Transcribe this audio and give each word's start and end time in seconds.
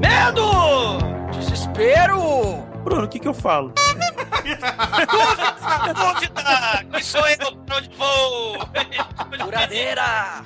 Medo! 0.00 0.98
Desespero! 1.30 2.64
Bruno, 2.82 3.04
o 3.04 3.08
que 3.08 3.20
que 3.20 3.28
eu 3.28 3.34
falo? 3.34 3.72
Dúvida! 5.94 6.84
Quem 6.90 7.02
sou 7.04 7.24
eu? 7.28 7.56
Pra 7.58 7.76
onde 7.76 7.90
vou? 7.96 8.58
Furadeira! 9.44 10.42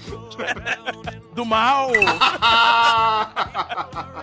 Do 1.35 1.47
mal! 1.47 1.91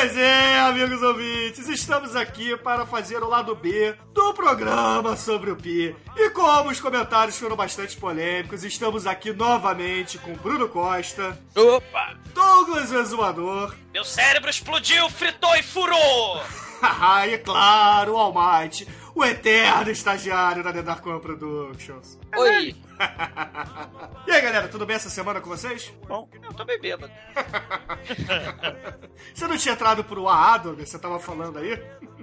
Pois 0.00 0.16
é, 0.16 0.60
amigos 0.60 1.02
ouvintes, 1.02 1.68
estamos 1.68 2.16
aqui 2.16 2.56
para 2.56 2.86
fazer 2.86 3.22
o 3.22 3.28
lado 3.28 3.54
B 3.54 3.94
do 4.14 4.32
programa 4.32 5.14
sobre 5.14 5.50
o 5.50 5.56
Pi. 5.56 5.94
E 6.16 6.30
como 6.30 6.70
os 6.70 6.80
comentários 6.80 7.38
foram 7.38 7.54
bastante 7.54 7.98
polêmicos, 7.98 8.64
estamos 8.64 9.06
aqui 9.06 9.30
novamente 9.30 10.16
com 10.16 10.32
Bruno 10.32 10.70
Costa, 10.70 11.38
Opa! 11.54 12.16
Douglas 12.32 12.90
Exumador, 12.90 13.74
Meu 13.92 14.02
cérebro 14.02 14.48
explodiu, 14.48 15.10
fritou 15.10 15.54
e 15.54 15.62
furou! 15.62 16.42
haha, 16.80 17.26
e 17.28 17.36
claro, 17.36 18.14
o 18.14 18.16
Almighty, 18.16 18.88
o 19.14 19.24
eterno 19.24 19.90
estagiário 19.90 20.62
da 20.62 20.72
The 20.72 20.82
Dark 20.82 21.06
One 21.06 21.20
Productions. 21.20 22.18
Oi! 22.36 22.76
E 24.26 24.32
aí, 24.32 24.42
galera, 24.42 24.68
tudo 24.68 24.84
bem 24.86 24.94
essa 24.94 25.08
semana 25.08 25.40
com 25.40 25.48
vocês? 25.48 25.92
Bom, 26.06 26.28
Eu 26.42 26.52
tô 26.52 26.64
bem 26.64 26.78
bêbado. 26.78 27.10
Você 29.34 29.48
não 29.48 29.56
tinha 29.56 29.72
entrado 29.72 30.04
pro 30.04 30.28
AA, 30.28 30.58
Douglas? 30.58 30.88
Você 30.90 30.98
tava 30.98 31.18
falando 31.18 31.58
aí? 31.58 31.82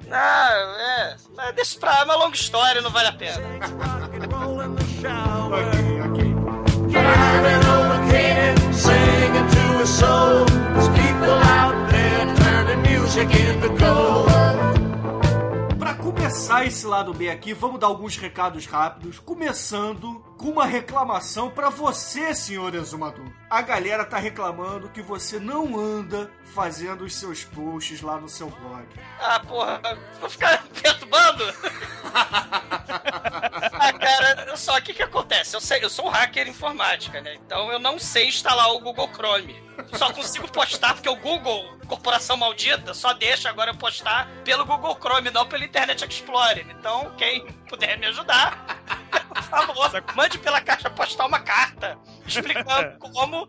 Ah, 0.09 0.75
é. 0.79 1.15
Mas 1.35 1.55
deixa 1.55 1.79
pra. 1.79 1.99
É 1.99 2.03
uma 2.03 2.15
longa 2.15 2.35
história, 2.35 2.81
não 2.81 2.91
vale 2.91 3.07
a 3.07 3.13
pena. 3.13 3.41
Ok, 5.49 6.01
ok. 6.01 6.35
A 6.95 8.73
singing 8.73 9.47
to 9.49 9.79
his 9.79 9.89
soul. 9.89 10.45
There's 10.45 10.89
people 10.89 11.31
out 11.31 11.89
there 11.91 12.35
turning 12.35 12.81
music 12.83 13.29
into 13.33 13.69
gold. 13.69 14.76
Começar 16.27 16.65
esse 16.65 16.85
lado 16.85 17.13
B 17.13 17.29
aqui, 17.29 17.53
vamos 17.53 17.79
dar 17.79 17.87
alguns 17.87 18.17
recados 18.17 18.65
rápidos, 18.65 19.17
começando 19.17 20.21
com 20.37 20.49
uma 20.49 20.65
reclamação 20.65 21.49
pra 21.49 21.69
você, 21.69 22.33
senhor 22.33 22.73
exumador. 22.75 23.25
A 23.49 23.61
galera 23.61 24.05
tá 24.05 24.17
reclamando 24.17 24.89
que 24.89 25.01
você 25.01 25.39
não 25.39 25.77
anda 25.77 26.29
fazendo 26.53 27.03
os 27.03 27.15
seus 27.15 27.43
posts 27.43 28.01
lá 28.01 28.19
no 28.19 28.29
seu 28.29 28.49
blog. 28.49 28.85
Ah, 29.19 29.39
porra, 29.39 29.81
vou 30.19 30.29
ficar 30.29 30.63
perturbando? 30.81 31.43
ah, 32.13 33.93
cara, 33.93 34.55
só, 34.55 34.77
o 34.77 34.81
que 34.81 34.93
que 34.93 35.03
acontece? 35.03 35.55
Eu, 35.55 35.61
sei, 35.61 35.83
eu 35.83 35.89
sou 35.89 36.05
um 36.05 36.09
hacker 36.09 36.47
informática, 36.47 37.19
né? 37.21 37.35
Então 37.45 37.71
eu 37.71 37.79
não 37.79 37.97
sei 37.97 38.27
instalar 38.27 38.71
o 38.73 38.79
Google 38.79 39.09
Chrome. 39.13 39.67
Só 39.93 40.11
consigo 40.11 40.51
postar 40.51 40.93
porque 40.93 41.09
o 41.09 41.15
Google, 41.15 41.77
corporação 41.87 42.35
maldita, 42.35 42.93
só 42.93 43.13
deixa 43.13 43.49
agora 43.49 43.71
eu 43.71 43.75
postar 43.75 44.27
pelo 44.43 44.65
Google 44.65 44.97
Chrome, 44.99 45.31
não 45.31 45.47
pelo 45.47 45.63
Internet 45.63 46.05
Explorer. 46.05 46.65
Então, 46.69 47.13
quem 47.17 47.45
puder 47.69 47.97
me 47.97 48.07
ajudar, 48.07 48.76
por 49.07 49.43
favor, 49.43 50.03
mande 50.15 50.37
pela 50.37 50.61
caixa 50.61 50.89
postal 50.89 51.27
uma 51.27 51.39
carta 51.39 51.97
explicando 52.25 52.97
como 52.99 53.47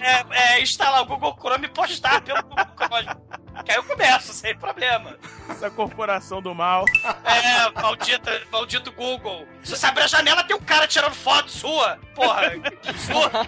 é, 0.00 0.54
é, 0.54 0.62
instalar 0.62 1.02
o 1.02 1.06
Google 1.06 1.36
Chrome 1.40 1.66
e 1.66 1.68
postar 1.68 2.20
pelo 2.22 2.42
Google 2.42 2.66
Chrome. 2.76 3.41
Que 3.64 3.72
aí 3.72 3.76
eu 3.76 3.84
começo, 3.84 4.32
sem 4.34 4.56
problema. 4.56 5.16
essa 5.48 5.70
corporação 5.70 6.42
do 6.42 6.54
mal. 6.54 6.84
É, 7.24 7.70
maldita, 7.80 8.42
maldito 8.50 8.92
Google. 8.92 9.46
Se 9.62 9.76
você 9.76 9.86
abrir 9.86 10.02
a 10.04 10.06
janela, 10.06 10.44
tem 10.44 10.56
um 10.56 10.60
cara 10.60 10.86
tirando 10.86 11.14
foto 11.14 11.50
sua. 11.50 11.98
Porra, 12.14 12.50
que 12.50 12.88
absurdo. 12.88 13.38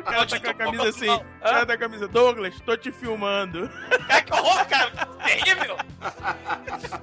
O 0.00 0.02
cara 0.04 0.26
tá 0.26 0.40
com 0.40 0.50
a 0.50 0.54
camisa 0.54 0.88
assim. 0.88 1.08
O 1.10 1.40
cara 1.40 1.64
da 1.64 1.76
camisa, 1.78 2.08
Douglas, 2.08 2.60
tô 2.60 2.76
te 2.76 2.90
filmando. 2.90 3.68
Cara, 4.08 4.22
que 4.22 4.32
horror, 4.32 4.66
cara. 4.66 4.90
Terrível. 5.24 5.76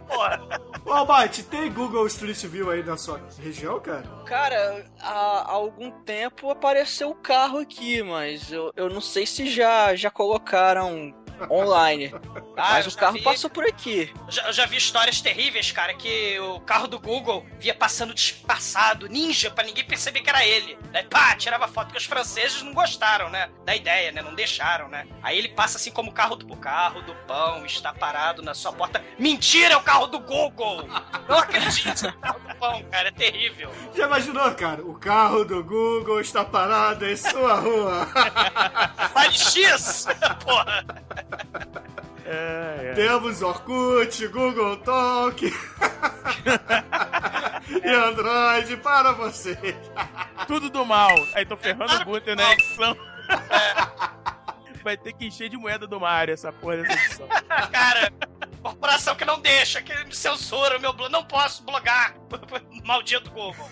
Porra. 0.08 0.42
Ô, 0.86 0.94
Almighty, 0.94 1.44
tem 1.44 1.72
Google 1.72 2.08
Street 2.08 2.46
View 2.46 2.72
aí 2.72 2.82
na 2.84 2.96
sua 2.98 3.20
região, 3.40 3.80
cara? 3.80 4.04
Cara, 4.26 4.86
há, 5.02 5.12
há 5.12 5.52
algum 5.52 5.92
tempo 5.92 6.50
apareceu 6.50 7.10
o 7.10 7.16
carro 7.16 7.60
aqui, 7.60 8.02
mas 8.02 8.52
eu, 8.52 8.72
eu 8.76 8.90
não 8.90 9.02
sei 9.02 9.26
se 9.26 9.50
já, 9.50 9.94
já 9.96 10.10
colocaram 10.10 11.14
online. 11.50 12.14
Ah, 12.56 12.74
mas 12.74 12.88
o 12.88 12.98
carro 12.98 13.14
vi. 13.14 13.22
passou 13.22 13.50
por 13.50 13.66
aqui. 13.66 14.12
Eu 14.26 14.32
já, 14.32 14.48
eu 14.48 14.54
já 14.54 14.66
vi 14.66 14.78
histórias 14.78 15.22
terríveis, 15.22 15.72
cara, 15.72 15.94
que 15.94 16.40
o 16.40 16.60
carro 16.62 16.88
do 16.88 17.00
Google 17.00 17.46
via 17.60 17.74
passando 17.74 18.14
disfarçado, 18.14 19.08
ninja, 19.08 19.52
pra 19.52 19.64
ninguém 19.64 19.86
perceber 19.86 20.22
que 20.22 20.30
era 20.30 20.46
ele. 20.46 20.78
Daí, 20.92 21.04
pá, 21.04 21.36
tirava 21.36 21.68
foto, 21.68 21.88
porque 21.88 22.00
os 22.00 22.06
franceses 22.06 22.62
não 22.62 22.74
gostaram, 22.74 23.30
né? 23.30 23.50
Da 23.64 23.76
ideia, 23.76 24.12
né? 24.12 24.22
Não 24.22 24.34
deixaram, 24.34 24.90
né? 24.90 25.08
Aí 25.22 25.38
ele 25.38 25.50
passa 25.50 25.78
assim 25.78 25.92
como 25.92 26.10
o 26.10 26.14
carro 26.14 26.36
do 26.36 26.48
o 26.52 26.56
carro 26.58 27.02
do 27.02 27.14
pão 27.28 27.66
está 27.66 27.94
parado 27.94 28.42
na 28.42 28.54
sua 28.54 28.72
porta. 28.72 29.04
Mentira, 29.20 29.74
é 29.74 29.78
o 29.78 29.82
carro 29.82 30.08
do 30.08 30.20
Google! 30.20 30.88
Não 31.28 31.38
acredito, 31.38 32.06
é 32.06 32.10
o 32.10 32.14
carro 32.20 32.40
do 32.40 32.56
pão, 32.56 32.84
cara, 32.90 33.10
é 33.10 33.12
terrível. 33.12 33.72
Já 33.94 34.06
imaginou, 34.06 34.50
cara? 34.56 34.82
O 34.84 34.96
carro 34.96 35.44
do 35.44 35.64
Google 35.64 36.22
está 36.22 36.44
parado 36.46 37.06
em 37.06 37.16
sua 37.16 37.56
rua. 37.56 38.08
Vale 39.14 39.38
X! 39.38 40.08
Porra! 40.44 40.86
É, 42.26 42.92
é. 42.92 42.94
Temos 42.94 43.42
Orkut, 43.42 44.28
Google 44.28 44.76
Talk 44.78 45.46
e 47.84 47.90
Android 47.90 48.76
para 48.78 49.14
você. 49.14 49.58
Tudo 50.46 50.70
do 50.70 50.86
mal. 50.86 51.16
Aí 51.34 51.46
tô 51.46 51.56
ferrando 51.56 51.96
o 52.02 52.06
Gunter 52.06 52.36
na 52.36 52.52
edição. 52.52 52.98
Vai 54.84 54.98
ter 54.98 55.14
que 55.14 55.28
encher 55.28 55.50
de 55.50 55.56
moeda 55.58 55.88
do 55.88 56.00
Mario 56.00 56.34
essa 56.34 56.52
porra 56.52 56.78
dessa 56.78 56.94
edição. 56.94 57.28
Cara, 57.72 58.12
corporação 58.62 59.16
que 59.16 59.24
não 59.24 59.40
deixa, 59.40 59.82
que 59.82 59.94
me 60.04 60.14
censura 60.14 60.78
o 60.78 60.82
meu 60.82 60.92
blog. 60.92 61.10
Não 61.10 61.24
posso 61.24 61.64
blogar. 61.64 62.14
Maldito 62.84 63.32
Google. 63.32 63.70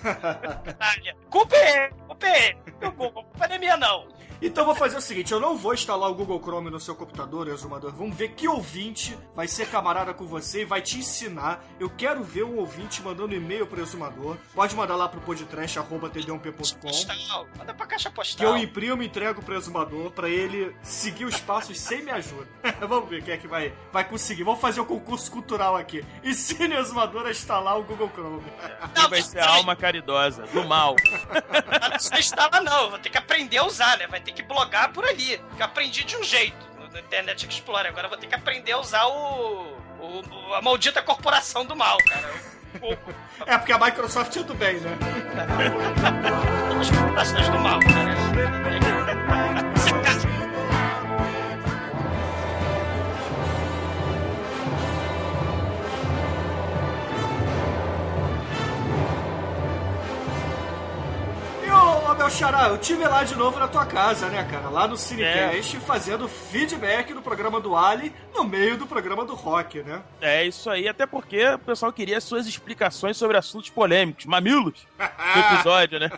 Culpa 1.29 1.55
é 1.55 1.85
ele, 1.85 1.93
culpa 2.07 2.27
é 2.27 2.47
ele. 2.47 2.57
O 2.81 2.91
Google, 2.91 3.23
culpa 3.23 3.47
não 3.47 3.55
é 3.55 3.59
minha, 3.59 3.75
não. 3.77 4.07
Então 4.41 4.65
vou 4.65 4.75
fazer 4.75 4.97
o 4.97 5.01
seguinte, 5.01 5.31
eu 5.31 5.39
não 5.39 5.57
vou 5.57 5.73
instalar 5.73 6.09
o 6.09 6.13
Google 6.13 6.39
Chrome 6.41 6.69
no 6.69 6.79
seu 6.79 6.95
computador, 6.95 7.47
exumador. 7.47 7.91
Vamos 7.93 8.15
ver 8.15 8.29
que 8.29 8.47
ouvinte 8.47 9.17
vai 9.35 9.47
ser 9.47 9.67
camarada 9.69 10.13
com 10.13 10.25
você 10.25 10.61
e 10.61 10.65
vai 10.65 10.81
te 10.81 10.99
ensinar. 10.99 11.63
Eu 11.79 11.89
quero 11.89 12.23
ver 12.23 12.43
um 12.43 12.57
ouvinte 12.57 13.01
mandando 13.01 13.33
e-mail 13.33 13.65
pro 13.65 13.81
exumador. 13.81 14.37
Pode 14.53 14.75
mandar 14.75 14.95
lá 14.95 15.07
pro 15.07 15.21
podtrash.td1p.com 15.21 16.87
Postal. 16.87 17.47
Manda 17.57 17.73
pra 17.73 17.85
caixa 17.85 18.09
que 18.09 18.15
postal. 18.15 18.47
eu 18.47 18.57
imprimo 18.57 19.01
e 19.01 19.05
entrego 19.07 19.41
pro 19.41 19.55
exumador 19.55 20.11
pra 20.11 20.29
ele 20.29 20.75
seguir 20.83 21.25
os 21.25 21.39
passos 21.39 21.79
sem 21.79 22.03
me 22.03 22.11
ajuda. 22.11 22.47
Vamos 22.87 23.09
ver 23.09 23.23
quem 23.23 23.33
é 23.33 23.37
que 23.37 23.47
vai, 23.47 23.73
vai 23.91 24.03
conseguir. 24.07 24.43
Vamos 24.43 24.61
fazer 24.61 24.79
o 24.81 24.85
concurso 24.85 25.31
cultural 25.31 25.75
aqui. 25.75 26.03
Ensine 26.23 26.75
o 26.75 26.79
exumador 26.79 27.25
a 27.25 27.31
instalar 27.31 27.77
o 27.77 27.83
Google 27.83 28.09
Chrome. 28.13 28.43
Quem 28.93 29.09
vai 29.09 29.21
ser 29.21 29.39
a 29.39 29.49
alma 29.49 29.75
caridosa 29.75 30.43
do 30.47 30.63
mal. 30.65 30.95
Não 31.81 31.89
precisa 31.89 32.19
instalar, 32.19 32.61
não. 32.61 32.89
Vou 32.89 32.99
ter 32.99 33.09
que 33.09 33.17
aprender 33.17 33.57
a 33.57 33.65
usar, 33.65 33.97
né? 33.97 34.07
Vai 34.07 34.19
ter 34.25 34.31
que 34.33 34.43
blogar 34.43 34.91
por 34.91 35.05
ali. 35.05 35.39
Que 35.55 35.61
eu 35.61 35.65
aprendi 35.65 36.03
de 36.03 36.17
um 36.17 36.23
jeito 36.23 36.57
no, 36.91 36.99
Internet 36.99 37.47
Explorer. 37.47 37.87
Agora 37.91 38.07
eu 38.07 38.09
vou 38.09 38.17
ter 38.19 38.27
que 38.27 38.35
aprender 38.35 38.71
a 38.73 38.79
usar 38.79 39.05
o, 39.05 39.77
o- 39.99 40.53
a 40.53 40.61
maldita 40.61 41.01
corporação 41.01 41.65
do 41.65 41.75
mal, 41.75 41.97
cara. 42.09 42.33
O, 42.81 42.97
É 43.45 43.57
porque 43.57 43.71
a 43.71 43.77
Microsoft 43.79 44.33
tudo 44.33 44.53
bem, 44.53 44.75
né? 44.79 44.97
as 46.81 46.89
corporações 46.89 47.47
do 47.49 47.59
mal, 47.59 47.79
cara. 47.79 48.74
Meu 62.25 62.31
xará, 62.31 62.69
eu 62.69 62.77
tive 62.79 63.07
lá 63.07 63.23
de 63.23 63.35
novo 63.35 63.59
na 63.59 63.67
tua 63.67 63.85
casa, 63.85 64.27
né, 64.29 64.43
cara? 64.49 64.67
Lá 64.69 64.87
no 64.87 64.97
Cinecast, 64.97 65.77
fazendo 65.81 66.27
feedback 66.27 67.13
do 67.13 67.21
programa 67.21 67.61
do 67.61 67.75
Ali 67.75 68.11
no 68.33 68.43
meio 68.43 68.77
do 68.77 68.87
programa 68.87 69.23
do 69.23 69.35
Rock, 69.35 69.83
né? 69.83 70.01
É 70.19 70.43
isso 70.43 70.67
aí, 70.71 70.87
até 70.87 71.05
porque 71.05 71.45
o 71.49 71.59
pessoal 71.59 71.93
queria 71.93 72.19
suas 72.19 72.47
explicações 72.47 73.15
sobre 73.15 73.37
assuntos 73.37 73.69
polêmicos, 73.69 74.25
mamilos, 74.25 74.87
do 74.97 75.39
episódio, 75.39 75.99
né? 75.99 76.09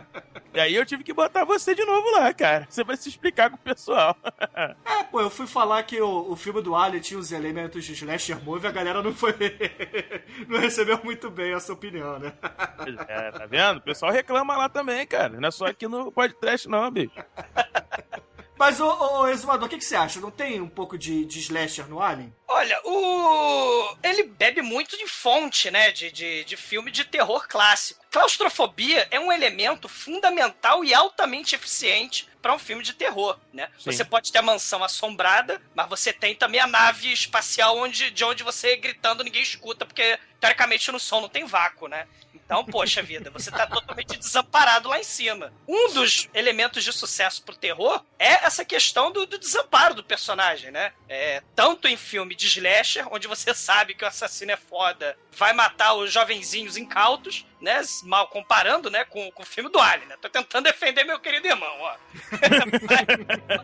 E 0.56 0.60
aí 0.60 0.74
eu 0.74 0.86
tive 0.86 1.04
que 1.04 1.12
botar 1.12 1.44
você 1.44 1.74
de 1.74 1.84
novo 1.84 2.10
lá, 2.12 2.32
cara. 2.32 2.66
Você 2.70 2.82
vai 2.82 2.96
se 2.96 3.10
explicar 3.10 3.50
com 3.50 3.56
o 3.56 3.58
pessoal. 3.58 4.16
É, 4.86 5.02
pô, 5.02 5.20
eu 5.20 5.28
fui 5.28 5.46
falar 5.46 5.82
que 5.82 6.00
o, 6.00 6.30
o 6.30 6.36
filme 6.36 6.62
do 6.62 6.74
Ali 6.74 7.00
tinha 7.00 7.18
os 7.18 7.30
elementos 7.30 7.84
de 7.84 7.92
slasher 7.92 8.42
movie, 8.42 8.66
a 8.66 8.70
galera 8.70 9.02
não 9.02 9.12
foi... 9.12 9.34
não 10.48 10.58
recebeu 10.58 10.98
muito 11.04 11.30
bem 11.30 11.52
essa 11.52 11.72
opinião, 11.72 12.18
né? 12.18 12.32
É, 13.06 13.30
tá 13.32 13.46
vendo? 13.46 13.78
O 13.78 13.82
pessoal 13.82 14.10
reclama 14.12 14.56
lá 14.56 14.68
também, 14.68 15.06
cara. 15.06 15.38
Não 15.38 15.48
é 15.48 15.50
só 15.50 15.66
aqui 15.66 15.86
no 15.86 16.10
podcast, 16.10 16.68
não, 16.68 16.90
bicho. 16.90 17.12
Mas, 18.58 18.80
ô, 18.80 18.88
ô, 18.88 19.20
ô 19.20 19.28
Exumador, 19.28 19.66
o 19.66 19.68
que, 19.68 19.78
que 19.78 19.84
você 19.84 19.96
acha? 19.96 20.18
Não 20.18 20.30
tem 20.30 20.60
um 20.60 20.68
pouco 20.68 20.96
de, 20.96 21.24
de 21.24 21.38
slasher 21.40 21.88
no 21.88 22.00
Alien? 22.00 22.34
Olha, 22.48 22.80
o. 22.84 23.96
Ele 24.02 24.22
bebe 24.22 24.62
muito 24.62 24.96
de 24.96 25.06
fonte, 25.06 25.70
né? 25.70 25.90
De, 25.92 26.10
de, 26.10 26.44
de 26.44 26.56
filme 26.56 26.90
de 26.90 27.04
terror 27.04 27.46
clássico. 27.48 28.04
Claustrofobia 28.10 29.06
é 29.10 29.20
um 29.20 29.30
elemento 29.30 29.88
fundamental 29.88 30.82
e 30.84 30.94
altamente 30.94 31.54
eficiente 31.54 32.26
para 32.40 32.54
um 32.54 32.58
filme 32.58 32.82
de 32.82 32.94
terror, 32.94 33.38
né? 33.52 33.68
Sim. 33.76 33.90
Você 33.90 34.04
pode 34.04 34.32
ter 34.32 34.38
a 34.38 34.42
mansão 34.42 34.82
assombrada, 34.82 35.60
mas 35.74 35.88
você 35.88 36.12
tem 36.12 36.34
também 36.34 36.60
a 36.60 36.66
nave 36.66 37.12
espacial 37.12 37.76
onde, 37.76 38.10
de 38.10 38.24
onde 38.24 38.42
você 38.42 38.76
gritando 38.76 39.24
ninguém 39.24 39.42
escuta, 39.42 39.84
porque 39.84 40.18
teoricamente 40.40 40.90
no 40.92 41.00
som 41.00 41.20
não 41.20 41.28
tem 41.28 41.44
vácuo, 41.44 41.88
né? 41.88 42.06
Então, 42.46 42.64
poxa 42.64 43.02
vida, 43.02 43.28
você 43.28 43.50
tá 43.50 43.66
totalmente 43.66 44.16
desamparado 44.16 44.88
lá 44.88 45.00
em 45.00 45.04
cima. 45.04 45.52
Um 45.66 45.92
dos 45.92 46.28
elementos 46.32 46.84
de 46.84 46.92
sucesso 46.92 47.42
pro 47.42 47.56
terror 47.56 48.04
é 48.18 48.44
essa 48.44 48.64
questão 48.64 49.10
do, 49.10 49.26
do 49.26 49.36
desamparo 49.36 49.94
do 49.94 50.04
personagem, 50.04 50.70
né? 50.70 50.92
É, 51.08 51.42
tanto 51.56 51.88
em 51.88 51.96
filme 51.96 52.36
de 52.36 52.46
slasher, 52.46 53.12
onde 53.12 53.26
você 53.26 53.52
sabe 53.52 53.94
que 53.94 54.04
o 54.04 54.06
assassino 54.06 54.52
é 54.52 54.56
foda, 54.56 55.18
vai 55.32 55.52
matar 55.52 55.94
os 55.94 56.12
jovenzinhos 56.12 56.76
incautos, 56.76 57.44
né? 57.60 57.80
Mal 58.04 58.28
comparando, 58.28 58.90
né, 58.90 59.04
com, 59.04 59.30
com 59.32 59.42
o 59.42 59.46
filme 59.46 59.70
do 59.70 59.80
Alien, 59.80 60.08
né? 60.08 60.16
Tô 60.20 60.28
tentando 60.28 60.64
defender 60.64 61.04
meu 61.04 61.18
querido 61.18 61.46
irmão, 61.46 61.76
ó. 61.80 61.96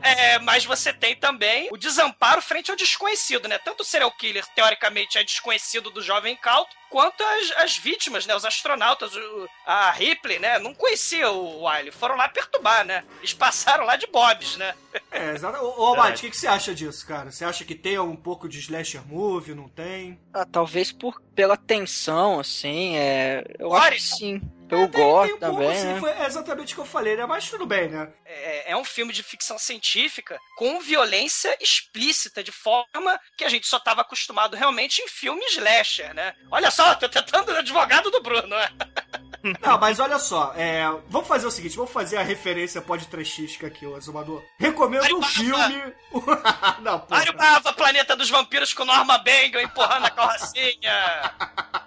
É, 0.02 0.38
mas 0.40 0.64
você 0.64 0.92
tem 0.92 1.14
também 1.14 1.68
o 1.70 1.76
desamparo 1.76 2.42
frente 2.42 2.70
ao 2.70 2.76
desconhecido, 2.76 3.48
né? 3.48 3.58
Tanto 3.58 3.82
o 3.82 3.84
serial 3.84 4.10
killer, 4.12 4.44
teoricamente, 4.54 5.18
é 5.18 5.24
desconhecido 5.24 5.90
do 5.90 6.02
jovem 6.02 6.34
incauto, 6.34 6.61
quanto 6.90 7.22
as, 7.22 7.50
as 7.58 7.76
vítimas, 7.76 8.26
né? 8.26 8.34
Os 8.34 8.44
astronautas, 8.44 9.14
o- 9.14 9.48
a 9.66 9.90
Ripley, 9.92 10.38
né? 10.38 10.58
Não 10.58 10.74
conhecia 10.74 11.30
o 11.30 11.66
Alien, 11.66 11.92
foram 11.92 12.16
lá 12.16 12.28
perturbar, 12.28 12.84
né? 12.84 13.04
Eles 13.18 13.32
passaram 13.34 13.84
lá 13.84 13.96
de 13.96 14.06
bobs, 14.06 14.56
né? 14.56 14.74
É, 15.10 15.30
exato. 15.32 15.58
Ô, 15.64 15.86
Almighty, 15.86 16.18
o 16.18 16.20
que, 16.22 16.30
que 16.30 16.36
você 16.36 16.46
acha 16.46 16.74
disso, 16.74 17.06
cara? 17.06 17.30
Você 17.30 17.44
acha 17.44 17.64
que 17.64 17.74
tem 17.74 17.98
um 17.98 18.16
pouco 18.16 18.48
de 18.48 18.58
slasher 18.58 19.06
movie, 19.06 19.54
não 19.54 19.68
tem? 19.68 20.20
Ah, 20.34 20.44
talvez 20.44 20.92
por, 20.92 21.20
pela 21.34 21.56
tensão, 21.56 22.38
assim, 22.40 22.96
é. 22.96 23.44
Eu 23.58 23.72
acho 23.74 23.90
que 23.92 24.02
sim. 24.02 24.42
Pelo 24.72 24.84
É, 24.84 24.88
tem, 24.88 25.02
gore 25.02 25.28
tem 25.28 25.36
um 25.36 25.38
também, 25.38 25.56
pouco, 25.58 25.72
assim, 25.72 25.86
né? 25.86 26.00
foi 26.00 26.24
exatamente 26.24 26.72
o 26.72 26.76
que 26.76 26.80
eu 26.80 26.86
falei, 26.86 27.14
né? 27.14 27.26
Mas 27.26 27.50
tudo 27.50 27.66
bem, 27.66 27.90
né? 27.90 28.10
É, 28.24 28.72
é 28.72 28.76
um 28.76 28.84
filme 28.84 29.12
de 29.12 29.22
ficção 29.22 29.58
científica 29.58 30.38
com 30.56 30.80
violência 30.80 31.54
explícita, 31.60 32.42
de 32.42 32.50
forma 32.50 33.20
que 33.36 33.44
a 33.44 33.50
gente 33.50 33.66
só 33.66 33.76
estava 33.76 34.00
acostumado 34.00 34.56
realmente 34.56 35.02
em 35.02 35.08
filmes 35.08 35.52
slasher, 35.52 36.14
né? 36.14 36.34
Olha 36.50 36.70
só, 36.70 36.94
tô 36.94 37.06
tentando 37.06 37.52
o 37.52 37.56
advogado 37.56 38.10
do 38.10 38.22
Bruno, 38.22 38.48
né? 38.48 38.70
Não, 39.60 39.78
mas 39.78 39.98
olha 39.98 40.18
só, 40.18 40.52
é, 40.56 40.84
vamos 41.08 41.26
fazer 41.26 41.46
o 41.46 41.50
seguinte, 41.50 41.76
vamos 41.76 41.90
fazer 41.90 42.16
a 42.16 42.22
referência 42.22 42.80
podcastística 42.80 43.66
aqui, 43.66 43.84
o 43.84 43.96
Azumador. 43.96 44.42
Recomendo 44.58 45.16
um 45.16 45.22
Ai, 45.22 45.30
filme... 45.30 45.92
não, 46.80 47.00
pô. 47.00 47.14
Mário 47.14 47.32
Bava, 47.32 47.72
Planeta 47.72 48.14
dos 48.16 48.30
Vampiros 48.30 48.72
com 48.72 48.84
Norma 48.84 49.18
Bangle 49.18 49.62
empurrando 49.62 50.06
a 50.06 50.10
carrocinha. 50.10 51.34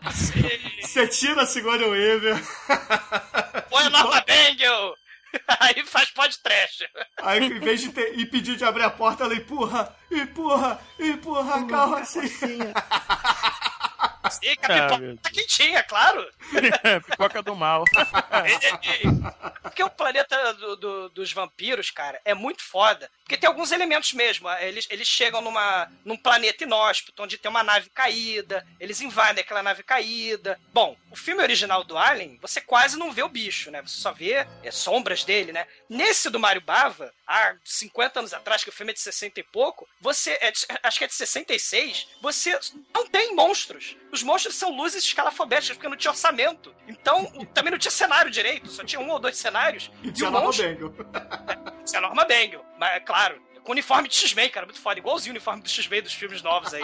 Você 0.82 1.08
tira 1.08 1.44
a 1.44 1.46
Sigourney 1.46 1.88
Weaver, 1.88 2.42
põe 3.70 3.84
a 3.84 3.90
Norma 3.90 4.24
Bangle. 4.28 4.96
Aí 5.60 5.84
faz 5.86 6.10
podcast. 6.12 6.90
aí 7.22 7.44
em 7.44 7.60
vez 7.60 7.82
de 7.82 7.90
ter, 7.90 8.18
impedir 8.18 8.56
de 8.56 8.64
abrir 8.64 8.84
a 8.84 8.90
porta, 8.90 9.26
ela 9.26 9.36
empurra, 9.36 9.94
empurra, 10.10 10.80
empurra 10.98 11.56
a 11.56 11.66
carrocinha. 11.66 12.74
Sim, 14.32 14.56
que 14.56 14.72
a 14.72 14.88
pipoca 14.88 15.16
tá 15.22 15.30
quentinha, 15.30 15.84
claro. 15.84 16.28
Pipoca 17.10 17.42
do 17.44 17.56
mal. 17.56 17.84
Porque 19.62 19.84
o 19.84 19.90
planeta 19.90 20.54
do- 20.54 20.76
do- 20.76 21.10
dos 21.10 21.34
vampiros, 21.34 21.90
cara, 21.92 22.20
é 22.24 22.34
muito 22.34 22.64
foda. 22.64 23.10
Porque 23.22 23.38
tem 23.38 23.48
alguns 23.48 23.72
elementos 23.72 24.14
mesmo. 24.14 24.50
Eles, 24.60 24.88
eles 24.90 25.08
chegam 25.08 25.42
numa, 25.42 25.92
num 26.04 26.16
planeta 26.18 26.64
inóspito, 26.64 27.24
onde 27.24 27.38
tem 27.38 27.50
uma 27.50 27.64
nave 27.64 27.90
caída. 27.90 28.66
Eles 28.80 29.02
invadem 29.02 29.42
aquela 29.44 29.64
nave 29.64 29.84
caída. 29.84 30.60
Bom, 30.74 30.96
o 31.12 31.16
filme 31.16 31.42
original 31.42 31.84
do 31.84 31.98
Alien, 31.98 32.38
você 32.42 32.62
quase 32.62 32.98
não 32.98 33.12
vê 33.12 33.24
o 33.24 33.30
bicho, 33.30 33.72
né? 33.72 33.82
Você 33.82 33.98
só 34.00 34.12
vê 34.12 34.46
é, 34.64 34.72
sombras 34.72 35.24
dele, 35.24 35.52
né? 35.52 35.66
Nesse 35.90 36.30
do 36.30 36.40
Mario 36.40 36.62
Bava, 36.62 37.12
há 37.28 37.56
50 37.64 38.20
anos 38.20 38.34
atrás, 38.34 38.64
que 38.64 38.70
o 38.70 38.74
filme 38.74 38.92
é 38.92 38.94
de 38.94 39.00
60 39.02 39.40
e 39.40 39.44
pouco, 39.44 39.88
você. 40.00 40.38
é 40.42 40.52
de- 40.52 40.66
acho 40.84 40.98
que 40.98 41.04
é 41.04 41.08
de 41.08 41.14
66, 41.14 42.08
você 42.22 42.58
não 42.94 43.08
tem 43.08 43.36
monstros. 43.36 43.96
Os 44.12 44.24
monstros 44.24 44.56
são 44.56 44.70
luzes 44.76 45.04
escalafobéticas, 45.04 45.78
porque 45.78 45.90
não 45.90 45.98
tinha 45.98 46.12
orçamento. 46.12 46.76
Então, 46.88 47.24
o- 47.36 47.46
também 47.46 47.72
não 47.72 47.78
tinha 47.78 47.92
cenário 47.92 48.32
direito, 48.32 48.70
só 48.70 48.84
tinha 48.84 49.00
um 49.00 49.10
ou 49.10 49.20
dois 49.20 49.38
cenários. 49.38 49.92
E 50.04 50.10
o 50.10 50.14
tinha 50.14 50.30
Norma 50.30 50.48
monstro- 50.48 50.68
Bangle. 50.68 50.96
isso 51.86 51.96
é 51.96 51.98
a 51.98 52.02
Norma 52.02 52.26
Bangle. 52.26 52.66
Mas, 52.78 52.94
é 52.96 53.00
claro, 53.00 53.45
com 53.66 53.72
uniforme 53.72 54.08
de 54.08 54.16
X-Men, 54.16 54.50
cara, 54.50 54.66
muito 54.66 54.80
foda. 54.80 55.00
Igualzinho 55.00 55.32
o 55.34 55.36
uniforme 55.36 55.62
do 55.62 55.68
X-Men 55.70 56.02
dos 56.04 56.14
filmes 56.14 56.42
novos 56.42 56.74
aí. 56.74 56.84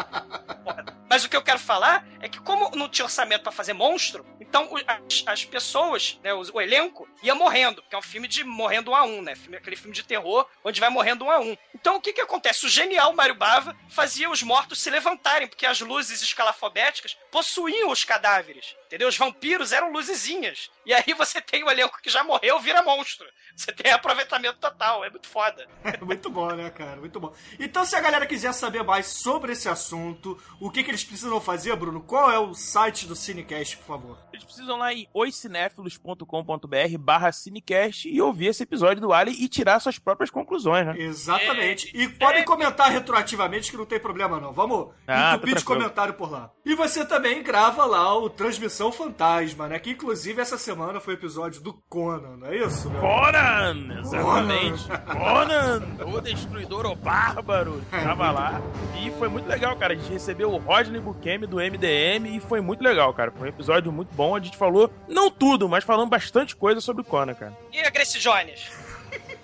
Mas 1.09 1.23
o 1.23 1.29
que 1.29 1.35
eu 1.35 1.41
quero 1.41 1.59
falar 1.59 2.05
é 2.21 2.27
que, 2.29 2.39
como 2.39 2.69
não 2.75 2.89
tinha 2.89 3.05
orçamento 3.05 3.43
pra 3.43 3.51
fazer 3.51 3.73
monstro, 3.73 4.25
então 4.39 4.67
o- 4.71 4.77
as, 4.87 5.23
as 5.27 5.45
pessoas, 5.45 6.17
né, 6.23 6.33
os- 6.33 6.49
o, 6.49 6.59
elenco, 6.61 7.07
ia 7.21 7.35
morrendo. 7.35 7.81
Porque 7.81 7.95
é 7.95 7.99
um 7.99 8.01
filme 8.01 8.27
de 8.27 8.43
morrendo 8.43 8.91
um 8.91 8.95
a 8.95 9.03
um, 9.03 9.21
né? 9.21 9.35
Filme, 9.35 9.57
aquele 9.57 9.75
filme 9.75 9.93
de 9.95 10.03
terror 10.03 10.47
onde 10.63 10.79
vai 10.79 10.89
morrendo 10.89 11.25
um 11.25 11.31
a 11.31 11.39
um. 11.39 11.55
Então 11.75 11.97
o 11.97 12.01
que 12.01 12.13
que 12.13 12.21
acontece? 12.21 12.65
O 12.65 12.69
genial 12.69 13.13
Mário 13.13 13.35
Bava 13.35 13.75
fazia 13.89 14.29
os 14.29 14.41
mortos 14.41 14.79
se 14.81 14.89
levantarem, 14.89 15.47
porque 15.47 15.65
as 15.65 15.79
luzes 15.81 16.21
escalafobéticas 16.21 17.15
possuíam 17.29 17.89
os 17.91 18.03
cadáveres. 18.03 18.75
Entendeu? 18.91 19.07
Os 19.07 19.17
vampiros 19.17 19.71
eram 19.71 19.89
luzezinhas. 19.89 20.69
E 20.85 20.93
aí 20.93 21.13
você 21.17 21.39
tem 21.39 21.63
o 21.63 21.71
elenco 21.71 22.01
que 22.01 22.09
já 22.09 22.25
morreu, 22.25 22.59
vira 22.59 22.83
monstro. 22.83 23.25
Você 23.55 23.71
tem 23.71 23.89
aproveitamento 23.89 24.59
total. 24.59 25.05
É 25.05 25.09
muito 25.09 25.29
foda. 25.29 25.65
muito 26.03 26.29
bom, 26.29 26.51
né, 26.51 26.69
cara? 26.69 26.97
Muito 26.97 27.17
bom. 27.17 27.33
Então, 27.57 27.85
se 27.85 27.95
a 27.95 28.01
galera 28.01 28.27
quiser 28.27 28.53
saber 28.53 28.83
mais 28.83 29.07
sobre 29.07 29.53
esse 29.53 29.69
assunto, 29.69 30.37
o 30.59 30.69
que, 30.69 30.83
que 30.83 30.91
eles 30.91 31.05
precisam 31.05 31.39
fazer, 31.39 31.73
Bruno? 31.77 32.01
Qual 32.01 32.29
é 32.29 32.37
o 32.37 32.53
site 32.53 33.07
do 33.07 33.15
Cinecast, 33.15 33.77
por 33.77 33.85
favor? 33.85 34.17
Eles 34.33 34.43
precisam 34.45 34.77
lá 34.77 34.93
em 34.93 35.07
oicinéfilos.com.br 35.13 36.97
barra 36.99 37.31
cinecast 37.31 38.09
e 38.09 38.21
ouvir 38.21 38.47
esse 38.47 38.63
episódio 38.63 39.01
do 39.01 39.13
Alien 39.13 39.41
e 39.43 39.47
tirar 39.47 39.79
suas 39.79 39.97
próprias 39.99 40.29
conclusões, 40.29 40.85
né? 40.85 40.95
Exatamente. 40.97 41.91
E 41.95 42.07
podem 42.07 42.43
comentar 42.45 42.89
retroativamente 42.91 43.71
que 43.71 43.77
não 43.77 43.85
tem 43.85 43.99
problema, 43.99 44.39
não. 44.39 44.51
Vamos 44.53 44.89
Ah, 45.07 45.31
tá 45.31 45.33
entupir 45.35 45.49
de 45.55 45.55
tranquilo. 45.55 45.81
comentário 45.81 46.13
por 46.13 46.31
lá. 46.31 46.51
E 46.65 46.75
você 46.75 47.05
também 47.05 47.41
grava 47.43 47.85
lá 47.85 48.17
o 48.17 48.29
Transmissão 48.29 48.91
Fantasma, 48.91 49.67
né? 49.67 49.79
Que 49.79 49.91
inclusive 49.91 50.41
essa 50.41 50.57
semana 50.57 50.99
foi 50.99 51.13
o 51.15 51.17
episódio 51.17 51.61
do 51.61 51.73
Conan, 51.89 52.37
não 52.37 52.47
é 52.47 52.57
isso, 52.57 52.89
meu? 52.89 53.01
Conan! 53.01 53.99
Exatamente! 53.99 54.87
Conan! 54.87 55.81
O 56.15 56.21
destruidor, 56.21 56.85
o 56.85 56.95
bárbaro! 56.95 57.81
Tava 57.91 58.31
lá. 58.31 58.61
E 59.03 59.09
foi 59.11 59.27
muito 59.27 59.47
legal, 59.47 59.75
cara. 59.75 59.93
A 59.93 59.95
gente 59.95 60.11
recebeu 60.11 60.51
o 60.51 60.57
Rodney 60.57 61.01
Bukemi 61.01 61.47
do 61.47 61.57
MDM 61.57 62.35
e 62.35 62.39
foi 62.39 62.61
muito 62.61 62.83
legal, 62.83 63.13
cara. 63.13 63.31
Foi 63.31 63.47
um 63.47 63.49
episódio 63.49 63.91
muito 63.91 64.13
bom. 64.13 64.20
A 64.35 64.39
gente 64.39 64.57
falou, 64.57 64.91
não 65.07 65.29
tudo, 65.29 65.67
mas 65.67 65.83
falamos 65.83 66.09
bastante 66.09 66.55
coisa 66.55 66.79
sobre 66.79 67.01
o 67.01 67.05
Conan, 67.05 67.33
cara. 67.33 67.57
E 67.71 67.79
a 67.79 67.89
Grace 67.89 68.19
Jones? 68.19 68.69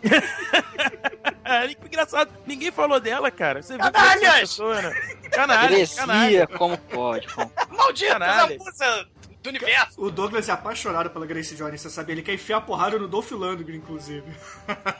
É, 1.47 1.65
que 1.69 1.87
engraçado, 1.87 2.29
ninguém 2.45 2.71
falou 2.71 2.99
dela, 2.99 3.31
cara. 3.31 3.61
Você 3.63 3.77
viu 3.77 3.85
que 3.85 3.91
Canalhas! 3.93 4.23
essa 4.25 4.39
pessoa, 4.41 4.81
né? 4.81 4.89
Canalha, 5.31 5.87
canalha. 5.95 6.25
Heresia, 6.25 6.47
como 6.47 6.77
pode? 6.77 7.27
Como... 7.29 7.49
Maldita, 7.69 8.19
Caralho. 8.19 8.55
abusa 8.55 9.07
do 9.47 9.49
universo. 9.49 10.01
O 10.01 10.11
Douglas 10.11 10.49
é 10.49 10.51
apaixonado 10.51 11.09
pela 11.09 11.25
Grace 11.25 11.55
Jones, 11.55 11.81
você 11.81 11.89
sabia? 11.89 12.13
Ele 12.13 12.21
quer 12.21 12.33
enfiar 12.33 12.57
a 12.57 12.61
porrada 12.61 12.97
no 12.99 13.07
Dolph 13.07 13.31
Lundgren, 13.31 13.77
inclusive. 13.77 14.25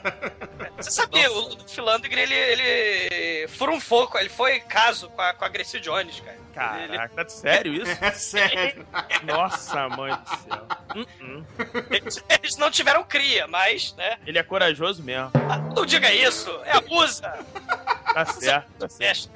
Você 0.76 0.92
sabia, 0.92 1.30
o 1.32 1.58
Philandgren, 1.68 2.22
ele, 2.22 2.34
ele 2.34 3.48
furunfou, 3.48 4.08
ele 4.14 4.28
foi 4.28 4.60
caso 4.60 5.08
com 5.10 5.20
a, 5.20 5.32
com 5.34 5.44
a 5.44 5.48
Grace 5.48 5.80
Jones, 5.80 6.20
cara. 6.20 6.78
Ele- 6.82 6.88
Caraca, 6.96 7.24
tá 7.24 7.28
sério 7.28 7.74
isso? 7.74 7.90
É 8.00 8.10
sério. 8.12 8.86
Nossa, 9.24 9.88
mãe 9.88 10.12
do 10.12 10.28
céu. 10.28 10.66
Uh-uh. 10.96 11.44
eles, 11.90 12.24
eles 12.28 12.56
não 12.56 12.70
tiveram 12.70 13.02
cria, 13.04 13.46
mas, 13.48 13.92
né? 13.96 14.18
Ele 14.26 14.38
é 14.38 14.42
corajoso 14.42 15.02
mesmo. 15.02 15.32
Não 15.74 15.84
diga 15.84 16.12
isso, 16.12 16.50
é 16.64 16.76
abusa. 16.76 17.44
Tá 18.14 18.24
certo, 18.24 18.70
tá 18.78 18.88
certo. 18.88 19.30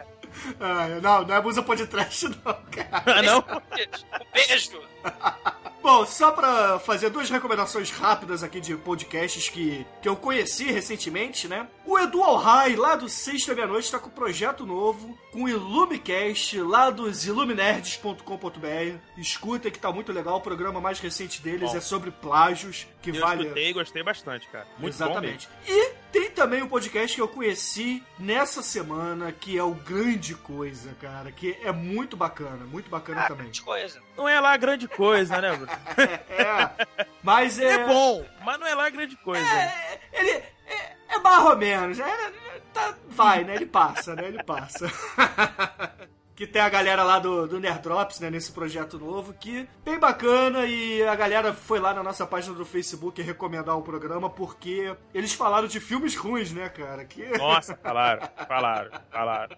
Ah, 0.61 0.89
não, 1.03 1.23
não 1.27 1.35
é 1.35 1.39
abusa 1.39 1.63
podcast, 1.63 2.29
não, 2.29 2.35
cara. 2.71 3.03
Ah, 3.07 3.23
não? 3.23 3.39
Um 3.41 4.33
beijo. 4.33 4.81
Bom, 5.83 6.07
só 6.07 6.31
pra 6.31 6.79
fazer 6.79 7.11
duas 7.11 7.29
recomendações 7.29 7.91
rápidas 7.91 8.45
aqui 8.45 8.61
de 8.61 8.77
podcasts 8.77 9.49
que, 9.49 9.85
que 10.01 10.09
eu 10.09 10.15
conheci 10.15 10.71
recentemente, 10.71 11.49
né? 11.49 11.67
O 11.85 11.99
Edu 11.99 12.23
Alhai, 12.23 12.77
lá 12.77 12.95
do 12.95 13.09
Sexta 13.09 13.53
Meia-Noite, 13.53 13.91
tá 13.91 13.99
com 13.99 14.07
um 14.07 14.13
projeto 14.13 14.65
novo, 14.65 15.19
com 15.33 15.43
o 15.43 15.49
Illumicast, 15.49 16.61
lá 16.61 16.89
dos 16.89 17.27
iluminerds.com.br. 17.27 18.99
Escuta 19.17 19.73
que 19.73 19.79
tá 19.79 19.91
muito 19.91 20.13
legal, 20.13 20.37
o 20.37 20.41
programa 20.41 20.81
mais 20.81 21.01
recente 21.01 21.43
deles 21.43 21.73
Bom. 21.73 21.77
é 21.77 21.81
sobre 21.81 22.13
plágios, 22.13 22.87
que 23.03 23.11
Eu 23.11 23.21
vale... 23.21 23.43
escutei 23.43 23.71
e 23.71 23.73
gostei 23.73 24.03
bastante, 24.05 24.47
cara. 24.47 24.69
Muito. 24.79 24.95
Exatamente. 24.95 25.49
E 25.67 25.91
tem 26.13 26.31
também 26.31 26.63
um 26.63 26.69
podcast 26.69 27.15
que 27.17 27.21
eu 27.23 27.27
conheci 27.29 28.03
nessa 28.19 28.63
semana, 28.63 29.33
que 29.33 29.57
é 29.59 29.63
o 29.63 29.73
Grande 29.75 30.35
Coisa, 30.35 30.95
cara, 31.01 31.33
que 31.33 31.57
é 31.63 31.73
muito 31.73 32.17
bacana, 32.17 32.65
muito 32.67 32.91
bacana 32.91 33.23
Ah, 33.23 33.29
também. 33.29 33.45
grande 33.45 33.63
coisa. 33.63 34.01
Não 34.17 34.29
é 34.29 34.39
lá 34.39 34.57
grande 34.57 34.87
coisa, 34.87 35.41
né, 35.41 35.57
Bruno? 35.57 35.73
É, 36.29 36.87
mas 37.23 37.59
é... 37.59 37.73
É 37.73 37.87
bom, 37.87 38.25
mas 38.45 38.61
não 38.61 38.67
é 38.67 38.75
lá 38.75 38.91
grande 38.91 39.17
coisa. 39.17 39.45
É, 39.47 40.01
ele 40.13 40.31
é, 40.31 40.97
É 41.09 41.19
ou 41.19 41.57
menos. 41.57 41.99
É, 41.99 42.31
tá- 42.73 42.95
vai, 43.09 43.45
né? 43.45 43.57
Ele 43.57 43.67
passa, 43.67 44.15
né? 44.15 44.29
Ele 44.29 44.43
passa. 44.45 44.87
Que 46.43 46.47
tem 46.49 46.61
a 46.61 46.69
galera 46.69 47.05
lá 47.05 47.21
do, 47.21 47.47
do 47.47 47.61
Nerdrops, 47.61 48.19
né, 48.19 48.29
nesse 48.29 48.51
projeto 48.51 48.99
novo, 48.99 49.33
que 49.33 49.65
bem 49.85 49.97
bacana 49.97 50.67
e 50.67 51.01
a 51.05 51.15
galera 51.15 51.55
foi 51.55 51.79
lá 51.79 51.95
na 51.95 52.03
nossa 52.03 52.27
página 52.27 52.53
do 52.53 52.65
Facebook 52.65 53.23
recomendar 53.23 53.79
o 53.79 53.83
programa 53.83 54.29
porque 54.29 54.93
eles 55.15 55.33
falaram 55.33 55.69
de 55.69 55.79
filmes 55.79 56.17
ruins, 56.17 56.51
né, 56.51 56.69
cara? 56.69 57.05
Que... 57.05 57.25
Nossa, 57.39 57.77
falaram, 57.77 58.29
falaram, 58.49 58.91
falaram. 59.09 59.57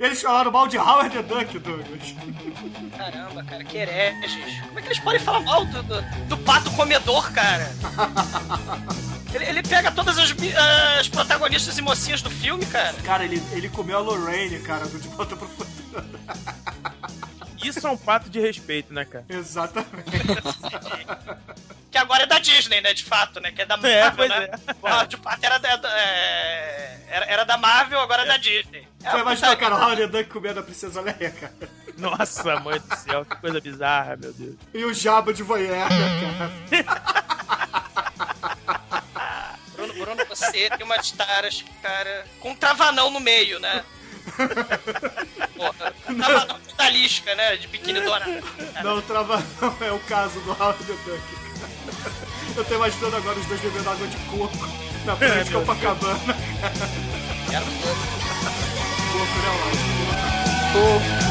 Eles 0.00 0.22
falaram 0.22 0.50
mal 0.50 0.66
de 0.66 0.78
Howard 0.78 1.10
the 1.10 1.22
Duck, 1.22 1.58
Douglas. 1.58 2.14
Caramba, 2.96 3.44
cara, 3.44 3.62
que 3.64 3.76
hereges. 3.76 4.60
Como 4.66 4.78
é 4.78 4.82
que 4.82 4.88
eles 4.88 5.00
podem 5.00 5.20
falar 5.20 5.40
mal 5.40 5.66
do, 5.66 5.82
do, 5.82 6.00
do 6.26 6.38
pato 6.38 6.70
comedor, 6.70 7.30
cara? 7.34 7.68
Ele, 9.34 9.44
ele 9.44 9.62
pega 9.62 9.90
todas 9.92 10.18
as, 10.18 10.34
as 10.98 11.08
protagonistas 11.08 11.76
e 11.78 11.82
mocinhas 11.82 12.22
do 12.22 12.30
filme, 12.30 12.64
cara. 12.66 12.94
Cara, 13.04 13.24
ele, 13.24 13.42
ele 13.52 13.68
comeu 13.68 13.98
a 13.98 14.00
Lorraine, 14.00 14.58
cara, 14.60 14.86
do 14.86 14.98
De 14.98 15.08
Volta 15.08 15.36
pro 15.36 15.46
Futuro. 15.48 16.04
Isso 17.62 17.86
é 17.86 17.90
um 17.90 17.96
pato 17.96 18.30
de 18.30 18.40
respeito, 18.40 18.92
né, 18.94 19.04
cara? 19.04 19.24
Exatamente. 19.28 20.10
Que 21.90 21.96
agora 21.96 22.24
é 22.24 22.26
da 22.26 22.38
Disney, 22.38 22.82
né? 22.82 22.92
De 22.92 23.02
fato, 23.02 23.40
né? 23.40 23.50
Que 23.50 23.62
é 23.62 23.64
da 23.64 23.78
Marvel, 23.78 23.98
É, 23.98 24.10
pois 24.10 24.28
né? 24.28 24.44
é. 24.52 24.58
O 24.82 24.86
Howard 24.86 25.16
the 25.16 25.22
Pato 25.22 25.46
era 25.46 25.56
da, 25.56 25.70
é, 25.98 27.00
era, 27.08 27.24
era 27.24 27.44
da 27.44 27.56
Marvel, 27.56 27.98
agora 27.98 28.24
é 28.24 28.26
da 28.26 28.36
Disney. 28.36 28.86
É, 29.02 29.10
Você 29.10 29.18
imagina, 29.18 29.56
cara, 29.56 29.74
o 29.74 29.78
Howard 29.80 30.06
Duck 30.08 30.24
comendo 30.24 30.60
a 30.60 30.62
Princesa 30.62 31.00
Leia, 31.00 31.30
cara. 31.30 31.54
Nossa, 31.96 32.60
mãe 32.60 32.78
do 32.78 32.94
céu, 32.94 33.24
que 33.24 33.34
coisa 33.36 33.58
bizarra, 33.58 34.16
meu 34.16 34.34
Deus. 34.34 34.54
E 34.74 34.84
o 34.84 34.92
Jabba 34.92 35.32
de 35.32 35.42
voyeur, 35.42 35.88
né, 35.88 36.52
cara? 36.70 37.24
você 40.50 40.70
tem 40.70 40.84
umas 40.84 41.10
taras, 41.12 41.64
cara, 41.82 42.26
com 42.40 42.50
um 42.50 42.54
travanão 42.54 43.10
no 43.10 43.20
meio, 43.20 43.60
né? 43.60 43.84
Porra, 45.56 45.94
travanão 46.04 46.60
da 46.76 46.90
lisca, 46.90 47.34
né? 47.34 47.56
De 47.56 47.66
biquíni 47.68 48.00
dourado. 48.00 48.30
Não, 48.82 49.02
trava 49.02 49.42
não 49.60 49.76
é 49.86 49.92
o 49.92 49.98
caso 50.00 50.40
do 50.40 50.50
Howard 50.52 50.82
the 50.84 50.92
Duck, 50.92 51.22
cara. 51.60 52.12
Eu 52.56 52.64
tô 52.64 52.74
imaginando 52.74 53.16
agora 53.16 53.38
os 53.38 53.46
dois 53.46 53.60
bebendo 53.60 53.90
água 53.90 54.06
de 54.06 54.16
coco 54.16 54.68
na 55.04 55.16
praia 55.16 55.44
de 55.44 55.50
meu 55.50 55.60
Copacabana. 55.60 56.18
Quero 57.50 57.66
Coco, 59.12 59.38
né, 59.42 59.50
Lázaro? 60.74 61.27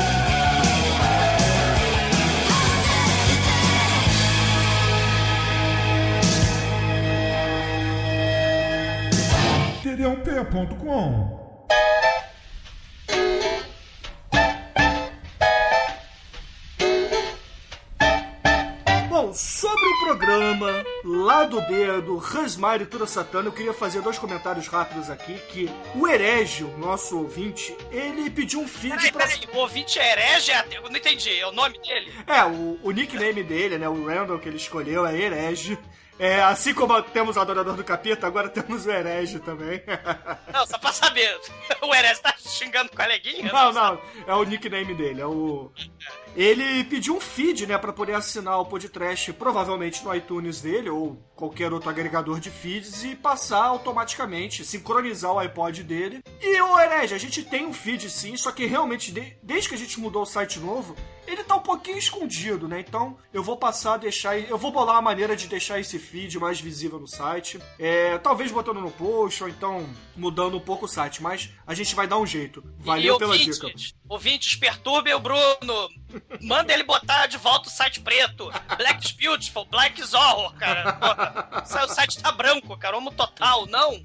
td1p.com 9.97 11.47
Bom, 19.09 19.33
sobre 19.33 19.87
o 19.87 19.99
programa 20.05 20.85
Lado 21.03 21.59
B 21.61 22.01
do 22.01 22.19
Hansmar 22.19 22.79
e 22.79 22.85
Tura 22.85 23.07
Satana, 23.07 23.47
eu 23.47 23.51
queria 23.51 23.73
fazer 23.73 24.01
dois 24.01 24.19
comentários 24.19 24.67
rápidos 24.67 25.09
aqui, 25.09 25.33
que 25.49 25.67
o 25.95 26.07
Herégio, 26.07 26.77
nosso 26.77 27.17
ouvinte, 27.17 27.75
ele 27.91 28.29
pediu 28.29 28.59
um 28.59 28.67
feed 28.67 28.95
Peraí, 28.95 29.11
pra... 29.11 29.25
peraí, 29.25 29.47
o 29.51 29.57
ouvinte 29.57 29.97
é 29.97 30.11
herege? 30.11 30.51
Eu 30.71 30.83
não 30.83 30.95
entendi, 30.95 31.39
é 31.39 31.47
o 31.47 31.51
nome 31.51 31.79
dele? 31.79 32.13
É, 32.27 32.43
o, 32.45 32.79
o 32.83 32.91
nickname 32.91 33.41
dele, 33.41 33.79
né, 33.79 33.89
o 33.89 34.05
Randall 34.05 34.37
que 34.37 34.47
ele 34.47 34.57
escolheu 34.57 35.07
é 35.07 35.19
Herege. 35.19 35.79
É, 36.19 36.41
assim 36.41 36.73
como 36.73 36.99
temos 37.03 37.37
o 37.37 37.39
Adorador 37.39 37.75
do 37.75 37.83
Capeta, 37.83 38.25
agora 38.25 38.49
temos 38.49 38.85
o 38.85 38.91
Herege 38.91 39.39
também. 39.39 39.83
Não, 40.51 40.65
só 40.65 40.77
pra 40.77 40.91
saber. 40.91 41.37
O 41.81 41.93
herege 41.93 42.19
tá 42.21 42.33
xingando 42.37 42.89
o 42.91 42.95
coleguinha? 42.95 43.51
Não, 43.53 43.71
não, 43.71 44.01
é 44.25 44.33
o 44.33 44.43
nickname 44.43 44.93
dele, 44.93 45.21
é 45.21 45.25
o... 45.25 45.71
Ele 46.37 46.83
pediu 46.83 47.15
um 47.15 47.19
feed, 47.19 47.65
né, 47.65 47.79
pra 47.79 47.91
poder 47.91 48.13
assinar 48.13 48.59
o 48.59 48.65
podcast, 48.65 49.33
provavelmente 49.33 50.05
no 50.05 50.13
iTunes 50.13 50.61
dele, 50.61 50.87
ou 50.87 51.17
qualquer 51.35 51.73
outro 51.73 51.89
agregador 51.89 52.39
de 52.39 52.51
feeds, 52.51 53.03
e 53.03 53.15
passar 53.15 53.63
automaticamente, 53.65 54.63
sincronizar 54.63 55.31
o 55.31 55.39
iPod 55.39 55.83
dele. 55.83 56.19
E, 56.39 56.61
ô 56.61 56.79
Herege, 56.79 57.15
a 57.15 57.17
gente 57.17 57.43
tem 57.43 57.65
um 57.65 57.73
feed 57.73 58.07
sim, 58.07 58.37
só 58.37 58.51
que 58.51 58.67
realmente, 58.67 59.11
de- 59.11 59.35
desde 59.41 59.67
que 59.69 59.73
a 59.75 59.77
gente 59.79 59.99
mudou 59.99 60.21
o 60.21 60.25
site 60.27 60.59
novo, 60.59 60.95
ele 61.25 61.43
tá 61.43 61.55
um 61.55 61.61
pouquinho 61.61 61.97
escondido, 61.97 62.67
né? 62.67 62.79
Então, 62.87 63.17
eu 63.33 63.43
vou 63.43 63.57
passar 63.57 63.95
a 63.95 63.97
deixar... 63.97 64.39
Eu 64.39 64.57
vou 64.57 64.71
bolar 64.71 64.95
uma 64.95 65.01
maneira 65.01 65.35
de 65.35 65.47
deixar 65.47 65.77
esse 65.79 65.99
feed 65.99 66.39
mais 66.39 66.61
visível 66.61 66.99
no 66.99 67.07
site. 67.07 67.59
É, 67.77 68.17
talvez 68.19 68.49
botando 68.49 68.79
no 68.79 68.91
post, 68.91 69.43
ou 69.43 69.49
então 69.49 69.85
mudando 70.15 70.55
um 70.55 70.59
pouco 70.61 70.85
o 70.85 70.87
site, 70.87 71.21
mas 71.21 71.49
a 71.65 71.73
gente 71.73 71.93
vai 71.95 72.07
dar 72.07 72.17
um 72.17 72.25
jeito. 72.25 72.63
Valeu 72.79 73.15
e 73.15 73.17
pela 73.17 73.31
ouvintes, 73.33 73.59
dica. 73.59 73.93
ouvintes, 74.07 74.55
perturbem 74.55 75.13
o 75.15 75.19
Bruno. 75.19 75.89
Manda 76.41 76.73
ele 76.73 76.83
botar 76.83 77.27
de 77.27 77.37
volta 77.37 77.69
o 77.69 77.71
site 77.71 78.01
preto. 78.01 78.51
Black 78.77 79.13
Beautiful, 79.13 79.65
Black 79.65 80.01
is 80.01 80.13
Horror, 80.13 80.53
cara. 80.55 80.97
O 81.63 81.87
site 81.87 82.21
tá 82.21 82.31
branco, 82.31 82.77
cara. 82.77 82.97
Homo 82.97 83.11
total, 83.11 83.65
não. 83.65 84.01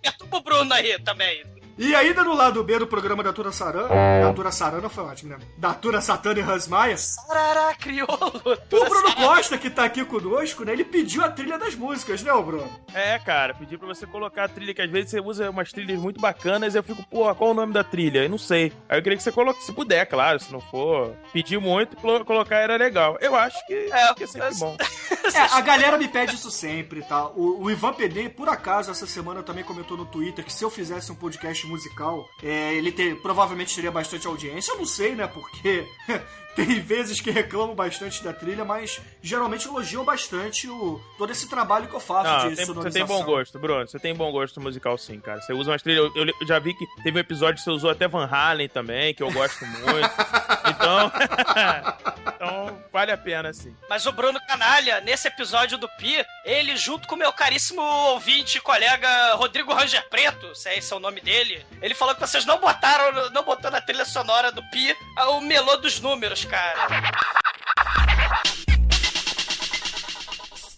Perturba 0.00 0.36
o 0.36 0.40
Bruno 0.42 0.72
aí 0.74 0.98
também. 1.00 1.44
E 1.78 1.94
ainda 1.94 2.22
no 2.22 2.34
lado 2.34 2.62
B 2.62 2.78
do 2.78 2.86
programa 2.86 3.22
da 3.22 3.32
Tura 3.32 3.50
Sarana. 3.52 3.88
Da 3.88 4.32
Tura 4.32 4.52
Sarana 4.52 4.88
foi 4.88 5.04
ótimo, 5.04 5.30
né? 5.30 5.38
Da 5.56 5.72
Tura 5.74 6.00
Satana 6.00 6.38
e 6.38 6.42
Hans 6.42 6.68
Maia. 6.68 6.96
Sarará, 6.96 7.74
crioulo. 7.74 8.32
O 8.44 8.84
Bruno 8.88 9.14
Costa, 9.16 9.56
que 9.58 9.70
tá 9.70 9.84
aqui 9.84 10.04
conosco, 10.04 10.64
né? 10.64 10.72
Ele 10.72 10.84
pediu 10.84 11.24
a 11.24 11.28
trilha 11.30 11.58
das 11.58 11.74
músicas, 11.74 12.22
né, 12.22 12.32
Bruno? 12.32 12.70
É, 12.94 13.18
cara, 13.18 13.54
pedi 13.54 13.76
pra 13.78 13.86
você 13.88 14.06
colocar 14.06 14.44
a 14.44 14.48
trilha, 14.48 14.74
que 14.74 14.82
às 14.82 14.90
vezes 14.90 15.10
você 15.10 15.20
usa 15.20 15.50
umas 15.50 15.72
trilhas 15.72 15.98
muito 15.98 16.20
bacanas 16.20 16.74
e 16.74 16.78
eu 16.78 16.82
fico, 16.82 17.02
porra, 17.08 17.34
qual 17.34 17.50
o 17.50 17.54
nome 17.54 17.72
da 17.72 17.82
trilha? 17.84 18.24
Eu 18.24 18.28
não 18.30 18.38
sei. 18.38 18.72
Aí 18.88 18.98
eu 18.98 19.02
queria 19.02 19.16
que 19.16 19.22
você 19.24 19.32
coloque, 19.32 19.64
se 19.64 19.72
puder, 19.72 20.04
claro, 20.06 20.38
se 20.40 20.52
não 20.52 20.60
for 20.60 21.14
pedir 21.32 21.58
muito, 21.60 21.96
colo- 21.96 22.24
colocar 22.24 22.56
era 22.56 22.76
legal. 22.76 23.16
Eu 23.20 23.34
acho 23.34 23.56
que 23.66 23.74
É, 23.92 24.14
que 24.14 24.24
é 24.24 24.26
sempre 24.26 24.48
mas- 24.48 24.58
bom. 24.58 24.76
É, 25.34 25.38
a 25.56 25.60
galera 25.60 25.96
me 25.96 26.08
pede 26.08 26.34
isso 26.34 26.50
sempre, 26.50 27.00
tá? 27.02 27.26
O, 27.28 27.62
o 27.64 27.70
Ivan 27.70 27.92
PD, 27.94 28.28
por 28.28 28.48
acaso, 28.48 28.90
essa 28.90 29.06
semana 29.06 29.42
também 29.42 29.62
comentou 29.64 29.96
no 29.96 30.04
Twitter 30.04 30.44
que 30.44 30.52
se 30.52 30.64
eu 30.64 30.68
fizesse 30.68 31.10
um 31.12 31.14
podcast 31.14 31.61
musical, 31.66 32.28
é, 32.42 32.74
ele 32.74 32.90
ter- 32.92 33.16
provavelmente 33.20 33.74
teria 33.74 33.90
bastante 33.90 34.26
audiência. 34.26 34.72
Eu 34.72 34.78
não 34.78 34.86
sei, 34.86 35.14
né? 35.14 35.26
Porque 35.26 35.86
tem 36.54 36.80
vezes 36.80 37.20
que 37.20 37.30
reclamam 37.30 37.74
bastante 37.74 38.22
da 38.22 38.32
trilha, 38.32 38.64
mas 38.64 39.00
geralmente 39.22 39.66
elogiam 39.66 40.04
bastante 40.04 40.68
o, 40.68 41.00
todo 41.18 41.30
esse 41.32 41.48
trabalho 41.48 41.88
que 41.88 41.94
eu 41.94 42.00
faço 42.00 42.30
Não, 42.30 42.50
de 42.50 42.56
tem- 42.56 42.66
você 42.66 42.90
tem 42.90 43.04
bom 43.04 43.22
gosto, 43.24 43.58
Bruno. 43.58 43.86
Você 43.88 43.98
tem 43.98 44.14
bom 44.14 44.30
gosto 44.30 44.60
musical, 44.60 44.96
sim, 44.98 45.18
cara. 45.20 45.40
Você 45.40 45.52
usa 45.52 45.70
umas 45.70 45.82
trilhas. 45.82 46.10
Eu, 46.14 46.26
eu 46.26 46.46
já 46.46 46.58
vi 46.58 46.74
que 46.74 46.86
teve 47.02 47.16
um 47.16 47.20
episódio 47.20 47.56
que 47.56 47.62
você 47.62 47.70
usou 47.70 47.90
até 47.90 48.06
Van 48.06 48.26
Halen 48.30 48.68
também, 48.68 49.14
que 49.14 49.22
eu 49.22 49.30
gosto 49.32 49.64
muito. 49.66 50.10
Então. 50.64 51.10
então, 52.36 52.78
vale 52.92 53.12
a 53.12 53.16
pena, 53.18 53.52
sim. 53.52 53.74
Mas 53.88 54.06
o 54.06 54.12
Bruno 54.12 54.38
Canalha, 54.46 55.00
nesse 55.00 55.28
episódio 55.28 55.76
do 55.78 55.88
Pi, 55.88 56.24
ele, 56.44 56.76
junto 56.76 57.06
com 57.08 57.14
o 57.14 57.18
meu 57.18 57.32
caríssimo 57.32 57.80
ouvinte 57.82 58.58
e 58.58 58.60
colega 58.60 59.34
Rodrigo 59.34 59.72
Ranger 59.74 60.08
Preto, 60.08 60.54
se 60.54 60.68
é 60.68 60.78
esse 60.78 60.92
é 60.92 60.96
o 60.96 61.00
nome 61.00 61.20
dele, 61.20 61.64
ele 61.80 61.94
falou 61.94 62.14
que 62.14 62.20
vocês 62.20 62.44
não 62.44 62.58
botaram, 62.58 63.30
não 63.30 63.42
botou 63.44 63.70
na 63.70 63.80
trilha 63.80 64.04
sonora 64.04 64.52
do 64.52 64.62
Pi 64.70 64.94
o 65.30 65.40
melô 65.40 65.76
dos 65.76 66.00
números, 66.00 66.41
cara. 66.48 67.12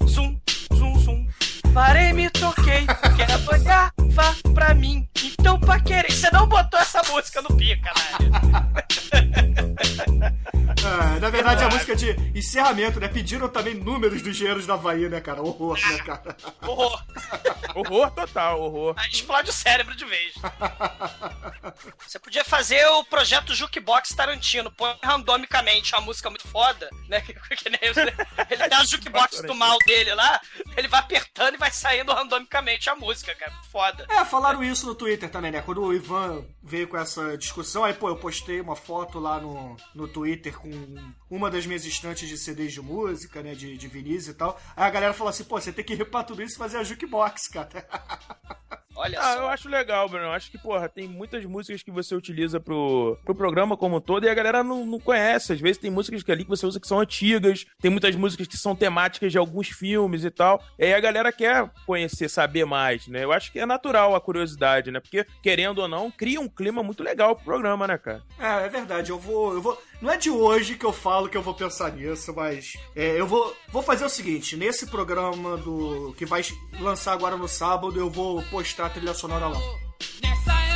Zum, 0.06 0.40
zum, 0.76 1.04
zum. 1.04 1.28
Parei, 1.72 2.12
me 2.12 2.30
toquei, 2.30 2.86
quero 3.16 3.38
olhar, 3.50 3.90
vá 4.14 4.34
pra 4.54 4.72
mim. 4.74 5.08
Então, 5.22 5.58
pra 5.58 5.80
querer. 5.80 6.10
Você 6.10 6.30
não 6.30 6.46
botou 6.46 6.78
essa 6.78 7.02
música 7.10 7.42
no 7.42 7.54
Pi, 7.56 7.76
caralho. 7.76 8.34
É, 10.84 11.18
na 11.18 11.30
verdade, 11.30 11.64
a 11.64 11.68
música 11.68 11.96
de 11.96 12.10
encerramento, 12.38 13.00
né? 13.00 13.08
Pediram 13.08 13.48
também 13.48 13.74
números 13.74 14.20
dos 14.20 14.30
engenheiros 14.30 14.66
da 14.66 14.74
Havaí, 14.74 15.08
né, 15.08 15.18
cara? 15.20 15.40
Horror, 15.40 15.78
né, 15.78 15.98
cara? 15.98 16.36
Horror. 16.60 17.02
Horror 17.74 18.10
total, 18.10 18.60
horror. 18.60 18.94
Aí 18.98 19.10
explode 19.10 19.48
o 19.48 19.52
cérebro 19.52 19.96
de 19.96 20.04
vez. 20.04 20.34
Você 22.06 22.18
podia 22.18 22.44
fazer 22.44 22.86
o 22.86 23.04
projeto 23.04 23.54
Jukebox 23.54 24.10
Tarantino, 24.10 24.70
põe 24.70 24.94
randomicamente 25.02 25.94
uma 25.94 26.02
música 26.02 26.28
muito 26.28 26.46
foda, 26.48 26.88
né? 27.08 27.22
Ele, 27.80 28.12
ele 28.50 28.68
dá 28.68 28.78
a 28.78 28.84
jukebox 28.84 29.42
do 29.42 29.54
mal 29.54 29.78
dele 29.86 30.14
lá, 30.14 30.40
ele 30.76 30.88
vai 30.88 31.00
apertando 31.00 31.54
e 31.54 31.58
vai 31.58 31.70
saindo 31.70 32.12
randomicamente 32.12 32.88
a 32.90 32.96
música, 32.96 33.34
cara. 33.34 33.52
Foda. 33.70 34.03
É, 34.08 34.24
falaram 34.24 34.62
isso 34.62 34.86
no 34.86 34.94
Twitter 34.94 35.30
também, 35.30 35.50
né? 35.50 35.62
Quando 35.62 35.82
o 35.82 35.92
Ivan 35.92 36.44
veio 36.62 36.88
com 36.88 36.96
essa 36.96 37.36
discussão, 37.36 37.84
aí, 37.84 37.94
pô, 37.94 38.08
eu 38.08 38.16
postei 38.16 38.60
uma 38.60 38.76
foto 38.76 39.18
lá 39.18 39.40
no, 39.40 39.76
no 39.94 40.08
Twitter 40.08 40.58
com 40.58 40.70
uma 41.30 41.50
das 41.50 41.66
minhas 41.66 41.84
estantes 41.84 42.28
de 42.28 42.36
CDs 42.36 42.72
de 42.72 42.80
música, 42.80 43.42
né? 43.42 43.54
De, 43.54 43.76
de 43.76 43.88
vinis 43.88 44.28
e 44.28 44.34
tal. 44.34 44.60
Aí 44.76 44.84
a 44.86 44.90
galera 44.90 45.14
falou 45.14 45.30
assim, 45.30 45.44
pô, 45.44 45.60
você 45.60 45.72
tem 45.72 45.84
que 45.84 46.04
pra 46.04 46.22
tudo 46.22 46.42
isso 46.42 46.54
e 46.54 46.58
fazer 46.58 46.76
a 46.76 46.84
jukebox, 46.84 47.48
cara. 47.48 47.88
Olha 48.96 49.18
Ah, 49.20 49.34
só. 49.34 49.40
eu 49.40 49.48
acho 49.48 49.68
legal, 49.68 50.08
Bruno. 50.08 50.26
Eu 50.26 50.32
acho 50.32 50.50
que, 50.50 50.58
porra, 50.58 50.88
tem 50.88 51.08
muitas 51.08 51.44
músicas 51.44 51.82
que 51.82 51.90
você 51.90 52.14
utiliza 52.14 52.60
pro, 52.60 53.18
pro 53.24 53.34
programa 53.34 53.76
como 53.76 53.96
um 53.96 54.00
todo 54.00 54.24
e 54.24 54.28
a 54.28 54.34
galera 54.34 54.62
não, 54.62 54.86
não 54.86 55.00
conhece. 55.00 55.52
Às 55.52 55.60
vezes 55.60 55.78
tem 55.78 55.90
músicas 55.90 56.22
que 56.22 56.30
ali 56.32 56.44
que 56.44 56.50
você 56.50 56.66
usa 56.66 56.78
que 56.80 56.86
são 56.86 57.00
antigas, 57.00 57.66
tem 57.80 57.90
muitas 57.90 58.14
músicas 58.14 58.46
que 58.46 58.56
são 58.56 58.74
temáticas 58.76 59.32
de 59.32 59.38
alguns 59.38 59.68
filmes 59.68 60.24
e 60.24 60.30
tal. 60.30 60.62
E 60.78 60.84
aí 60.84 60.94
a 60.94 61.00
galera 61.00 61.32
quer 61.32 61.70
conhecer, 61.86 62.28
saber 62.28 62.64
mais, 62.64 63.06
né? 63.08 63.24
Eu 63.24 63.32
acho 63.32 63.50
que 63.52 63.58
é 63.58 63.66
natural 63.66 64.14
a 64.14 64.20
curiosidade, 64.20 64.90
né? 64.90 65.00
Porque, 65.00 65.26
querendo 65.42 65.78
ou 65.80 65.88
não, 65.88 66.10
cria 66.10 66.40
um 66.40 66.48
clima 66.48 66.82
muito 66.82 67.02
legal 67.02 67.34
pro 67.34 67.44
programa, 67.44 67.86
né, 67.86 67.98
cara? 67.98 68.22
É, 68.38 68.66
é 68.66 68.68
verdade, 68.68 69.10
eu 69.10 69.18
vou, 69.18 69.54
eu 69.54 69.62
vou. 69.62 69.80
Não 70.04 70.10
é 70.12 70.18
de 70.18 70.28
hoje 70.28 70.76
que 70.76 70.84
eu 70.84 70.92
falo 70.92 71.30
que 71.30 71.36
eu 71.38 71.40
vou 71.40 71.54
pensar 71.54 71.90
nisso, 71.90 72.34
mas 72.36 72.74
é, 72.94 73.18
eu 73.18 73.26
vou, 73.26 73.56
vou 73.70 73.82
fazer 73.82 74.04
o 74.04 74.08
seguinte: 74.10 74.54
nesse 74.54 74.86
programa 74.86 75.56
do 75.56 76.14
que 76.18 76.26
vai 76.26 76.42
lançar 76.78 77.14
agora 77.14 77.38
no 77.38 77.48
sábado, 77.48 77.98
eu 77.98 78.10
vou 78.10 78.42
postar 78.50 78.84
a 78.84 78.90
trilha 78.90 79.14
sonora 79.14 79.48
lá. 79.48 79.58
Nessa 80.22 80.73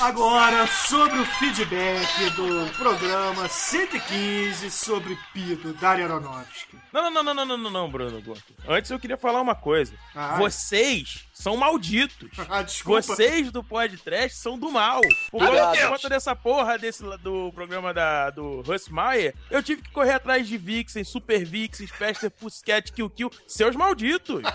Agora, 0.00 0.66
sobre 0.66 1.18
o 1.18 1.24
feedback 1.26 2.30
do 2.30 2.72
programa 2.78 3.46
115 3.46 4.70
sobre 4.70 5.18
Pido, 5.34 5.74
Dario 5.74 6.06
Aronofsky. 6.06 6.78
Não, 6.90 7.10
não, 7.10 7.22
não, 7.22 7.34
não, 7.34 7.44
não, 7.44 7.58
não, 7.58 7.70
não, 7.70 7.90
Bruno. 7.90 8.22
Antes 8.66 8.90
eu 8.90 8.98
queria 8.98 9.18
falar 9.18 9.42
uma 9.42 9.54
coisa. 9.54 9.92
Ah. 10.14 10.38
Vocês 10.38 11.26
são 11.40 11.56
malditos. 11.56 12.28
Ah, 12.50 12.62
desculpa. 12.62 13.02
Vocês 13.02 13.50
do 13.52 13.62
podcast 13.62 14.36
são 14.38 14.58
do 14.58 14.70
mal. 14.72 15.00
Por 15.30 15.40
Meu 15.42 15.50
conta- 15.52 15.70
Deus. 15.72 15.84
por 15.84 15.90
conta 15.96 16.08
dessa 16.08 16.34
porra 16.34 16.76
desse, 16.78 17.02
do 17.18 17.52
programa 17.52 17.94
da, 17.94 18.30
do 18.30 18.60
Russ 18.62 18.88
Meyer, 18.88 19.34
eu 19.50 19.62
tive 19.62 19.82
que 19.82 19.90
correr 19.90 20.12
atrás 20.14 20.48
de 20.48 20.58
Vixen, 20.58 21.04
Super 21.04 21.44
Vixen, 21.44 21.86
Pester, 21.98 22.30
Pussycat, 22.30 22.92
Kill 22.92 23.08
Kill. 23.10 23.30
Seus 23.46 23.76
malditos. 23.76 24.42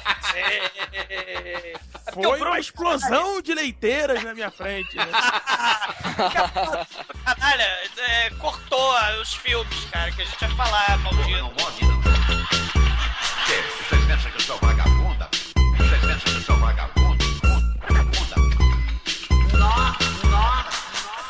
Foi 2.13 2.41
uma 2.41 2.59
explosão 2.59 3.41
de 3.41 3.53
leiteiras 3.53 4.21
na 4.23 4.33
minha 4.33 4.51
frente. 4.51 4.95
Né? 4.95 5.05
Caralho, 7.25 7.61
é, 7.97 8.29
cortou 8.31 8.93
os 9.21 9.33
filmes, 9.35 9.85
cara, 9.91 10.11
que 10.11 10.21
a 10.21 10.25
gente 10.25 10.41
ia 10.41 10.49
falar, 10.55 10.97
maldito. 10.99 11.49
pode, 11.57 11.85
não. 11.85 12.01
Que? 13.45 13.61
Vocês 13.89 14.05
pensam 14.05 14.31
que 14.31 14.37
eu 14.37 14.41
sou 14.41 14.59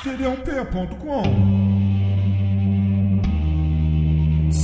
td1p.com 0.06 1.24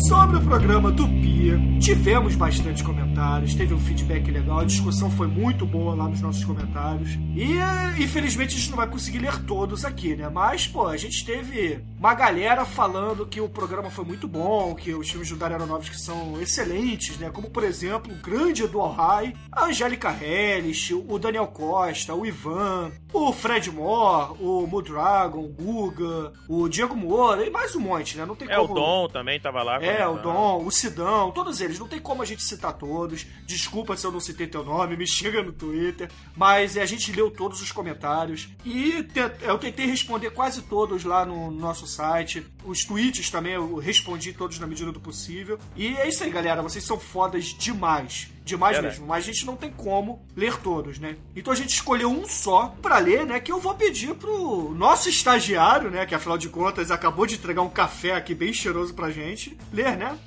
Sobre 0.08 0.38
o 0.38 0.42
programa 0.42 0.92
do 0.92 1.08
Pia, 1.08 1.60
tivemos 1.80 2.36
bastante 2.36 2.84
comentários, 2.84 3.56
teve 3.56 3.74
um 3.74 3.80
feedback 3.80 4.30
legal, 4.30 4.60
a 4.60 4.66
discussão 4.66 5.10
foi 5.10 5.26
muito 5.26 5.66
boa 5.66 5.96
lá 5.96 6.08
nos 6.08 6.22
nossos 6.22 6.46
comentários. 6.46 7.18
E 7.36 7.56
infelizmente 8.04 8.56
a 8.56 8.60
gente 8.60 8.70
não 8.70 8.78
vai 8.78 8.88
conseguir 8.88 9.18
ler 9.18 9.44
todos 9.46 9.84
aqui, 9.84 10.16
né? 10.16 10.30
Mas, 10.30 10.68
pô, 10.68 10.86
a 10.88 10.96
gente 10.96 11.26
teve 11.26 11.80
uma 12.02 12.16
galera 12.16 12.66
falando 12.66 13.28
que 13.28 13.40
o 13.40 13.48
programa 13.48 13.92
foi 13.92 14.04
muito 14.04 14.28
bom, 14.28 14.74
que 14.74 14.92
os 14.92 15.08
filmes 15.08 15.30
do 15.30 15.36
Dario 15.36 15.58
Aronofsky 15.58 16.02
são 16.02 16.42
excelentes, 16.42 17.16
né? 17.20 17.30
Como, 17.30 17.52
por 17.52 17.64
exemplo, 17.64 18.12
o 18.12 18.16
grande 18.16 18.64
Edu 18.64 18.82
Alhai, 18.82 19.36
a 19.52 19.66
Angélica 19.66 20.10
Hellish, 20.12 20.96
o 20.96 21.20
Daniel 21.20 21.46
Costa, 21.46 22.16
o 22.16 22.26
Ivan, 22.26 22.92
o 23.14 23.32
Fred 23.32 23.70
Moore, 23.70 24.36
o 24.40 24.66
Mudragon, 24.66 25.44
o 25.44 25.48
Guga, 25.50 26.34
o 26.50 26.68
Diego 26.68 26.96
Moura 26.96 27.46
e 27.46 27.52
mais 27.52 27.76
um 27.76 27.80
monte, 27.82 28.18
né? 28.18 28.26
Não 28.26 28.36
tem 28.36 28.50
É, 28.50 28.58
o 28.58 28.64
como... 28.68 28.74
Dom 28.80 29.08
também 29.08 29.40
tava 29.40 29.62
lá. 29.62 29.76
É, 29.84 30.08
o. 30.08 30.18
Dom, 30.18 30.66
o 30.66 30.72
Sidão, 30.72 31.30
todos 31.30 31.62
eles. 31.62 31.78
Não 31.78 31.88
tem 31.88 32.00
como 32.00 32.24
a 32.24 32.26
gente 32.26 32.42
citar 32.42 32.74
todos. 32.74 33.28
Desculpa 33.46 33.96
se 33.96 34.08
eu 34.08 34.12
não 34.12 34.20
citei 34.20 34.48
teu 34.48 34.64
nome, 34.64 34.98
me 34.98 35.06
chega 35.06 35.44
no 35.44 35.52
Twitter. 35.52 36.10
Mas 36.36 36.76
é, 36.76 36.82
a 36.82 36.86
gente 36.88 37.12
leu 37.12 37.30
todos 37.30 37.62
os 37.62 37.72
comentários. 37.72 38.50
E 38.66 39.06
eu 39.42 39.60
tentei 39.60 39.86
responder 39.86 40.32
quase 40.32 40.64
todos 40.64 41.04
lá 41.04 41.24
no 41.24 41.52
nosso 41.52 41.91
site. 41.92 42.46
Os 42.64 42.84
tweets 42.84 43.30
também 43.30 43.54
eu 43.54 43.78
respondi 43.78 44.34
todos 44.34 44.60
na 44.60 44.68
medida 44.68 44.92
do 44.92 45.00
possível. 45.00 45.60
E 45.76 45.96
é 45.96 46.08
isso 46.08 46.24
aí, 46.24 46.30
galera. 46.30 46.62
Vocês 46.62 46.84
são 46.84 47.00
fodas 47.00 47.46
demais. 47.46 48.30
Demais 48.52 48.76
Verdade. 48.76 48.96
mesmo. 48.96 49.08
Mas 49.08 49.24
a 49.24 49.28
gente 49.28 49.46
não 49.46 49.56
tem 49.56 49.72
como 49.72 50.26
ler 50.36 50.58
todos, 50.58 51.00
né? 51.00 51.16
Então 51.36 51.54
a 51.54 51.56
gente 51.56 51.70
escolheu 51.70 52.12
um 52.12 52.28
só 52.28 52.76
pra 52.82 52.98
ler, 53.00 53.26
né? 53.26 53.40
Que 53.40 53.52
eu 53.52 53.60
vou 53.62 53.74
pedir 53.76 54.14
pro 54.16 54.74
nosso 54.76 55.08
estagiário, 55.08 55.90
né? 55.90 56.06
Que 56.06 56.14
afinal 56.14 56.38
de 56.38 56.50
contas 56.50 56.92
acabou 56.92 57.26
de 57.26 57.36
entregar 57.36 57.62
um 57.62 57.70
café 57.70 58.14
aqui 58.14 58.36
bem 58.36 58.52
cheiroso 58.52 58.94
pra 58.94 59.10
gente. 59.10 59.58
Ler, 59.72 59.96
né? 59.96 60.18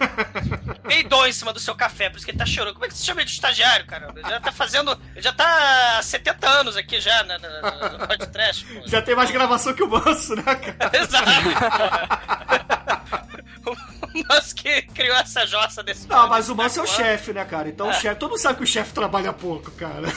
Peidou 0.86 1.26
em 1.26 1.32
cima 1.32 1.52
do 1.52 1.60
seu 1.60 1.74
café, 1.74 2.10
por 2.10 2.16
isso 2.16 2.26
que 2.26 2.32
ele 2.32 2.38
tá 2.38 2.46
chorando. 2.46 2.74
Como 2.74 2.84
é 2.84 2.88
que 2.88 2.94
você 2.94 3.04
chama 3.04 3.20
ele 3.20 3.28
de 3.28 3.32
estagiário, 3.34 3.86
cara? 3.86 4.12
Ele 4.14 4.28
já 4.28 4.40
tá 4.40 4.52
fazendo. 4.52 4.90
Ele 5.14 5.22
já 5.22 5.32
tá 5.32 5.98
há 5.98 6.02
70 6.02 6.48
anos 6.48 6.76
aqui 6.76 7.00
já 7.00 7.22
na, 7.24 7.38
na, 7.38 7.60
na- 7.62 7.88
no 7.98 8.06
podcast. 8.06 8.64
pô. 8.66 8.82
Já 8.86 9.00
tem 9.00 9.14
mais 9.16 9.30
gravação 9.30 9.72
que 9.72 9.82
o 9.82 9.88
Manso, 9.88 10.34
né, 10.36 10.42
cara? 10.42 10.90
Exato. 11.02 11.30
o 13.66 14.34
Musk 14.34 14.56
que 14.56 14.82
criou 14.82 15.16
essa 15.16 15.46
jossa 15.46 15.82
desse 15.82 16.08
Não, 16.08 16.28
mas 16.28 16.48
o 16.48 16.54
Manso 16.54 16.80
é 16.80 16.82
o 16.82 16.86
chefe, 16.86 17.32
né, 17.32 17.44
cara? 17.44 17.68
Então 17.68 17.88
o 17.88 17.92
chefe. 17.92 18.18
Todo 18.18 18.30
mundo 18.30 18.40
sabe 18.40 18.58
que 18.58 18.64
o 18.64 18.66
chefe 18.66 18.92
trabalha 18.92 19.32
pouco, 19.32 19.70
cara. 19.72 20.08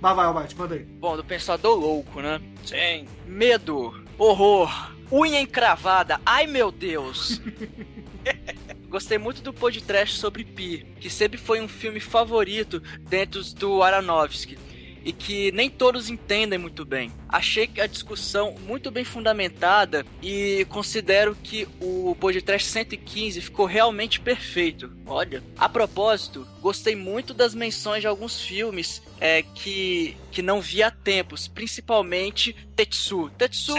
mas 0.00 0.16
vai, 0.16 0.26
Almighty, 0.26 0.56
manda 0.56 0.74
aí. 0.74 0.84
Bom, 0.84 1.16
do 1.16 1.24
pensador 1.24 1.78
louco, 1.78 2.20
né? 2.20 2.40
Sim. 2.64 3.06
Medo, 3.26 4.04
horror, 4.16 4.92
unha 5.10 5.40
encravada, 5.40 6.20
ai 6.24 6.46
meu 6.46 6.70
Deus. 6.70 7.40
Gostei 8.88 9.18
muito 9.18 9.42
do 9.42 9.52
podcast 9.52 10.16
sobre 10.18 10.44
Pi, 10.44 10.86
que 10.98 11.10
sempre 11.10 11.36
foi 11.36 11.60
um 11.60 11.68
filme 11.68 12.00
favorito 12.00 12.80
dentro 13.00 13.42
do 13.54 13.82
Aronofsky 13.82 14.67
e 15.04 15.12
que 15.12 15.52
nem 15.52 15.70
todos 15.70 16.10
entendem 16.10 16.58
muito 16.58 16.84
bem. 16.84 17.12
Achei 17.28 17.66
que 17.66 17.80
a 17.80 17.86
discussão 17.86 18.54
muito 18.66 18.90
bem 18.90 19.04
fundamentada 19.04 20.04
e 20.22 20.66
considero 20.70 21.36
que 21.42 21.68
o 21.80 22.16
podcast 22.18 22.68
115 22.68 23.40
ficou 23.40 23.66
realmente 23.66 24.20
perfeito. 24.20 24.90
Olha, 25.06 25.42
a 25.56 25.68
propósito, 25.68 26.46
gostei 26.60 26.94
muito 26.94 27.32
das 27.32 27.54
menções 27.54 28.00
de 28.00 28.06
alguns 28.06 28.40
filmes 28.40 29.02
é, 29.20 29.42
que, 29.42 30.16
que 30.30 30.42
não 30.42 30.60
vi 30.60 30.82
há 30.82 30.90
tempos, 30.90 31.48
principalmente 31.48 32.54
Tetsu. 32.76 33.30
Tetsu! 33.36 33.74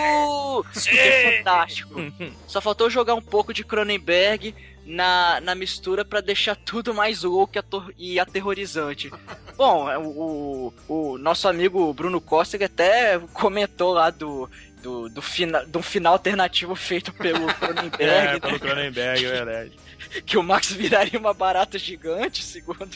Que 0.84 0.98
é 0.98 1.38
fantástico. 1.38 1.96
Só 2.48 2.60
faltou 2.60 2.90
jogar 2.90 3.16
um 3.16 3.22
pouco 3.22 3.54
de 3.54 3.64
Cronenberg 3.64 4.54
na, 4.90 5.40
na 5.42 5.54
mistura 5.54 6.04
pra 6.04 6.20
deixar 6.20 6.56
tudo 6.56 6.94
mais 6.94 7.22
louco 7.24 7.54
e 7.98 8.20
aterrorizante. 8.20 9.12
Bom, 9.56 9.90
é, 9.90 9.98
o, 9.98 10.74
o, 10.88 11.12
o 11.14 11.18
nosso 11.20 11.48
amigo 11.48 11.94
Bruno 11.94 12.20
Costa 12.20 12.58
até 12.64 13.20
comentou 13.34 13.94
lá 13.94 14.10
do. 14.10 14.50
Do, 14.82 15.10
do, 15.10 15.22
fina, 15.22 15.66
do 15.66 15.82
final 15.82 16.14
alternativo 16.14 16.74
feito 16.74 17.12
pelo 17.12 17.48
Cronenberg, 17.60 18.02
É, 18.02 18.24
né? 18.32 18.40
pelo 18.40 18.58
Cronenberg, 18.58 19.26
é 19.26 19.30
verdade. 19.30 19.72
que 20.26 20.38
o 20.38 20.44
Max 20.44 20.72
viraria 20.72 21.20
uma 21.20 21.34
barata 21.34 21.78
gigante, 21.78 22.42
segundo. 22.42 22.90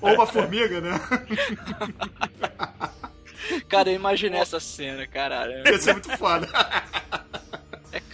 Ou 0.00 0.14
uma 0.14 0.26
formiga, 0.26 0.80
né? 0.80 0.98
Cara, 3.68 3.90
eu 3.90 3.94
imaginei 3.94 4.40
essa 4.40 4.58
cena, 4.58 5.06
caralho. 5.06 5.62
Ia 5.68 5.78
ser 5.78 5.92
muito 5.92 6.16
foda. 6.16 6.48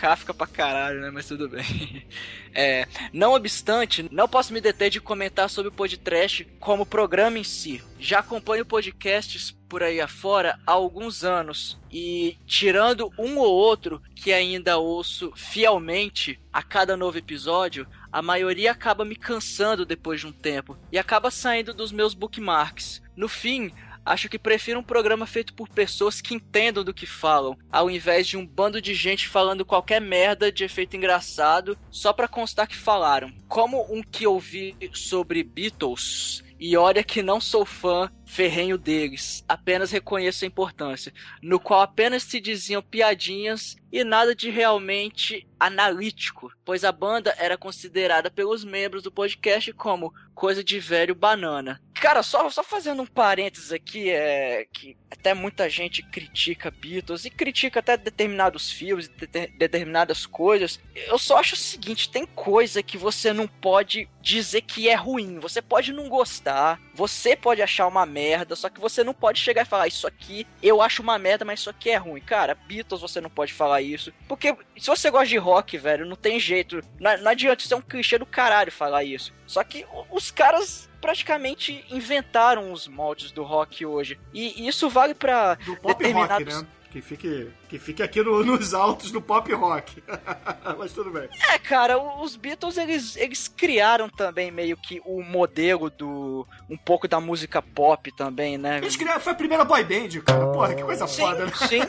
Kafka 0.03 0.35
pra 0.35 0.49
caralho, 0.49 1.01
né? 1.01 1.13
Mas 1.13 1.29
tudo 1.29 1.49
bem. 1.49 1.63
É, 2.55 2.87
não 3.15 3.33
obstante, 3.33 4.07
não 4.13 4.29
posso 4.29 4.53
me 4.53 4.61
deter 4.61 4.91
de 4.91 5.01
comentar 5.01 5.49
sobre 5.49 5.71
o 5.71 5.73
podcast 5.73 6.45
como 6.61 6.85
programa 6.85 7.39
em 7.39 7.43
si. 7.43 7.83
Já 7.99 8.19
acompanho 8.19 8.67
podcasts 8.67 9.53
por 9.67 9.83
aí 9.83 10.03
afora 10.03 10.61
há 10.67 10.73
alguns 10.73 11.25
anos 11.25 11.81
e 11.91 12.37
tirando 12.45 13.11
um 13.19 13.39
ou 13.39 13.51
outro 13.51 14.03
que 14.15 14.35
ainda 14.35 14.77
ouço 14.77 15.33
fielmente 15.35 16.39
a 16.53 16.63
cada 16.63 16.95
novo 16.95 17.17
episódio, 17.17 17.87
a 18.13 18.21
maioria 18.21 18.73
acaba 18.73 19.03
me 19.03 19.17
cansando 19.17 19.87
depois 19.87 20.21
de 20.21 20.27
um 20.27 20.33
tempo 20.33 20.77
e 20.93 20.99
acaba 20.99 21.31
saindo 21.31 21.73
dos 21.73 21.91
meus 21.91 22.13
bookmarks. 22.13 23.01
No 23.17 23.29
fim, 23.29 23.73
Acho 24.05 24.29
que 24.29 24.39
prefiro 24.39 24.81
um 24.81 24.85
programa 24.85 25.27
feito 25.27 25.55
por 25.55 25.69
pessoas 25.69 26.21
que 26.21 26.35
entendam 26.35 26.83
do 26.83 26.95
que 26.95 27.07
falam, 27.07 27.57
ao 27.71 27.91
invés 27.91 28.27
de 28.27 28.37
um 28.37 28.47
bando 28.47 28.81
de 28.81 28.95
gente 28.95 29.29
falando 29.29 29.65
qualquer 29.65 30.01
merda 30.01 30.51
de 30.51 30.65
efeito 30.65 30.97
engraçado 30.97 31.79
só 31.91 32.13
pra 32.13 32.29
constar 32.29 32.67
que 32.67 32.77
falaram. 32.77 33.33
Como 33.49 33.87
um 33.93 34.03
que 34.03 34.27
ouvi 34.27 34.77
sobre 34.93 35.43
Beatles, 35.43 36.43
e 36.59 36.77
olha 36.77 37.03
que 37.03 37.23
não 37.23 37.41
sou 37.41 37.65
fã 37.65 38.09
ferrenho 38.33 38.79
deles, 38.79 39.45
apenas 39.47 39.91
reconheço 39.91 40.45
a 40.45 40.49
importância, 40.49 41.13
no 41.43 41.61
qual 41.61 41.83
apenas 41.83 42.23
se 42.23 42.41
diziam 42.41 42.83
piadinhas 42.83 43.77
e 43.93 44.03
nada 44.03 44.35
de 44.35 44.49
realmente 44.49 45.47
analítico, 45.61 46.51
pois 46.65 46.83
a 46.83 46.91
banda 46.91 47.35
era 47.39 47.59
considerada 47.59 48.31
pelos 48.31 48.65
membros 48.65 49.03
do 49.03 49.13
podcast 49.13 49.71
como 49.75 50.13
coisa 50.35 50.65
de 50.65 50.81
velho 50.81 51.15
banana. 51.15 51.81
Cara, 52.01 52.23
só, 52.23 52.49
só 52.51 52.65
fazendo 52.65 53.03
um 53.03 53.07
parênteses 53.07 53.71
aqui, 53.71 54.11
é 54.11 54.67
que 54.73 54.97
até 55.09 55.35
muita 55.35 55.69
gente 55.71 56.03
critica 56.03 56.71
Beatles 56.71 57.25
e 57.27 57.31
critica 57.31 57.79
até 57.79 57.97
determinados 57.97 58.73
filmes, 58.73 59.09
de- 59.09 59.47
determinadas 59.57 60.27
coisas. 60.27 60.81
Eu 60.97 61.19
só 61.19 61.39
acho 61.39 61.55
o 61.55 61.59
seguinte, 61.59 62.11
tem 62.11 62.27
coisa 62.27 62.83
que 62.83 62.99
você 62.99 63.33
não 63.33 63.47
pode 63.47 64.09
dizer 64.21 64.63
que 64.63 64.89
é 64.89 64.95
ruim. 64.97 65.39
Você 65.39 65.63
pode 65.63 65.93
não 65.93 66.09
gostar, 66.09 66.81
você 66.93 67.37
pode 67.37 67.63
achar 67.63 67.87
uma 67.87 68.05
merda, 68.07 68.22
só 68.55 68.69
que 68.69 68.81
você 68.81 69.03
não 69.05 69.15
pode 69.15 69.41
chegar 69.41 69.63
e 69.63 69.69
falar 69.69 69.89
isso 69.89 70.07
aqui 70.07 70.47
eu 70.63 70.81
acho 70.81 71.03
uma 71.03 71.19
merda, 71.19 71.45
mas 71.45 71.61
isso 71.61 71.71
aqui 71.71 71.91
é 71.91 71.97
ruim. 71.97 72.21
Cara, 72.21 72.55
Beatles 72.55 73.01
você 73.01 73.21
não 73.21 73.31
pode 73.31 73.53
falar 73.53 73.83
isso. 73.83 74.13
Porque 74.29 74.57
se 74.79 74.87
você 74.87 75.11
gosta 75.11 75.27
de 75.27 75.37
rock, 75.37 75.77
velho, 75.77 76.07
não 76.07 76.17
tem 76.17 76.39
jeito. 76.39 76.81
Não, 76.99 77.17
não 77.19 77.31
adianta, 77.31 77.63
isso 77.63 77.75
é 77.75 77.77
um 77.77 77.83
clichê 77.83 78.19
do 78.19 78.27
caralho 78.27 78.71
falar 78.71 79.05
isso. 79.05 79.33
Só 79.47 79.63
que 79.65 79.85
os 80.11 80.31
caras 80.31 80.89
praticamente 81.01 81.85
inventaram 81.91 82.73
os 82.73 82.87
moldes 82.87 83.33
do 83.33 83.43
rock 83.43 83.85
hoje. 83.85 84.19
E 84.33 84.67
isso 84.67 84.89
vale 84.89 85.15
pra 85.15 85.55
Do 85.55 85.77
pop 85.77 85.89
rock, 85.89 85.99
determinados... 85.99 86.63
né? 86.63 86.69
Que 86.93 87.01
fique, 87.01 87.51
que 87.71 87.79
fique 87.79 88.03
aqui 88.03 88.23
no- 88.23 88.45
nos 88.45 88.75
altos 88.75 89.11
do 89.11 89.21
pop 89.23 89.51
rock. 89.55 90.03
Mas 90.79 90.93
tudo 90.93 91.11
bem. 91.11 91.27
É, 91.51 91.59
cara, 91.59 91.99
os 91.99 92.37
Beatles 92.37 92.77
eles, 92.77 93.17
eles 93.17 93.49
criaram 93.49 94.11
também 94.11 94.51
meio 94.51 94.77
que 94.77 95.01
o 95.07 95.23
modelo 95.23 95.89
do 95.89 96.47
um 96.69 96.77
pouco 96.77 97.09
da 97.09 97.19
música 97.19 97.63
pop 97.63 98.13
também, 98.15 98.59
né? 98.59 98.77
Eles 98.77 98.95
criaram, 98.95 99.21
foi 99.21 99.33
a 99.33 99.37
primeira 99.37 99.65
boy 99.65 99.83
band, 99.85 100.21
cara. 100.21 100.47
Porra, 100.49 100.75
que 100.75 100.83
coisa 100.83 101.07
Sim, 101.07 101.23
foda, 101.23 101.47
né? 101.47 101.53
sim, 101.67 101.81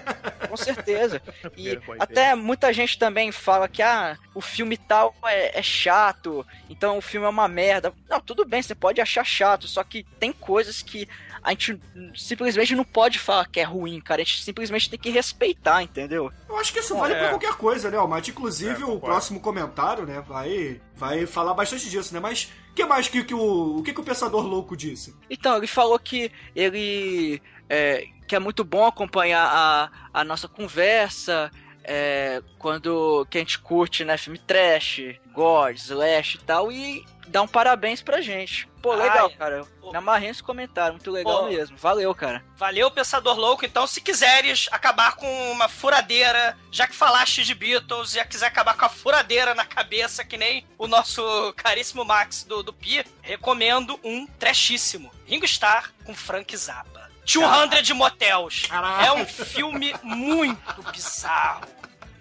com 0.50 0.56
certeza. 0.56 1.22
E 1.58 1.78
até 2.00 2.34
muita 2.34 2.72
gente 2.72 2.98
também 2.98 3.32
fala 3.32 3.68
que 3.68 3.82
ah, 3.82 4.18
o 4.34 4.40
filme 4.42 4.78
tal 4.78 5.14
é, 5.26 5.60
é 5.60 5.62
chato, 5.62 6.46
então 6.70 6.98
o 6.98 7.02
filme 7.02 7.26
é 7.28 7.30
uma 7.30 7.48
merda. 7.48 7.94
Não, 8.10 8.20
tudo 8.22 8.46
bem, 8.46 8.62
você 8.62 8.74
pode 8.74 9.02
achar 9.02 9.24
chato, 9.26 9.68
só 9.68 9.84
que 9.84 10.04
tem 10.20 10.32
coisas 10.32 10.82
que 10.82 11.08
a 11.44 11.50
gente 11.52 11.80
simplesmente 12.16 12.76
não 12.76 12.84
pode 12.86 13.20
falar 13.20 13.46
que 13.48 13.60
é 13.60 13.64
ruim, 13.64 14.00
cara. 14.00 14.22
A 14.22 14.24
gente 14.24 14.44
simplesmente 14.44 14.90
tem 14.90 14.98
que 15.00 15.10
respeitar, 15.10 15.84
entendeu? 15.84 16.32
Eu 16.48 16.58
acho 16.58 16.72
que 16.72 16.80
isso 16.80 16.96
vale 16.96 17.14
É. 17.14 17.20
pra 17.20 17.30
qualquer 17.30 17.54
coisa, 17.56 17.92
né, 17.92 17.98
Almighty? 17.98 18.32
Inclusive, 18.32 18.72
É, 18.72 18.78
o 18.78 18.80
concordo. 18.80 19.02
próximo 19.02 19.40
comentário, 19.40 20.06
né, 20.06 20.22
vai, 20.28 20.80
vai 20.96 21.26
falar 21.26 21.54
bastante 21.54 21.90
disso, 21.90 22.14
né? 22.14 22.20
Mas 22.20 22.50
o 22.72 22.74
que 22.74 22.86
mais 22.86 23.08
que, 23.08 23.24
que 23.24 23.34
o, 23.34 23.78
o 23.78 23.84
que, 23.84 23.94
que 23.94 24.00
o 24.00 24.04
Pensador 24.04 24.46
Louco 24.46 24.76
disse? 24.78 25.14
Então, 25.30 25.58
ele 25.58 25.68
falou 25.68 26.00
que 26.00 26.32
ele 26.56 27.42
é, 27.70 28.06
que 28.28 28.36
é 28.36 28.40
muito 28.40 28.64
bom 28.64 28.86
acompanhar 28.86 29.46
a, 29.46 29.92
a 30.14 30.24
nossa 30.24 30.48
conversa 30.48 31.52
é, 31.84 32.42
quando 32.58 33.26
que 33.30 33.38
a 33.38 33.42
gente 33.42 33.60
curte, 33.60 34.04
né, 34.04 34.18
filme 34.18 34.40
trash, 34.40 35.02
gore, 35.34 35.76
slash 35.76 36.38
e 36.38 36.40
tal, 36.40 36.72
e 36.72 37.06
dá 37.28 37.42
um 37.42 37.48
parabéns 37.48 38.02
pra 38.02 38.22
gente. 38.22 38.68
Pô, 38.82 38.94
legal, 38.94 39.28
Ai, 39.32 39.38
cara. 39.38 39.66
Me 39.82 39.98
amarrei 39.98 40.28
nesse 40.28 40.44
comentário, 40.44 40.96
muito 40.96 41.10
legal 41.10 41.44
Pô. 41.44 41.50
mesmo. 41.50 41.78
Valeu, 41.78 42.14
cara. 42.14 42.44
Valeu, 42.58 42.92
Pensador 42.92 43.38
Louco. 43.38 43.66
Então, 43.66 43.88
se 43.88 44.02
quiseres 44.02 44.68
acabar 44.72 45.16
com 45.16 45.52
uma 45.52 45.70
furadeira, 45.70 46.58
já 46.70 46.86
que 46.86 46.96
falaste 46.96 47.44
de 47.44 47.56
Beatles, 47.56 48.12
já 48.12 48.26
quiser 48.26 48.48
acabar 48.48 48.76
com 48.76 48.86
a 48.86 48.90
furadeira 48.90 49.56
na 49.56 49.66
cabeça, 49.66 50.26
que 50.26 50.38
nem 50.38 50.66
o 50.78 50.88
nosso 50.88 51.54
caríssimo 51.56 52.04
Max 52.04 52.44
do, 52.44 52.62
do 52.62 52.74
Pi, 52.74 53.06
recomendo 53.22 53.98
um 54.04 54.28
trashíssimo. 54.28 55.12
Ringo 55.26 55.46
Starr 55.46 55.94
com 56.04 56.14
Frank 56.14 56.56
Zappa. 56.58 57.03
200 57.26 57.92
Motels. 57.92 58.66
Caraca. 58.68 59.06
É 59.06 59.12
um 59.14 59.26
filme 59.26 59.94
muito 60.04 60.84
bizarro. 60.92 61.66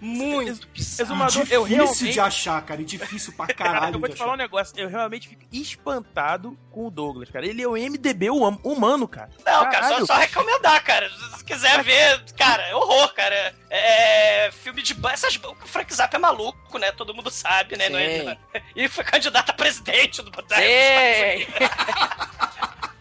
Muito 0.05 0.67
bizarro. 0.67 1.07
Exumador, 1.07 1.31
difícil 1.31 1.55
eu 1.55 1.63
realmente... 1.63 2.11
de 2.11 2.19
achar, 2.19 2.61
cara. 2.61 2.81
E 2.81 2.83
difícil 2.83 3.31
pra 3.31 3.47
Cara, 3.47 3.71
caralho 3.71 3.95
eu 3.95 3.99
vou 4.01 4.09
te 4.09 4.17
falar 4.17 4.31
um 4.31 4.33
achar. 4.33 4.43
negócio, 4.43 4.77
eu 4.77 4.89
realmente 4.89 5.29
fico 5.29 5.43
espantado 5.49 6.57
com 6.69 6.87
o 6.87 6.91
Douglas, 6.91 7.29
cara. 7.29 7.45
Ele 7.45 7.61
é 7.61 7.67
o 7.67 7.71
MDB 7.77 8.29
hum- 8.29 8.59
humano, 8.65 9.07
cara. 9.07 9.29
Não, 9.45 9.63
cara, 9.63 9.71
só, 9.71 9.79
Caralho. 9.81 10.05
só 10.05 10.15
recomendar, 10.15 10.83
cara. 10.83 11.09
Se 11.37 11.45
quiser 11.45 11.81
ver, 11.85 12.21
cara, 12.37 12.63
é 12.63 12.75
horror, 12.75 13.13
cara. 13.13 13.55
É 13.69 14.51
filme 14.51 14.81
de 14.81 14.93
essas 15.09 15.37
O 15.37 15.55
Frank 15.65 15.93
Zappa 15.93 16.17
é 16.17 16.19
maluco, 16.19 16.77
né? 16.77 16.91
Todo 16.91 17.13
mundo 17.13 17.31
sabe, 17.31 17.77
né? 17.77 17.87
Não 17.87 17.97
é- 17.97 18.37
E 18.75 18.89
foi 18.89 19.05
candidato 19.05 19.51
a 19.51 19.53
presidente 19.53 20.21
do 20.21 20.31
Ei! 20.57 21.47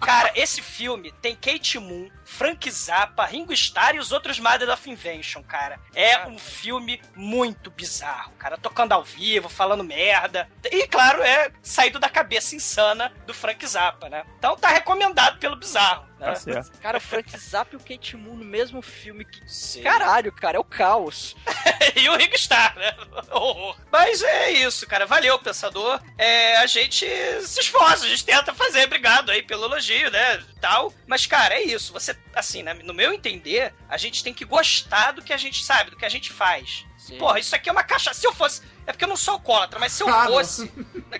Cara, 0.02 0.32
esse 0.34 0.60
filme 0.60 1.12
tem 1.22 1.36
Kate 1.36 1.78
Moon, 1.78 2.10
Frank 2.24 2.68
Zappa, 2.70 3.24
Ringo 3.24 3.52
Starr 3.52 3.94
e 3.94 4.00
os 4.00 4.10
outros 4.10 4.40
Mother 4.40 4.68
of 4.68 4.90
Invention, 4.90 5.42
cara. 5.44 5.78
É 5.94 6.26
um 6.26 6.38
filme 6.38 7.00
muito 7.14 7.70
bizarro, 7.70 8.32
cara. 8.32 8.58
Tocando 8.58 8.92
ao 8.92 9.04
vivo, 9.04 9.48
falando 9.48 9.84
merda. 9.84 10.48
E, 10.64 10.88
claro, 10.88 11.22
é 11.22 11.52
saído 11.62 12.00
da 12.00 12.08
cabeça 12.08 12.56
insana 12.56 13.12
do 13.26 13.32
Frank 13.32 13.64
Zappa, 13.64 14.08
né? 14.08 14.24
Então 14.38 14.56
tá 14.56 14.68
recomendado 14.68 15.38
pelo 15.38 15.56
bizarro. 15.56 16.11
Tá 16.22 16.34
certo. 16.36 16.78
Cara, 16.80 16.98
o 16.98 17.00
Frank 17.00 17.36
Zappa 17.36 17.74
e 17.74 17.76
o 17.76 17.80
Kate 17.80 18.16
Moon 18.16 18.36
no 18.36 18.44
mesmo 18.44 18.80
filme. 18.80 19.24
Que... 19.24 19.40
Sim. 19.46 19.82
Caralho, 19.82 20.30
cara, 20.32 20.56
é 20.56 20.60
o 20.60 20.64
caos. 20.64 21.34
e 21.96 22.08
o 22.08 22.16
Ringo 22.16 22.36
Starr, 22.36 22.76
né? 22.76 22.94
Horror. 23.30 23.76
Mas 23.90 24.22
é 24.22 24.50
isso, 24.52 24.86
cara. 24.86 25.04
Valeu, 25.04 25.38
pensador. 25.38 26.00
É, 26.16 26.56
a 26.58 26.66
gente 26.66 27.04
se 27.42 27.60
esforça, 27.60 28.04
a 28.04 28.08
gente 28.08 28.24
tenta 28.24 28.54
fazer. 28.54 28.84
Obrigado 28.84 29.30
aí 29.30 29.42
pelo 29.42 29.64
elogio, 29.64 30.10
né? 30.10 30.42
Tal. 30.60 30.92
Mas, 31.06 31.26
cara, 31.26 31.54
é 31.54 31.62
isso. 31.62 31.92
Você, 31.92 32.16
assim, 32.34 32.62
né? 32.62 32.74
no 32.74 32.94
meu 32.94 33.12
entender, 33.12 33.74
a 33.88 33.96
gente 33.96 34.22
tem 34.22 34.32
que 34.32 34.44
gostar 34.44 35.12
do 35.12 35.22
que 35.22 35.32
a 35.32 35.36
gente 35.36 35.64
sabe, 35.64 35.90
do 35.90 35.96
que 35.96 36.04
a 36.04 36.08
gente 36.08 36.32
faz. 36.32 36.84
Sim. 36.96 37.18
Porra, 37.18 37.40
isso 37.40 37.54
aqui 37.56 37.68
é 37.68 37.72
uma 37.72 37.82
caixa. 37.82 38.14
Se 38.14 38.24
eu 38.24 38.32
fosse. 38.32 38.62
É 38.86 38.92
porque 38.92 39.04
eu 39.04 39.08
não 39.08 39.16
sou 39.16 39.34
alcoólatra, 39.34 39.78
mas 39.78 39.92
se 39.92 40.02
eu 40.04 40.08
Ah, 40.08 40.26
fosse. 40.26 40.68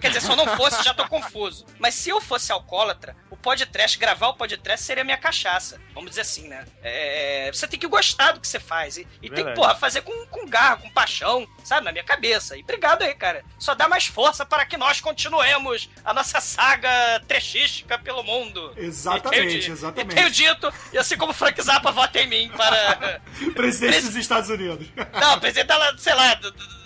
Quer 0.01 0.09
dizer, 0.09 0.21
se 0.21 0.31
eu 0.31 0.37
não 0.37 0.47
fosse, 0.57 0.83
já 0.85 0.95
tô 0.95 1.09
confuso. 1.09 1.67
Mas 1.79 1.95
se 1.95 2.09
eu 2.09 2.21
fosse 2.21 2.53
alcoólatra, 2.53 3.17
podcast, 3.43 3.99
gravar 3.99 4.29
o 4.29 4.35
podcast 4.35 4.87
seria 4.87 5.05
minha 5.05 5.17
cachaça. 5.19 5.81
Vamos 5.93 6.11
dizer 6.11 6.23
assim, 6.23 6.49
né? 6.49 6.65
É, 6.83 7.51
você 7.53 7.67
tem 7.67 7.79
que 7.79 7.87
gostar 7.87 8.33
do 8.33 8.41
que 8.41 8.47
você 8.49 8.61
faz. 8.61 8.97
E, 8.97 9.07
e 9.21 9.29
tem 9.29 9.45
que, 9.45 9.53
porra, 9.53 9.75
fazer 9.75 10.03
com, 10.03 10.27
com 10.27 10.47
garra, 10.47 10.77
com 10.77 10.89
paixão, 10.91 11.47
sabe? 11.65 11.85
Na 11.85 11.93
minha 11.93 12.05
cabeça. 12.05 12.57
E 12.57 12.63
obrigado 12.63 13.03
aí, 13.03 13.15
cara. 13.15 13.45
Só 13.59 13.75
dá 13.75 13.89
mais 13.89 14.07
força 14.07 14.47
para 14.47 14.65
que 14.65 14.77
nós 14.77 15.01
continuemos 15.01 15.91
a 16.05 16.15
nossa 16.15 16.41
saga 16.41 16.89
trechística 17.27 17.99
pelo 17.99 18.23
mundo. 18.23 18.73
Exatamente, 18.77 19.57
E 19.57 19.61
tenho 19.61 19.73
exatamente. 19.73 20.13
E 20.13 20.15
tenho 20.15 20.31
dito, 20.31 20.73
e 20.93 20.99
assim 20.99 21.17
como 21.17 21.33
Frank 21.33 21.61
Zappa 21.61 21.91
vota 21.91 22.21
em 22.21 22.27
mim 22.29 22.51
para. 22.57 23.21
Presidente 23.55 24.03
dos 24.07 24.17
Estados 24.17 24.49
Unidos. 24.49 24.87
Não, 25.21 25.39
presidente 25.41 25.67
da, 25.67 25.99
sei 25.99 26.15
lá, 26.15 26.35
do, 26.35 26.51
do- 26.53 26.83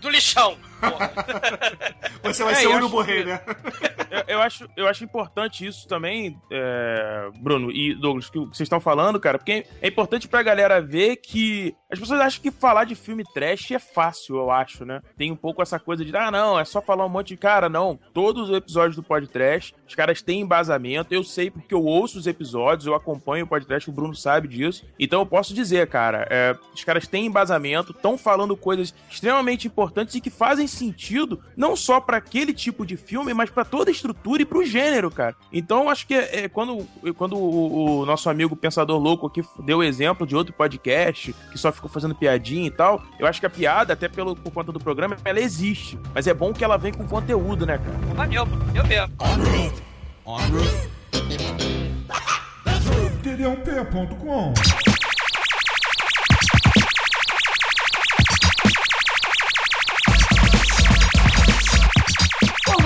do 0.00 0.10
lixão. 0.10 0.58
Você 2.22 2.42
vai 2.44 2.52
É, 2.52 2.56
ser 2.56 2.66
o 2.68 2.76
Urubu 2.76 3.00
Rei, 3.00 3.24
né? 3.24 3.40
Eu, 4.10 4.36
eu 4.36 4.42
acho, 4.42 4.68
eu 4.76 4.88
acho 4.88 5.04
importante 5.04 5.66
isso 5.66 5.86
também, 5.86 6.38
é, 6.50 7.28
Bruno 7.40 7.70
e 7.70 7.94
Douglas, 7.94 8.28
que 8.30 8.38
vocês 8.38 8.60
estão 8.62 8.80
falando, 8.80 9.20
cara, 9.20 9.38
porque 9.38 9.66
é 9.80 9.88
importante 9.88 10.26
pra 10.28 10.42
galera 10.42 10.80
ver 10.80 11.16
que 11.16 11.74
as 11.90 11.98
pessoas 11.98 12.20
acham 12.20 12.42
que 12.42 12.50
falar 12.50 12.84
de 12.84 12.94
filme 12.94 13.24
trash 13.32 13.70
é 13.70 13.78
fácil, 13.78 14.36
eu 14.36 14.50
acho, 14.50 14.84
né? 14.84 15.00
Tem 15.16 15.30
um 15.30 15.36
pouco 15.36 15.62
essa 15.62 15.78
coisa 15.78 16.04
de, 16.04 16.16
ah, 16.16 16.30
não, 16.30 16.58
é 16.58 16.64
só 16.64 16.80
falar 16.82 17.06
um 17.06 17.08
monte 17.08 17.28
de 17.28 17.36
cara. 17.36 17.68
Não, 17.68 17.98
todos 18.12 18.48
os 18.50 18.56
episódios 18.56 18.96
do 18.96 19.02
podcast, 19.02 19.74
os 19.86 19.94
caras 19.94 20.20
têm 20.20 20.40
embasamento. 20.40 21.14
Eu 21.14 21.22
sei 21.22 21.50
porque 21.50 21.74
eu 21.74 21.84
ouço 21.84 22.18
os 22.18 22.26
episódios, 22.26 22.86
eu 22.86 22.94
acompanho 22.94 23.44
o 23.44 23.48
podcast, 23.48 23.88
o 23.88 23.92
Bruno 23.92 24.14
sabe 24.14 24.48
disso. 24.48 24.84
Então 24.98 25.20
eu 25.20 25.26
posso 25.26 25.54
dizer, 25.54 25.86
cara, 25.88 26.26
é, 26.30 26.56
os 26.74 26.82
caras 26.82 27.06
têm 27.06 27.26
embasamento, 27.26 27.92
estão 27.92 28.18
falando 28.18 28.56
coisas 28.56 28.94
extremamente 29.10 29.66
importantes 29.68 30.14
e 30.14 30.20
que 30.20 30.30
fazem 30.30 30.65
sentido 30.66 31.40
não 31.56 31.76
só 31.76 32.00
pra 32.00 32.16
aquele 32.16 32.52
tipo 32.52 32.84
de 32.84 32.96
filme, 32.96 33.32
mas 33.34 33.50
pra 33.50 33.64
toda 33.64 33.90
a 33.90 33.92
estrutura 33.92 34.42
e 34.42 34.46
pro 34.46 34.64
gênero, 34.64 35.10
cara. 35.10 35.34
Então 35.52 35.88
acho 35.88 36.06
que 36.06 36.14
é, 36.14 36.44
é 36.44 36.48
quando, 36.48 36.86
quando 37.16 37.36
o, 37.36 38.00
o 38.00 38.06
nosso 38.06 38.28
amigo 38.28 38.56
Pensador 38.56 38.98
Louco 38.98 39.26
aqui 39.26 39.42
deu 39.64 39.78
o 39.78 39.82
exemplo 39.82 40.26
de 40.26 40.34
outro 40.36 40.52
podcast 40.52 41.34
que 41.50 41.58
só 41.58 41.72
ficou 41.72 41.90
fazendo 41.90 42.14
piadinha 42.14 42.66
e 42.66 42.70
tal, 42.70 43.02
eu 43.18 43.26
acho 43.26 43.40
que 43.40 43.46
a 43.46 43.50
piada, 43.50 43.92
até 43.92 44.08
pelo, 44.08 44.34
por 44.34 44.52
conta 44.52 44.72
do 44.72 44.80
programa, 44.80 45.16
ela 45.24 45.40
existe. 45.40 45.98
Mas 46.14 46.26
é 46.26 46.34
bom 46.34 46.52
que 46.52 46.64
ela 46.64 46.76
vem 46.76 46.92
com 46.92 47.06
conteúdo, 47.06 47.66
né, 47.66 47.78
cara? 47.78 47.96
Valeu, 48.14 48.48
eu 48.74 48.86
mesmo. 48.86 49.16
td1p.com 53.22 54.95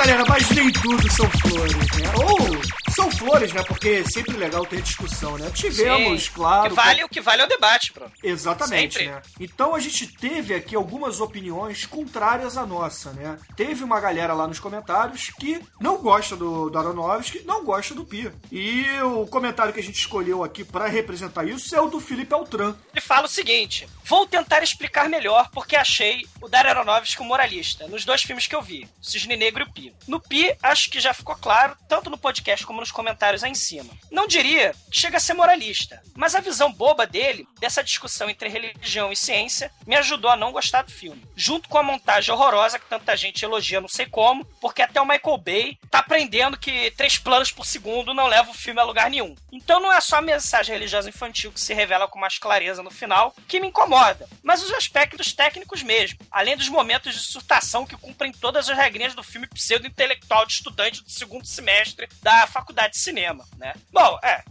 galera, 0.01 0.25
mas 0.29 0.49
nem 0.51 0.71
tudo 0.71 1.13
são 1.13 1.29
flores, 1.43 1.75
né? 1.75 2.11
Ou 2.15 2.90
são 2.95 3.11
flores, 3.11 3.53
né? 3.53 3.63
Porque 3.63 3.89
é 3.89 4.05
sempre 4.05 4.37
legal 4.37 4.65
ter 4.67 4.83
discussão, 4.83 5.39
né? 5.39 5.51
Tivemos, 5.51 6.25
Sim. 6.25 6.31
claro. 6.35 6.67
O 6.67 6.69
que 6.71 6.75
vale, 6.77 7.05
o 7.05 7.09
que 7.09 7.21
vale 7.21 7.43
é 7.43 7.45
o 7.45 7.49
debate, 7.49 7.93
Bruno. 7.93 8.13
Exatamente, 8.23 8.99
Sempre. 8.99 9.11
né? 9.11 9.23
Então 9.39 9.75
a 9.75 9.81
gente 9.81 10.07
teve 10.07 10.55
aqui 10.55 10.75
algumas 10.75 11.21
opiniões 11.21 11.87
contrárias 11.87 12.57
à 12.57 12.67
nossa, 12.67 13.13
né? 13.13 13.39
Teve 13.57 13.85
uma 13.85 14.01
galera 14.01 14.35
lá 14.35 14.47
nos 14.47 14.59
comentários 14.59 15.31
que 15.39 15.61
não 15.81 15.99
gosta 15.99 16.37
do, 16.37 16.71
do 16.71 16.79
Aronofsky, 16.79 17.43
não 17.45 17.65
gosta 17.65 17.95
do 17.95 18.05
Pia. 18.05 18.33
E 18.51 18.85
o 19.03 19.27
comentário 19.27 19.73
que 19.73 19.81
a 19.81 19.83
gente 19.83 19.99
escolheu 19.99 20.43
aqui 20.43 20.65
pra 20.65 20.87
representar 20.87 21.47
isso 21.47 21.75
é 21.75 21.81
o 21.81 21.89
do 21.89 22.01
Felipe 22.01 22.35
Altran. 22.35 22.75
Ele 22.93 23.01
fala 23.01 23.27
o 23.27 23.31
seguinte: 23.31 23.89
vou 24.05 24.27
tentar 24.27 24.63
explicar 24.63 25.09
melhor 25.09 25.49
porque 25.53 25.77
achei 25.77 26.27
o 26.41 26.49
Darren 26.49 26.71
Aronofsky 26.71 27.23
um 27.23 27.27
moralista 27.27 27.87
nos 27.89 28.05
dois 28.05 28.23
filmes 28.23 28.47
que 28.47 28.55
eu 28.55 28.63
vi, 28.63 28.89
Cisne 29.01 29.37
Negro 29.37 29.65
e 29.65 29.69
o 29.69 29.73
Pi. 29.73 29.95
No 30.07 30.21
Pi, 30.21 30.55
acho 30.63 30.91
que 30.91 31.01
já 31.01 31.13
ficou 31.15 31.37
claro, 31.37 31.77
tanto 31.89 32.11
no 32.11 32.19
podcast 32.19 32.67
como 32.67 32.80
nos 32.81 32.91
comentários 32.91 33.45
aí 33.45 33.51
em 33.51 33.55
cima. 33.55 33.93
Não 34.11 34.27
diria 34.27 34.75
que 34.91 34.99
chega 34.99 35.19
a 35.19 35.21
ser 35.21 35.35
moralista, 35.35 36.03
mas 36.15 36.35
a 36.35 36.41
visão 36.41 36.73
boba 36.73 37.07
dele, 37.07 37.47
dessa 37.61 37.85
discussão 37.85 38.29
entre 38.29 38.49
religião 38.49 39.13
e 39.13 39.17
ciência, 39.17 39.71
me 39.87 39.97
ajudou 39.97 40.31
a 40.31 40.37
não 40.37 40.53
gostar 40.53 40.83
do 40.83 40.91
filme. 40.91 41.25
Junto 41.37 41.69
com 41.69 41.79
a 41.79 41.83
montagem 41.83 42.35
horrorosa 42.35 42.79
que 42.79 42.89
tanta 42.89 43.17
gente 43.17 43.45
elogia, 43.45 43.81
não 43.81 43.89
sei 43.89 44.07
como, 44.07 44.45
porque 44.61 44.83
até 44.83 45.01
o 45.01 45.07
Michael 45.07 45.39
Bay 45.39 45.79
tá 45.91 46.01
aprendendo 46.01 46.59
que 46.59 46.91
três 46.93 47.19
planos 47.19 47.53
por 47.53 47.65
segundo 47.65 48.15
não 48.15 48.27
leva 48.27 48.51
o 48.51 48.55
filme 48.55 48.81
a 48.81 48.85
lugar 48.85 49.11
nenhum. 49.11 49.35
Então 49.53 49.81
não 49.81 49.93
é 49.93 50.01
só 50.01 50.17
a 50.17 50.23
mensagem 50.23 50.75
religiosa 50.75 51.09
infantil 51.09 51.53
que 51.53 51.61
se 51.61 51.75
revela 51.75 52.09
com 52.09 52.19
mais 52.19 52.39
clareza 52.39 52.83
no 52.83 52.91
final 52.91 53.35
que 53.47 53.61
me 53.61 53.69
incomoda, 53.69 54.29
mas 54.43 54.63
os 54.63 54.73
aspectos 54.73 55.33
técnicos 55.33 55.83
mesmo, 55.83 56.19
além 56.31 56.57
dos 56.57 56.69
momentos 56.69 57.15
de 57.15 57.21
surtação 57.21 57.87
que 57.87 57.97
cumprem 57.97 58.33
todas 58.33 58.69
as 58.69 58.77
regrinhas 58.77 59.15
do 59.15 59.23
filme 59.23 59.47
pseudo-intelectual 59.47 60.47
de 60.47 60.55
estudante 60.55 61.03
do 61.03 61.11
segundo 61.11 61.47
semestre 61.47 62.09
da 62.23 62.47
faculdade 62.47 62.70
de 62.73 62.99
cinema, 62.99 63.47
né? 63.59 63.75
Bom, 63.93 64.19
é. 64.23 64.43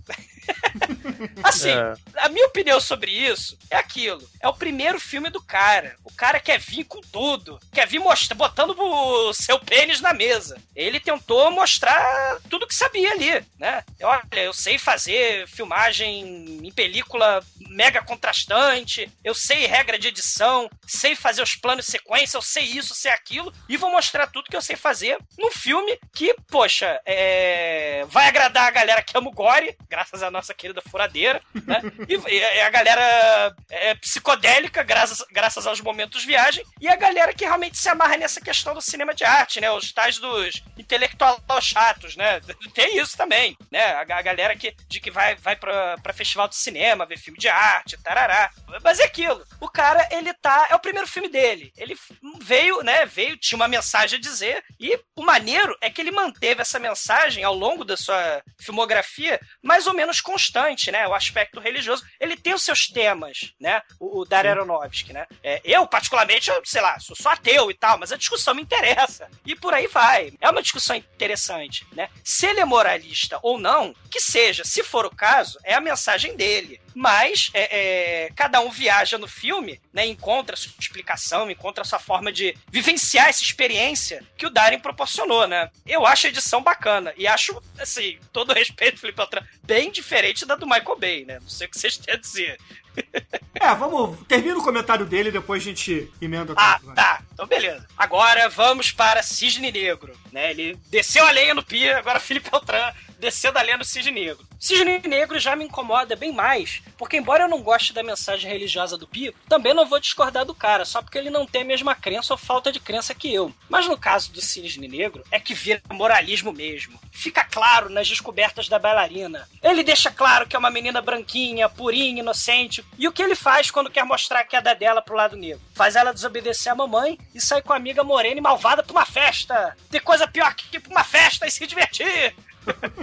assim, 1.43 1.69
É. 1.69 1.93
a 2.17 2.29
minha 2.29 2.47
opinião 2.47 2.79
sobre 2.79 3.11
isso 3.11 3.57
é 3.69 3.77
aquilo. 3.77 4.27
É 4.39 4.47
o 4.47 4.53
primeiro 4.53 4.99
filme 4.99 5.29
do 5.29 5.41
cara. 5.41 5.95
O 6.03 6.11
cara 6.13 6.39
quer 6.39 6.59
vir 6.59 6.83
com 6.85 7.01
tudo. 7.01 7.59
Quer 7.73 7.87
vir 7.87 7.99
mostra, 7.99 8.35
botando 8.35 8.75
o 8.77 9.33
seu 9.33 9.59
pênis 9.59 10.01
na 10.01 10.13
mesa. 10.13 10.59
Ele 10.75 10.99
tentou 10.99 11.51
mostrar 11.51 12.39
tudo 12.49 12.67
que 12.67 12.73
sabia 12.73 13.11
ali, 13.11 13.45
né? 13.59 13.83
Olha, 14.01 14.23
eu 14.37 14.53
sei 14.53 14.77
fazer 14.77 15.47
filmagem 15.47 16.59
em 16.65 16.71
película 16.71 17.43
mega 17.69 18.01
contrastante, 18.01 19.11
eu 19.23 19.35
sei 19.35 19.67
regra 19.67 19.97
de 19.99 20.07
edição, 20.07 20.69
sei 20.87 21.15
fazer 21.15 21.41
os 21.43 21.55
planos 21.55 21.85
de 21.85 21.91
sequência, 21.91 22.35
eu 22.37 22.41
sei 22.41 22.63
isso, 22.63 22.95
sei 22.95 23.11
aquilo, 23.11 23.53
e 23.67 23.77
vou 23.77 23.91
mostrar 23.91 24.25
tudo 24.27 24.49
que 24.49 24.55
eu 24.55 24.61
sei 24.61 24.75
fazer 24.75 25.19
num 25.37 25.51
filme 25.51 25.99
que, 26.13 26.35
poxa, 26.49 26.99
é... 27.05 28.05
vai 28.09 28.27
agradar 28.27 28.67
a 28.67 28.71
galera 28.71 29.01
que 29.01 29.17
ama 29.17 29.29
o 29.29 29.33
Gore, 29.33 29.75
graças 29.87 30.21
à 30.23 30.31
nossa 30.31 30.53
querida 30.53 30.81
furadeira, 30.81 31.41
né? 31.65 31.81
E, 32.07 32.61
a 32.61 32.69
galera 32.69 33.55
é, 33.69 33.95
psicodélica, 33.95 34.83
graças, 34.83 35.23
graças 35.31 35.65
aos 35.65 35.81
momentos 35.81 36.25
viagem, 36.25 36.63
e 36.79 36.87
a 36.87 36.95
galera 36.95 37.33
que 37.33 37.45
realmente 37.45 37.77
se 37.77 37.89
amarra 37.89 38.17
nessa 38.17 38.41
questão 38.41 38.73
do 38.73 38.81
cinema 38.81 39.13
de 39.13 39.23
arte, 39.23 39.61
né? 39.61 39.71
Os 39.71 39.91
tais 39.91 40.17
dos 40.17 40.61
intelectuais 40.77 41.39
chatos, 41.61 42.15
né? 42.15 42.39
Tem 42.73 42.97
isso 42.97 43.15
também, 43.15 43.57
né? 43.71 43.83
A, 43.93 44.01
a 44.01 44.21
galera 44.21 44.55
que, 44.55 44.75
de 44.87 44.99
que 44.99 45.11
vai, 45.11 45.35
vai 45.35 45.55
pra, 45.55 45.97
pra 45.97 46.13
festival 46.13 46.47
de 46.47 46.55
cinema, 46.55 47.05
ver 47.05 47.17
filme 47.17 47.39
de 47.39 47.47
arte, 47.47 47.97
tarará. 48.01 48.49
Mas 48.83 48.99
é 48.99 49.05
aquilo. 49.05 49.43
O 49.59 49.69
cara, 49.69 50.07
ele 50.11 50.33
tá. 50.33 50.67
É 50.69 50.75
o 50.75 50.79
primeiro 50.79 51.07
filme 51.07 51.29
dele. 51.29 51.71
Ele 51.77 51.97
veio, 52.41 52.81
né? 52.81 53.05
Veio, 53.05 53.37
tinha 53.37 53.55
uma 53.55 53.67
mensagem 53.67 54.17
a 54.17 54.21
dizer. 54.21 54.63
E 54.79 54.99
o 55.15 55.23
maneiro 55.23 55.75
é 55.81 55.89
que 55.89 56.01
ele 56.01 56.11
manteve 56.11 56.61
essa 56.61 56.79
mensagem 56.79 57.43
ao 57.43 57.53
longo 57.53 57.83
da 57.83 57.97
sua 57.99 58.41
filmografia 58.59 59.39
mais 59.61 59.87
ou 59.87 59.93
menos 59.93 60.21
constante, 60.21 60.91
né? 60.91 61.07
O 61.07 61.13
aspecto 61.13 61.59
religioso. 61.59 62.03
Ele 62.19 62.35
tem 62.35 62.53
os 62.53 62.63
seus 62.63 62.87
temas, 62.87 63.53
né? 63.59 63.81
O, 63.99 64.21
o 64.21 64.25
Darren 64.25 64.51
Aronofsky, 64.51 65.13
né? 65.13 65.27
É, 65.43 65.61
eu, 65.63 65.85
particularmente, 65.87 66.49
eu, 66.49 66.61
sei 66.65 66.81
lá, 66.81 66.99
sou 66.99 67.15
só 67.15 67.29
ateu 67.29 67.69
e 67.69 67.73
tal, 67.73 67.97
mas 67.97 68.11
a 68.11 68.17
discussão 68.17 68.53
me 68.53 68.61
interessa. 68.61 69.29
E 69.45 69.55
por 69.55 69.73
aí 69.73 69.87
vai. 69.87 70.33
É 70.39 70.49
uma 70.49 70.61
discussão 70.61 70.95
interessante, 70.95 71.85
né? 71.93 72.09
Se 72.23 72.45
ele 72.45 72.59
é 72.59 72.65
moralista 72.65 73.39
ou 73.41 73.59
não, 73.59 73.93
que 74.09 74.19
seja. 74.19 74.63
Se 74.63 74.83
for 74.83 75.05
o 75.05 75.15
caso, 75.15 75.59
é 75.63 75.73
a 75.73 75.81
mensagem 75.81 76.35
dele. 76.35 76.81
Mas 76.95 77.49
é, 77.53 78.25
é, 78.25 78.29
cada 78.35 78.59
um 78.61 78.69
viaja 78.69 79.17
no 79.17 79.27
filme, 79.27 79.79
né? 79.93 80.05
Encontra 80.05 80.55
a 80.55 80.57
sua 80.57 80.71
explicação, 80.79 81.49
encontra 81.49 81.81
a 81.83 81.85
sua 81.85 81.99
forma 81.99 82.31
de 82.31 82.55
vivenciar 82.71 83.27
essa 83.29 83.43
experiência 83.43 84.23
que 84.37 84.45
o 84.45 84.49
Darren 84.49 84.79
proporcionou, 84.79 85.47
né? 85.47 85.69
Eu 85.85 86.05
acho 86.05 86.27
a 86.27 86.29
edição 86.29 86.61
bacana 86.61 87.13
e 87.17 87.27
acho, 87.27 87.61
assim, 87.79 88.17
todo 88.33 88.53
respeito, 88.53 88.99
Felipe 88.99 89.17
Beltrán, 89.17 89.43
bem 89.63 89.91
diferente 89.91 90.45
da 90.45 90.55
do 90.55 90.65
Michael 90.65 90.97
Bay, 90.99 91.25
né? 91.25 91.39
Não 91.39 91.49
sei 91.49 91.67
o 91.67 91.69
que 91.69 91.79
vocês 91.79 91.97
têm 91.97 92.13
a 92.13 92.17
dizer. 92.17 92.57
É, 93.61 93.75
vamos. 93.75 94.17
Termina 94.25 94.57
o 94.57 94.63
comentário 94.63 95.05
dele 95.05 95.29
e 95.29 95.31
depois 95.33 95.61
a 95.61 95.65
gente 95.65 96.09
emenda 96.21 96.53
Ah, 96.55 96.75
tudo, 96.79 96.85
vai. 96.87 96.95
tá. 96.95 97.21
Então, 97.33 97.45
beleza. 97.45 97.85
Agora 97.97 98.47
vamos 98.47 98.91
para 98.91 99.21
Cisne 99.21 99.69
Negro, 99.71 100.17
né? 100.31 100.51
Ele 100.51 100.77
desceu 100.87 101.25
a 101.25 101.31
lenha 101.31 101.53
no 101.53 101.63
Pia, 101.63 101.97
agora 101.97 102.19
Felipe 102.21 102.49
Beltrán 102.49 102.93
descendo 103.19 103.59
a 103.59 103.61
lenha 103.61 103.77
no 103.77 103.85
Cisne 103.85 104.11
Negro. 104.11 104.47
Cisne 104.59 104.99
Negro 105.05 105.39
já 105.39 105.55
me 105.55 105.65
incomoda 105.65 106.15
bem 106.15 106.31
mais, 106.31 106.81
porque 106.97 107.17
embora 107.17 107.43
eu 107.43 107.49
não 107.49 107.61
goste 107.61 107.93
da 107.93 108.01
mensagem 108.01 108.49
religiosa 108.49 108.97
do 108.97 109.07
Pio, 109.07 109.33
também 109.47 109.73
não 109.73 109.85
vou 109.85 109.99
discordar 109.99 110.45
do 110.45 110.55
cara, 110.55 110.85
só 110.85 111.01
porque 111.01 111.17
ele 111.17 111.29
não 111.29 111.45
tem 111.45 111.61
a 111.61 111.65
mesma 111.65 111.95
crença 111.95 112.33
ou 112.33 112.37
falta 112.37 112.71
de 112.71 112.79
crença 112.79 113.13
que 113.13 113.33
eu. 113.33 113.53
Mas 113.69 113.87
no 113.87 113.97
caso 113.97 114.31
do 114.31 114.41
Cisne 114.41 114.87
Negro, 114.87 115.23
é 115.31 115.39
que 115.39 115.53
vira 115.53 115.81
moralismo 115.91 116.51
mesmo. 116.51 116.99
Fica 117.11 117.43
claro 117.43 117.89
nas 117.89 118.07
descobertas 118.07 118.67
da 118.67 118.79
bailarina. 118.79 119.47
Ele 119.61 119.83
deixa 119.83 120.09
claro 120.09 120.47
que 120.47 120.55
é 120.55 120.59
uma 120.59 120.69
menina 120.71 121.01
branquinha, 121.01 121.69
purinha, 121.69 122.21
inocente, 122.21 122.83
e 122.97 123.07
o 123.07 123.11
que 123.11 123.21
ele 123.21 123.35
faz 123.35 123.69
quando 123.69 123.91
quer 123.91 124.03
mostrar 124.05 124.39
a 124.39 124.45
queda 124.45 124.73
dela 124.73 125.01
pro 125.01 125.15
lado 125.15 125.35
negro? 125.35 125.61
Faz 125.73 125.95
ela 125.95 126.13
desobedecer 126.13 126.71
a 126.71 126.75
mamãe 126.75 127.17
e 127.33 127.41
sair 127.41 127.61
com 127.61 127.73
a 127.73 127.75
amiga 127.75 128.03
morena 128.03 128.37
e 128.37 128.41
malvada 128.41 128.83
pra 128.83 128.91
uma 128.91 129.05
festa. 129.05 129.75
Tem 129.89 129.99
coisa 129.99 130.27
pior 130.27 130.53
que 130.55 130.77
ir 130.77 130.79
pra 130.79 130.91
uma 130.91 131.03
festa 131.03 131.45
e 131.45 131.51
se 131.51 131.65
divertir. 131.67 132.35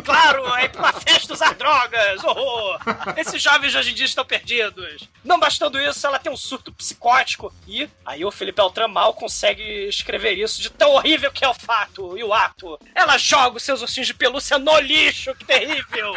Claro, 0.05 0.55
é 0.57 0.69
pra 0.69 0.93
festa 0.93 1.33
usar 1.33 1.55
drogas! 1.55 2.23
Horror! 2.23 2.79
Esses 3.17 3.43
jovens 3.43 3.73
de 3.73 3.79
hoje 3.79 3.91
em 3.91 3.95
dia 3.95 4.05
estão 4.07 4.25
perdidos. 4.25 5.09
Não 5.25 5.39
bastando 5.39 5.81
isso, 5.81 6.07
ela 6.07 6.19
tem 6.19 6.33
um 6.33 6.37
surto 6.37 6.73
psicótico. 6.73 7.53
E 7.67 7.89
aí 8.05 8.25
o 8.25 8.31
Felipe 8.31 8.61
Altran 8.61 8.89
mal 8.89 9.15
consegue 9.15 9.89
escrever 9.89 10.35
isso 10.35 10.63
de 10.63 10.71
tão 10.71 10.93
horrível 10.93 11.33
que 11.33 11.45
é 11.45 11.49
o 11.49 11.55
fato 11.55 12.17
e 12.17 12.25
o 12.25 12.33
ato. 12.33 12.79
Ela 12.95 13.19
joga 13.19 13.57
os 13.57 13.63
seus 13.63 13.83
ursinhos 13.83 14.07
de 14.07 14.15
pelúcia 14.15 14.59
no 14.59 14.79
lixo, 14.79 15.35
que 15.35 15.45
terrível! 15.45 16.15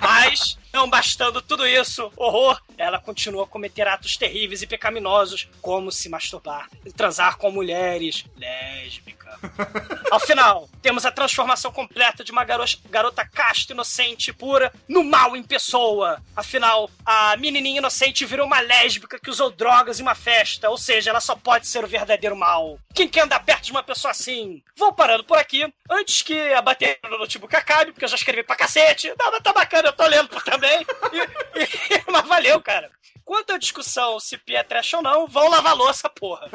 Mas, 0.00 0.56
não 0.72 0.88
bastando 0.88 1.40
tudo 1.42 1.66
isso, 1.66 2.10
horror, 2.16 2.60
ela 2.76 2.98
continua 3.00 3.44
a 3.44 3.46
cometer 3.46 3.86
atos 3.88 4.16
terríveis 4.16 4.62
e 4.62 4.66
pecaminosos, 4.66 5.48
como 5.60 5.90
se 5.90 6.08
masturbar 6.08 6.68
e 6.84 6.92
transar 6.92 7.36
com 7.36 7.50
mulheres 7.50 8.24
lésbicas. 8.36 9.18
Ao 10.10 10.18
final, 10.20 10.68
temos 10.80 11.04
a 11.04 11.12
transformação 11.12 11.70
completa 11.70 12.24
de 12.24 12.32
uma 12.32 12.44
garo- 12.44 12.64
garota 12.90 13.26
casta, 13.26 13.72
inocente 13.72 14.30
e 14.30 14.32
pura 14.32 14.72
no 14.88 15.04
mal 15.04 15.36
em 15.36 15.42
pessoa. 15.42 16.20
Afinal, 16.34 16.90
a 17.04 17.36
menininha 17.36 17.78
inocente 17.78 18.24
virou 18.24 18.46
uma 18.46 18.60
lésbica 18.60 19.18
que 19.18 19.30
usou 19.30 19.50
drogas 19.50 19.98
em 19.98 20.02
uma 20.02 20.14
festa, 20.14 20.70
ou 20.70 20.78
seja, 20.78 21.10
ela 21.10 21.20
só 21.20 21.36
pode 21.36 21.66
ser 21.66 21.84
o 21.84 21.88
verdadeiro 21.88 22.36
mal. 22.36 22.78
Quem 22.94 23.06
quer 23.08 23.20
andar 23.22 23.40
perto 23.44 23.64
de 23.64 23.70
uma 23.70 23.82
pessoa 23.82 24.10
assim? 24.10 24.62
Vou 24.76 24.92
parando 24.92 25.22
por 25.24 25.38
aqui, 25.38 25.72
antes 25.90 26.22
que 26.22 26.52
a 26.54 26.62
bateria 26.62 26.98
no 27.04 27.18
notebook 27.18 27.54
acabe, 27.54 27.92
porque 27.92 28.04
eu 28.04 28.08
já 28.08 28.16
escrevi 28.16 28.42
pra 28.42 28.56
cacete. 28.56 29.12
Não, 29.18 29.30
mas 29.30 29.42
tá 29.42 29.52
bacana, 29.52 29.88
eu 29.88 29.92
tô 29.92 30.06
lendo 30.06 30.28
também. 30.58 30.86
E- 31.12 31.94
e- 31.94 32.02
mas 32.10 32.26
valeu, 32.26 32.60
cara. 32.60 32.90
Quanto 33.24 33.52
à 33.52 33.58
discussão 33.58 34.18
se 34.18 34.38
Pia 34.38 34.60
é 34.60 34.62
trash 34.62 34.94
ou 34.94 35.02
não, 35.02 35.26
vão 35.28 35.48
lavar 35.50 35.76
louça, 35.76 36.08
porra. 36.08 36.48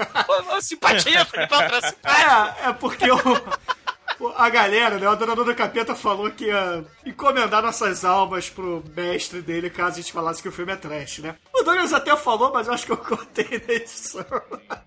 Simpatia, 0.62 1.24
Felipe 1.26 1.54
Altran. 1.54 1.80
É, 2.04 2.70
é 2.70 2.74
porque 2.74 3.06
o- 3.12 4.34
a 4.36 4.50
galera, 4.50 4.98
né? 4.98 5.08
O 5.08 5.12
Adorador 5.12 5.44
do 5.46 5.54
Capeta 5.56 5.94
falou 5.96 6.32
que 6.32 6.46
ia 6.46 6.84
encomendar 7.06 7.62
nossas 7.62 8.06
almas 8.06 8.50
pro 8.50 8.84
mestre 8.96 9.42
dele 9.42 9.70
caso 9.70 9.98
a 10.00 10.02
gente 10.02 10.14
falasse 10.14 10.42
que 10.42 10.48
o 10.48 10.52
filme 10.52 10.72
é 10.72 10.76
trash, 10.76 11.20
né? 11.20 11.36
O 11.54 11.62
Douglas 11.64 11.94
até 11.94 12.16
falou, 12.16 12.52
mas 12.54 12.68
eu 12.68 12.74
acho 12.74 12.86
que 12.86 12.92
eu 12.92 12.98
cortei 12.98 13.62
na 13.68 13.74
edição. 13.74 14.26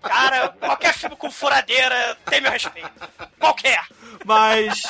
Cara, 0.01 0.49
qualquer 0.49 0.93
filme 0.93 1.15
com 1.15 1.29
furadeira 1.31 2.17
tem 2.25 2.41
meu 2.41 2.51
respeito. 2.51 2.89
Qualquer. 3.39 3.85
Mas. 4.25 4.81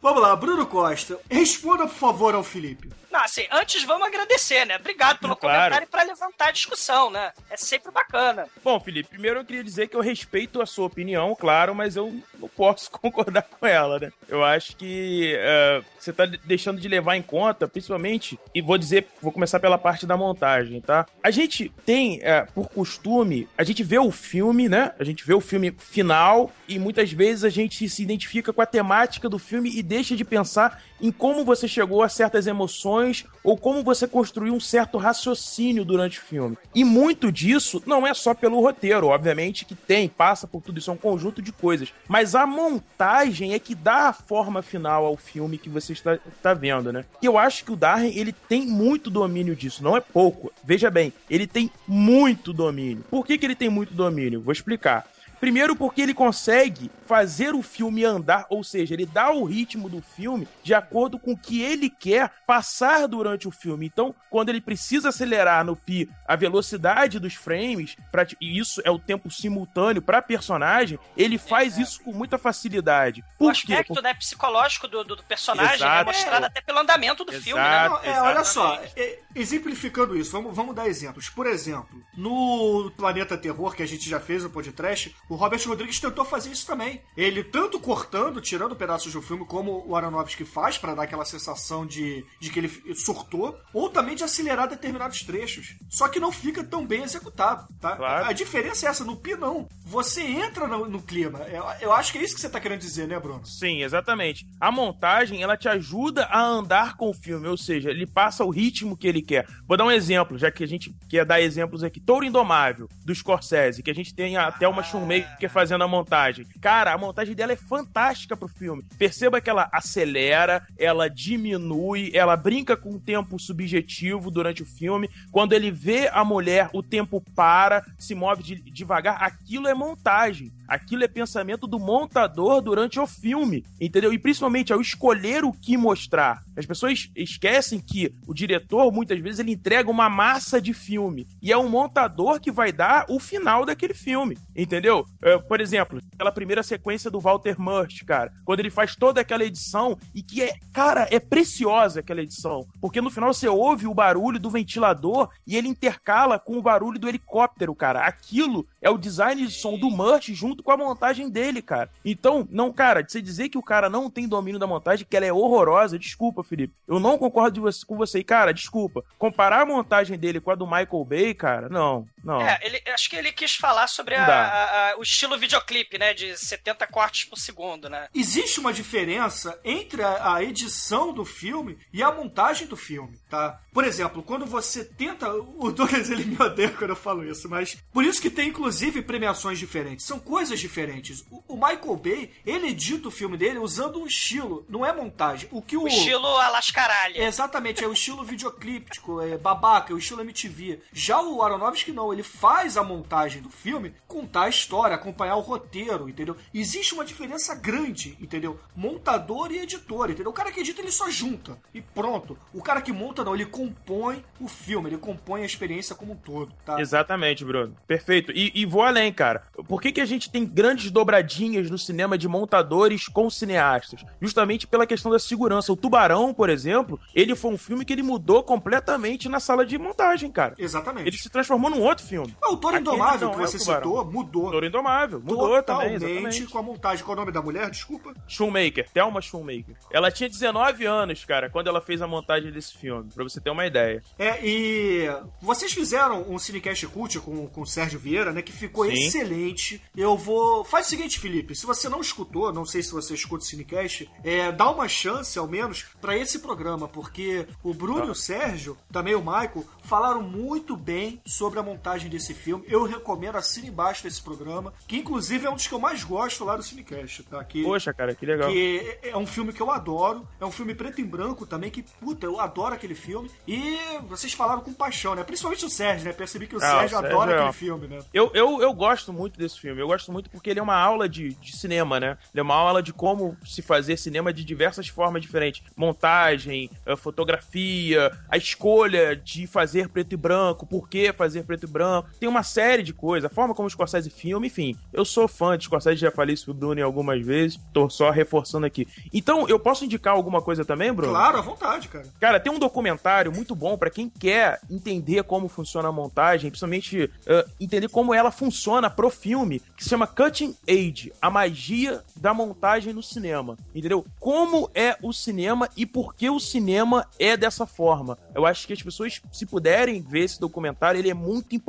Vamos 0.00 0.22
lá, 0.22 0.36
Bruno 0.36 0.66
Costa. 0.66 1.18
Responda, 1.30 1.86
por 1.86 1.94
favor, 1.96 2.34
ao 2.34 2.44
Felipe. 2.44 2.90
Não, 3.16 3.24
assim, 3.24 3.46
antes 3.50 3.82
vamos 3.84 4.06
agradecer, 4.06 4.66
né? 4.66 4.76
Obrigado 4.76 5.18
pelo 5.20 5.34
Claro. 5.34 5.56
comentário 5.56 5.86
e 5.86 5.90
pra 5.90 6.02
levantar 6.02 6.48
a 6.48 6.50
discussão, 6.50 7.10
né? 7.10 7.32
É 7.48 7.56
sempre 7.56 7.90
bacana. 7.90 8.46
Bom, 8.62 8.78
Felipe, 8.78 9.08
primeiro 9.08 9.40
eu 9.40 9.44
queria 9.44 9.64
dizer 9.64 9.88
que 9.88 9.96
eu 9.96 10.02
respeito 10.02 10.60
a 10.60 10.66
sua 10.66 10.84
opinião, 10.84 11.34
claro, 11.34 11.74
mas 11.74 11.96
eu 11.96 12.14
não 12.38 12.46
posso 12.46 12.90
concordar 13.00 13.40
com 13.40 13.66
ela, 13.66 13.98
né? 13.98 14.12
Eu 14.28 14.44
acho 14.44 14.76
que 14.76 15.34
eh, 15.34 15.82
você 15.98 16.12
tá 16.12 16.26
deixando 16.26 16.78
de 16.78 16.88
levar 16.88 17.16
em 17.16 17.22
conta, 17.22 17.66
principalmente, 17.66 18.38
e 18.54 18.60
vou 18.60 18.76
dizer, 18.76 19.08
vou 19.22 19.32
começar 19.32 19.60
pela 19.60 19.78
parte 19.78 20.04
da 20.04 20.14
montagem, 20.14 20.82
tá? 20.82 21.06
A 21.22 21.30
gente 21.30 21.72
tem, 21.86 22.20
eh, 22.22 22.46
por 22.54 22.68
costume, 22.68 23.48
a 23.56 23.64
gente 23.64 23.82
vê 23.82 23.98
o 23.98 24.10
filme, 24.10 24.68
né? 24.68 24.92
A 24.98 25.04
gente 25.04 25.24
vê 25.26 25.32
o 25.32 25.40
filme 25.40 25.74
final 25.78 26.52
e 26.68 26.78
muitas 26.78 27.10
vezes 27.10 27.44
a 27.44 27.48
gente 27.48 27.88
se 27.88 28.02
identifica 28.02 28.52
com 28.52 28.60
a 28.60 28.66
temática 28.66 29.26
do 29.26 29.38
filme 29.38 29.70
e 29.74 29.82
deixa 29.82 30.14
de 30.14 30.24
pensar 30.24 30.82
em 31.00 31.10
como 31.10 31.44
você 31.44 31.68
chegou 31.68 32.02
a 32.02 32.08
certas 32.08 32.46
emoções 32.46 33.24
ou 33.42 33.56
como 33.56 33.82
você 33.82 34.06
construiu 34.06 34.54
um 34.54 34.60
certo 34.60 34.98
raciocínio 34.98 35.84
durante 35.84 36.18
o 36.18 36.22
filme. 36.22 36.56
E 36.74 36.84
muito 36.84 37.30
disso 37.30 37.82
não 37.86 38.06
é 38.06 38.12
só 38.14 38.34
pelo 38.34 38.60
roteiro, 38.60 39.08
obviamente 39.08 39.64
que 39.64 39.74
tem, 39.74 40.08
passa 40.08 40.46
por 40.46 40.62
tudo 40.62 40.78
isso, 40.78 40.90
é 40.90 40.94
um 40.94 40.98
conjunto 40.98 41.40
de 41.40 41.52
coisas. 41.52 41.92
Mas 42.08 42.34
a 42.34 42.46
montagem 42.46 43.54
é 43.54 43.58
que 43.58 43.74
dá 43.74 44.08
a 44.08 44.12
forma 44.12 44.62
final 44.62 45.04
ao 45.04 45.16
filme 45.16 45.58
que 45.58 45.68
você 45.68 45.92
está, 45.92 46.14
está 46.14 46.54
vendo, 46.54 46.92
né? 46.92 47.04
E 47.22 47.26
eu 47.26 47.38
acho 47.38 47.64
que 47.64 47.72
o 47.72 47.76
Darren, 47.76 48.12
ele 48.16 48.32
tem 48.32 48.66
muito 48.66 49.10
domínio 49.10 49.54
disso, 49.54 49.82
não 49.82 49.96
é 49.96 50.00
pouco. 50.00 50.52
Veja 50.64 50.90
bem, 50.90 51.12
ele 51.28 51.46
tem 51.46 51.70
muito 51.86 52.52
domínio. 52.52 53.04
Por 53.10 53.26
que, 53.26 53.38
que 53.38 53.46
ele 53.46 53.54
tem 53.54 53.68
muito 53.68 53.94
domínio? 53.94 54.40
Vou 54.40 54.52
explicar. 54.52 55.06
Primeiro 55.40 55.76
porque 55.76 56.00
ele 56.00 56.14
consegue 56.14 56.90
fazer 57.06 57.54
o 57.54 57.62
filme 57.62 58.04
andar, 58.04 58.46
ou 58.50 58.64
seja, 58.64 58.94
ele 58.94 59.06
dá 59.06 59.30
o 59.30 59.44
ritmo 59.44 59.88
do 59.88 60.02
filme 60.02 60.48
de 60.62 60.74
acordo 60.74 61.18
com 61.18 61.32
o 61.32 61.36
que 61.38 61.62
ele 61.62 61.88
quer 61.88 62.30
passar 62.46 63.06
durante 63.06 63.46
o 63.46 63.50
filme. 63.50 63.86
Então, 63.86 64.14
quando 64.30 64.48
ele 64.48 64.60
precisa 64.60 65.10
acelerar 65.10 65.64
no 65.64 65.76
pi 65.76 66.08
a 66.26 66.34
velocidade 66.34 67.18
dos 67.20 67.34
frames, 67.34 67.96
pra, 68.10 68.26
e 68.40 68.58
isso 68.58 68.80
é 68.84 68.90
o 68.90 68.98
tempo 68.98 69.30
simultâneo 69.30 70.02
para 70.02 70.20
personagem, 70.20 70.98
ele 71.16 71.38
faz 71.38 71.78
isso 71.78 72.02
com 72.02 72.12
muita 72.12 72.38
facilidade. 72.38 73.22
O 73.38 73.46
Por 73.46 73.52
quê? 73.54 73.72
aspecto 73.74 74.02
né, 74.02 74.14
psicológico 74.14 74.88
do, 74.88 75.04
do- 75.04 75.16
do 75.16 75.22
personagem 75.24 75.72
é 75.74 75.76
Exato. 75.76 76.06
mostrado 76.06 76.46
até 76.46 76.60
pelo 76.60 76.78
andamento 76.80 77.24
do 77.24 77.32
filme, 77.32 77.62
né? 77.62 77.86
Exato. 77.86 78.06
Não, 78.06 78.12
é, 78.12 78.22
olha 78.22 78.44
só, 78.44 78.82
é, 78.96 79.18
exemplificando 79.34 80.16
isso, 80.16 80.32
vamos, 80.32 80.54
vamos 80.56 80.74
dar 80.74 80.88
exemplos. 80.88 81.28
Por 81.28 81.46
exemplo, 81.46 82.02
no 82.16 82.90
Planeta 82.96 83.36
Terror, 83.38 83.74
que 83.74 83.82
a 83.82 83.86
gente 83.86 84.08
já 84.08 84.18
fez 84.18 84.44
o 84.44 84.50
podcast, 84.50 85.14
o 85.28 85.34
Robert 85.34 85.60
Rodrigues 85.66 86.00
tentou 86.00 86.24
fazer 86.24 86.50
isso 86.50 86.66
também. 86.66 87.00
Ele 87.16 87.42
tanto 87.42 87.80
cortando, 87.80 88.40
tirando 88.40 88.76
pedaços 88.76 89.12
do 89.12 89.22
filme, 89.22 89.44
como 89.44 89.84
o 89.86 89.96
Aronofsky 89.96 90.44
faz, 90.44 90.78
para 90.78 90.94
dar 90.94 91.02
aquela 91.02 91.24
sensação 91.24 91.86
de, 91.86 92.24
de 92.40 92.50
que 92.50 92.58
ele 92.58 92.94
surtou, 92.94 93.58
ou 93.72 93.88
também 93.88 94.14
de 94.14 94.24
acelerar 94.24 94.68
determinados 94.68 95.22
trechos. 95.22 95.74
Só 95.90 96.08
que 96.08 96.20
não 96.20 96.30
fica 96.32 96.62
tão 96.62 96.86
bem 96.86 97.02
executado, 97.02 97.66
tá? 97.80 97.96
Claro. 97.96 98.26
A 98.26 98.32
diferença 98.32 98.86
é 98.86 98.90
essa, 98.90 99.04
no 99.04 99.16
Pi 99.16 99.36
não. 99.36 99.68
Você 99.84 100.22
entra 100.22 100.66
no, 100.66 100.88
no 100.88 101.02
clima. 101.02 101.40
Eu, 101.40 101.64
eu 101.80 101.92
acho 101.92 102.12
que 102.12 102.18
é 102.18 102.22
isso 102.22 102.34
que 102.34 102.40
você 102.40 102.48
tá 102.48 102.60
querendo 102.60 102.80
dizer, 102.80 103.06
né, 103.06 103.18
Bruno? 103.18 103.44
Sim, 103.44 103.82
exatamente. 103.82 104.46
A 104.60 104.70
montagem, 104.70 105.42
ela 105.42 105.56
te 105.56 105.68
ajuda 105.68 106.24
a 106.26 106.40
andar 106.40 106.96
com 106.96 107.10
o 107.10 107.14
filme, 107.14 107.46
ou 107.48 107.56
seja, 107.56 107.90
ele 107.90 108.06
passa 108.06 108.44
o 108.44 108.50
ritmo 108.50 108.96
que 108.96 109.06
ele 109.06 109.22
quer. 109.22 109.46
Vou 109.66 109.76
dar 109.76 109.84
um 109.84 109.90
exemplo, 109.90 110.38
já 110.38 110.50
que 110.50 110.64
a 110.64 110.68
gente 110.68 110.94
quer 111.08 111.24
dar 111.24 111.40
exemplos 111.40 111.82
aqui. 111.82 112.00
Touro 112.00 112.24
Indomável, 112.24 112.88
do 113.04 113.14
Scorsese, 113.14 113.82
que 113.82 113.90
a 113.90 113.94
gente 113.94 114.14
tem 114.14 114.36
até 114.36 114.66
uma 114.68 114.82
Shoemaker 115.22 115.50
fazendo 115.50 115.84
a 115.84 115.88
montagem. 115.88 116.46
Cara, 116.60 116.92
a 116.92 116.98
montagem 116.98 117.34
dela 117.34 117.52
é 117.52 117.56
fantástica 117.56 118.36
pro 118.36 118.48
filme. 118.48 118.84
Perceba 118.98 119.40
que 119.40 119.48
ela 119.50 119.68
acelera, 119.72 120.66
ela 120.78 121.08
diminui, 121.08 122.10
ela 122.14 122.36
brinca 122.36 122.76
com 122.76 122.94
o 122.94 123.00
tempo 123.00 123.38
subjetivo 123.38 124.30
durante 124.30 124.62
o 124.62 124.66
filme. 124.66 125.08
Quando 125.30 125.52
ele 125.52 125.70
vê 125.70 126.08
a 126.12 126.24
mulher, 126.24 126.70
o 126.72 126.82
tempo 126.82 127.22
para, 127.34 127.84
se 127.98 128.14
move 128.14 128.42
de- 128.42 128.70
devagar. 128.70 129.22
Aquilo 129.22 129.68
é 129.68 129.74
montagem. 129.74 130.52
Aquilo 130.68 131.04
é 131.04 131.08
pensamento 131.08 131.66
do 131.66 131.78
montador 131.78 132.60
durante 132.60 132.98
o 132.98 133.06
filme, 133.06 133.64
entendeu? 133.80 134.12
E 134.12 134.18
principalmente 134.18 134.72
ao 134.72 134.80
escolher 134.80 135.44
o 135.44 135.52
que 135.52 135.76
mostrar. 135.76 136.42
As 136.56 136.66
pessoas 136.66 137.08
esquecem 137.14 137.78
que 137.78 138.12
o 138.26 138.34
diretor, 138.34 138.90
muitas 138.92 139.18
vezes, 139.20 139.38
ele 139.38 139.52
entrega 139.52 139.90
uma 139.90 140.10
massa 140.10 140.60
de 140.60 140.72
filme. 140.74 141.26
E 141.40 141.52
é 141.52 141.56
o 141.56 141.68
montador 141.68 142.40
que 142.40 142.50
vai 142.50 142.72
dar 142.72 143.06
o 143.08 143.20
final 143.20 143.64
daquele 143.64 143.94
filme, 143.94 144.36
entendeu? 144.56 145.05
É, 145.22 145.38
por 145.38 145.60
exemplo, 145.60 146.00
aquela 146.14 146.32
primeira 146.32 146.62
sequência 146.62 147.10
do 147.10 147.20
Walter 147.20 147.60
Murch, 147.60 148.04
cara. 148.04 148.32
Quando 148.44 148.60
ele 148.60 148.70
faz 148.70 148.94
toda 148.94 149.20
aquela 149.20 149.44
edição 149.44 149.98
e 150.14 150.22
que 150.22 150.42
é, 150.42 150.54
cara, 150.72 151.08
é 151.10 151.18
preciosa 151.18 152.00
aquela 152.00 152.22
edição. 152.22 152.66
Porque 152.80 153.00
no 153.00 153.10
final 153.10 153.32
você 153.32 153.48
ouve 153.48 153.86
o 153.86 153.94
barulho 153.94 154.38
do 154.38 154.50
ventilador 154.50 155.30
e 155.46 155.56
ele 155.56 155.68
intercala 155.68 156.38
com 156.38 156.58
o 156.58 156.62
barulho 156.62 156.98
do 156.98 157.08
helicóptero, 157.08 157.74
cara. 157.74 158.06
Aquilo 158.06 158.66
é 158.80 158.90
o 158.90 158.98
design 158.98 159.46
de 159.46 159.52
som 159.52 159.78
do 159.78 159.90
Murch 159.90 160.34
junto 160.34 160.62
com 160.62 160.70
a 160.70 160.76
montagem 160.76 161.28
dele, 161.28 161.62
cara. 161.62 161.90
Então, 162.04 162.46
não, 162.50 162.72
cara, 162.72 163.02
de 163.02 163.10
você 163.10 163.20
dizer 163.20 163.48
que 163.48 163.58
o 163.58 163.62
cara 163.62 163.88
não 163.88 164.10
tem 164.10 164.28
domínio 164.28 164.60
da 164.60 164.66
montagem, 164.66 165.06
que 165.08 165.16
ela 165.16 165.26
é 165.26 165.32
horrorosa, 165.32 165.98
desculpa, 165.98 166.44
Felipe. 166.44 166.74
Eu 166.86 167.00
não 167.00 167.18
concordo 167.18 167.62
com 167.86 167.96
você. 167.96 168.20
E, 168.20 168.24
cara, 168.24 168.52
desculpa. 168.52 169.04
Comparar 169.18 169.62
a 169.62 169.66
montagem 169.66 170.18
dele 170.18 170.40
com 170.40 170.50
a 170.50 170.54
do 170.54 170.66
Michael 170.66 171.04
Bay, 171.04 171.34
cara, 171.34 171.68
não, 171.68 172.06
não. 172.26 172.40
É, 172.42 172.58
ele, 172.62 172.82
acho 172.92 173.08
que 173.08 173.16
ele 173.16 173.32
quis 173.32 173.54
falar 173.56 173.86
sobre 173.86 174.14
a- 174.14 174.26
a- 174.26 174.90
a- 174.92 174.98
o 174.98 175.02
estilo 175.02 175.38
videoclipe, 175.38 175.98
né? 175.98 176.12
De 176.12 176.36
70 176.36 176.86
cortes 176.86 177.24
por 177.24 177.38
segundo, 177.38 177.88
né? 177.88 178.08
Existe 178.14 178.60
uma 178.60 178.72
diferença 178.72 179.58
entre 179.64 180.02
a, 180.02 180.34
a 180.34 180.42
edição 180.42 181.12
do 181.12 181.24
filme 181.24 181.78
e 181.92 182.02
a 182.02 182.10
montagem 182.12 182.66
do 182.66 182.76
filme, 182.76 183.18
tá? 183.30 183.60
Por 183.72 183.84
exemplo, 183.84 184.22
quando 184.22 184.44
você 184.46 184.84
tenta. 184.84 185.26
O 185.58 185.70
Douglas 185.70 186.10
ele 186.10 186.24
me 186.24 186.36
odeia 186.42 186.70
quando 186.70 186.90
eu 186.90 186.96
falo 186.96 187.24
isso, 187.24 187.48
mas. 187.48 187.76
Por 187.92 188.04
isso 188.04 188.20
que 188.20 188.28
tem, 188.30 188.48
inclusive, 188.48 189.00
premiações 189.02 189.58
diferentes. 189.58 190.04
São 190.04 190.18
coisas 190.18 190.58
diferentes. 190.60 191.24
O, 191.30 191.42
o 191.54 191.54
Michael 191.54 191.96
Bay, 191.96 192.32
ele 192.44 192.68
edita 192.68 193.08
o 193.08 193.10
filme 193.10 193.36
dele 193.36 193.58
usando 193.58 194.00
um 194.00 194.06
estilo, 194.06 194.64
não 194.68 194.84
é 194.84 194.92
montagem. 194.92 195.48
O 195.52 195.62
que 195.62 195.76
o. 195.76 195.84
O 195.84 195.88
estilo 195.88 196.26
Alascaralha. 196.26 197.22
Exatamente, 197.22 197.82
é 197.84 197.86
o 197.86 197.92
estilo 197.92 198.24
videoclíptico, 198.24 199.20
é 199.20 199.36
babaca, 199.38 199.92
é 199.92 199.94
o 199.94 199.98
estilo 199.98 200.20
MTV. 200.22 200.80
Já 200.92 201.20
o 201.20 201.42
Aronofsky 201.42 201.92
não, 201.92 202.12
ele 202.16 202.22
faz 202.22 202.76
a 202.76 202.82
montagem 202.82 203.42
do 203.42 203.50
filme, 203.50 203.94
contar 204.06 204.44
a 204.44 204.48
história, 204.48 204.96
acompanhar 204.96 205.36
o 205.36 205.40
roteiro, 205.40 206.08
entendeu? 206.08 206.36
Existe 206.52 206.94
uma 206.94 207.04
diferença 207.04 207.54
grande, 207.54 208.16
entendeu? 208.20 208.58
Montador 208.74 209.52
e 209.52 209.58
editor, 209.58 210.10
entendeu? 210.10 210.30
O 210.30 210.34
cara 210.34 210.50
que 210.50 210.60
edita, 210.60 210.80
ele 210.80 210.90
só 210.90 211.10
junta 211.10 211.58
e 211.74 211.80
pronto. 211.80 212.36
O 212.52 212.62
cara 212.62 212.80
que 212.80 212.92
monta, 212.92 213.24
não, 213.24 213.34
ele 213.34 213.46
compõe 213.46 214.24
o 214.40 214.48
filme, 214.48 214.88
ele 214.88 214.98
compõe 214.98 215.42
a 215.42 215.46
experiência 215.46 215.94
como 215.94 216.12
um 216.12 216.16
todo, 216.16 216.52
tá? 216.64 216.80
Exatamente, 216.80 217.44
Bruno. 217.44 217.76
Perfeito. 217.86 218.32
E, 218.32 218.50
e 218.54 218.64
vou 218.64 218.82
além, 218.82 219.12
cara. 219.12 219.42
Por 219.68 219.80
que, 219.80 219.92
que 219.92 220.00
a 220.00 220.06
gente 220.06 220.30
tem 220.30 220.44
grandes 220.44 220.90
dobradinhas 220.90 221.70
no 221.70 221.78
cinema 221.78 222.16
de 222.16 222.28
montadores 222.28 223.08
com 223.08 223.28
cineastas? 223.28 224.04
Justamente 224.20 224.66
pela 224.66 224.86
questão 224.86 225.10
da 225.10 225.18
segurança. 225.18 225.72
O 225.72 225.76
Tubarão, 225.76 226.32
por 226.32 226.48
exemplo, 226.48 226.98
ele 227.14 227.34
foi 227.34 227.52
um 227.52 227.58
filme 227.58 227.84
que 227.84 227.92
ele 227.92 228.02
mudou 228.02 228.42
completamente 228.42 229.28
na 229.28 229.40
sala 229.40 229.66
de 229.66 229.78
montagem, 229.78 230.30
cara. 230.30 230.54
Exatamente. 230.58 231.08
Ele 231.08 231.16
se 231.16 231.28
transformou 231.28 231.70
num 231.70 231.82
outro 231.82 232.05
filme. 232.06 232.36
Ah, 232.42 232.52
o 232.52 232.56
Toro 232.56 232.76
Indomável 232.78 233.30
que 233.30 233.36
é 233.36 233.46
você 233.46 233.58
Tubarão. 233.58 233.90
citou, 233.90 234.04
mudou. 234.12 234.50
Touro 234.50 234.66
Indomável. 234.66 235.20
Mudou 235.20 235.62
também, 235.62 235.98
Totalmente 235.98 236.46
com 236.46 236.58
a 236.58 236.62
montagem. 236.62 237.04
Qual 237.04 237.14
é 237.16 237.18
o 237.18 237.20
nome 237.20 237.32
da 237.32 237.42
mulher? 237.42 237.70
Desculpa. 237.70 238.14
Shoemaker, 238.26 238.88
Thelma 238.92 239.20
Shoemaker. 239.20 239.76
Ela 239.90 240.10
tinha 240.10 240.28
19 240.28 240.84
anos, 240.84 241.24
cara, 241.24 241.50
quando 241.50 241.68
ela 241.68 241.80
fez 241.80 242.02
a 242.02 242.06
montagem 242.06 242.50
desse 242.50 242.76
filme, 242.76 243.10
pra 243.14 243.24
você 243.24 243.40
ter 243.40 243.50
uma 243.50 243.66
ideia. 243.66 244.02
É, 244.18 244.38
e 244.46 245.08
vocês 245.40 245.72
fizeram 245.72 246.22
um 246.28 246.38
Cinecast 246.38 246.86
Cult 246.88 247.18
com, 247.20 247.46
com 247.46 247.60
o 247.62 247.66
Sérgio 247.66 247.98
Vieira, 247.98 248.32
né? 248.32 248.42
Que 248.42 248.52
ficou 248.52 248.84
Sim. 248.86 248.92
excelente. 248.92 249.80
Eu 249.96 250.16
vou. 250.16 250.64
Faz 250.64 250.86
o 250.86 250.90
seguinte, 250.90 251.18
Felipe. 251.18 251.54
Se 251.54 251.66
você 251.66 251.88
não 251.88 252.00
escutou, 252.00 252.52
não 252.52 252.64
sei 252.64 252.82
se 252.82 252.92
você 252.92 253.14
escuta 253.14 253.44
o 253.44 253.46
Cinecast, 253.46 254.10
é, 254.22 254.52
dá 254.52 254.70
uma 254.70 254.88
chance, 254.88 255.38
ao 255.38 255.46
menos, 255.48 255.86
pra 256.00 256.16
esse 256.16 256.38
programa, 256.40 256.88
porque 256.88 257.46
o 257.62 257.72
Bruno 257.72 258.06
e 258.06 258.10
o 258.10 258.14
Sérgio, 258.14 258.76
também 258.92 259.14
o 259.14 259.20
Michael, 259.20 259.64
falaram 259.82 260.22
muito 260.22 260.76
bem 260.76 261.20
sobre 261.24 261.58
a 261.58 261.62
montagem 261.62 261.95
desse 262.04 262.34
filme. 262.34 262.64
Eu 262.68 262.84
recomendo, 262.84 263.36
assine 263.36 263.68
embaixo 263.68 264.02
desse 264.02 264.22
programa, 264.22 264.72
que 264.86 264.96
inclusive 264.96 265.46
é 265.46 265.50
um 265.50 265.54
dos 265.54 265.66
que 265.66 265.74
eu 265.74 265.78
mais 265.78 266.02
gosto 266.04 266.44
lá 266.44 266.56
do 266.56 266.62
Cinecast, 266.62 267.22
tá? 267.24 267.42
Que, 267.44 267.62
Poxa, 267.62 267.92
cara, 267.92 268.14
que 268.14 268.26
legal. 268.26 268.50
que 268.50 268.98
é 269.02 269.16
um 269.16 269.26
filme 269.26 269.52
que 269.52 269.60
eu 269.60 269.70
adoro, 269.70 270.26
é 270.40 270.44
um 270.44 270.50
filme 270.50 270.74
preto 270.74 271.00
e 271.00 271.04
branco 271.04 271.46
também, 271.46 271.70
que, 271.70 271.82
puta, 271.82 272.26
eu 272.26 272.40
adoro 272.40 272.74
aquele 272.74 272.94
filme. 272.94 273.30
E 273.46 273.78
vocês 274.08 274.32
falaram 274.32 274.60
com 274.60 274.72
paixão, 274.72 275.14
né? 275.14 275.22
Principalmente 275.24 275.64
o 275.64 275.70
Sérgio, 275.70 276.06
né? 276.06 276.12
Percebi 276.12 276.46
que 276.46 276.56
o 276.56 276.58
Ah, 276.62 276.66
o 276.66 276.70
Sérgio 276.80 276.86
Sérgio 276.88 276.98
adora 276.98 277.32
é 277.32 277.36
aquele 277.36 277.52
filme, 277.52 277.86
né? 277.88 277.98
Eu, 278.12 278.30
eu, 278.34 278.60
eu 278.62 278.72
gosto 278.72 279.12
muito 279.12 279.38
desse 279.38 279.58
filme. 279.60 279.80
Eu 279.80 279.86
gosto 279.86 280.12
muito 280.12 280.30
porque 280.30 280.50
ele 280.50 280.60
é 280.60 280.62
uma 280.62 280.76
aula 280.76 281.08
de, 281.08 281.34
de 281.34 281.56
cinema, 281.56 281.98
né? 282.00 282.18
Ele 282.32 282.40
é 282.40 282.42
uma 282.42 282.54
aula 282.54 282.82
de 282.82 282.92
como 282.92 283.36
se 283.44 283.62
fazer 283.62 283.96
cinema 283.96 284.32
de 284.32 284.44
diversas 284.44 284.88
formas 284.88 285.22
diferentes. 285.22 285.62
Montagem, 285.76 286.70
eh, 286.84 286.96
fotografia, 286.96 288.10
a 288.28 288.36
escolha 288.36 289.16
de 289.16 289.46
fazer 289.46 289.88
preto 289.88 290.12
e 290.12 290.16
branco, 290.16 290.66
por 290.66 290.88
que 290.88 291.12
fazer 291.12 291.44
preto 291.44 291.64
e 291.64 291.68
branco. 291.68 291.75
Tem 292.18 292.28
uma 292.28 292.42
série 292.42 292.82
de 292.82 292.92
coisas. 292.92 293.30
A 293.30 293.34
forma 293.34 293.54
como 293.54 293.66
o 293.66 293.70
Scorsese 293.70 294.10
filma, 294.10 294.46
enfim. 294.46 294.76
Eu 294.92 295.04
sou 295.04 295.28
fã 295.28 295.56
de 295.56 295.64
Scorsese, 295.64 296.00
já 296.00 296.10
falei 296.10 296.34
isso 296.34 296.46
pro 296.46 296.54
Bruno 296.54 296.84
algumas 296.84 297.24
vezes. 297.24 297.58
Tô 297.72 297.88
só 297.88 298.10
reforçando 298.10 298.66
aqui. 298.66 298.86
Então, 299.12 299.48
eu 299.48 299.58
posso 299.58 299.84
indicar 299.84 300.14
alguma 300.14 300.40
coisa 300.40 300.64
também, 300.64 300.92
Bruno? 300.92 301.12
Claro, 301.12 301.38
à 301.38 301.40
vontade, 301.40 301.88
cara. 301.88 302.06
Cara, 302.20 302.40
tem 302.40 302.52
um 302.52 302.58
documentário 302.58 303.32
muito 303.32 303.54
bom 303.54 303.76
pra 303.76 303.90
quem 303.90 304.08
quer 304.08 304.60
entender 304.70 305.22
como 305.24 305.48
funciona 305.48 305.88
a 305.88 305.92
montagem, 305.92 306.50
principalmente 306.50 307.10
eh, 307.26 307.46
entender 307.60 307.88
como 307.88 308.14
ela 308.14 308.30
funciona 308.30 308.88
pro 308.88 309.10
filme, 309.10 309.60
que 309.76 309.84
se 309.84 309.90
chama 309.90 310.06
Cutting 310.06 310.56
Age, 310.68 311.12
a 311.20 311.30
magia 311.30 312.02
da 312.16 312.32
montagem 312.32 312.92
no 312.92 313.02
cinema. 313.02 313.56
Entendeu? 313.74 314.04
Como 314.18 314.70
é 314.74 314.96
o 315.02 315.12
cinema 315.12 315.68
e 315.76 315.84
por 315.84 316.14
que 316.14 316.30
o 316.30 316.40
cinema 316.40 317.06
é 317.18 317.36
dessa 317.36 317.66
forma. 317.66 318.18
Eu 318.34 318.46
acho 318.46 318.66
que 318.66 318.72
as 318.72 318.82
pessoas, 318.82 319.20
se 319.32 319.46
puderem 319.46 320.00
ver 320.00 320.20
esse 320.20 320.40
documentário, 320.40 320.98
ele 320.98 321.10
é 321.10 321.14
muito 321.14 321.54
importante 321.54 321.65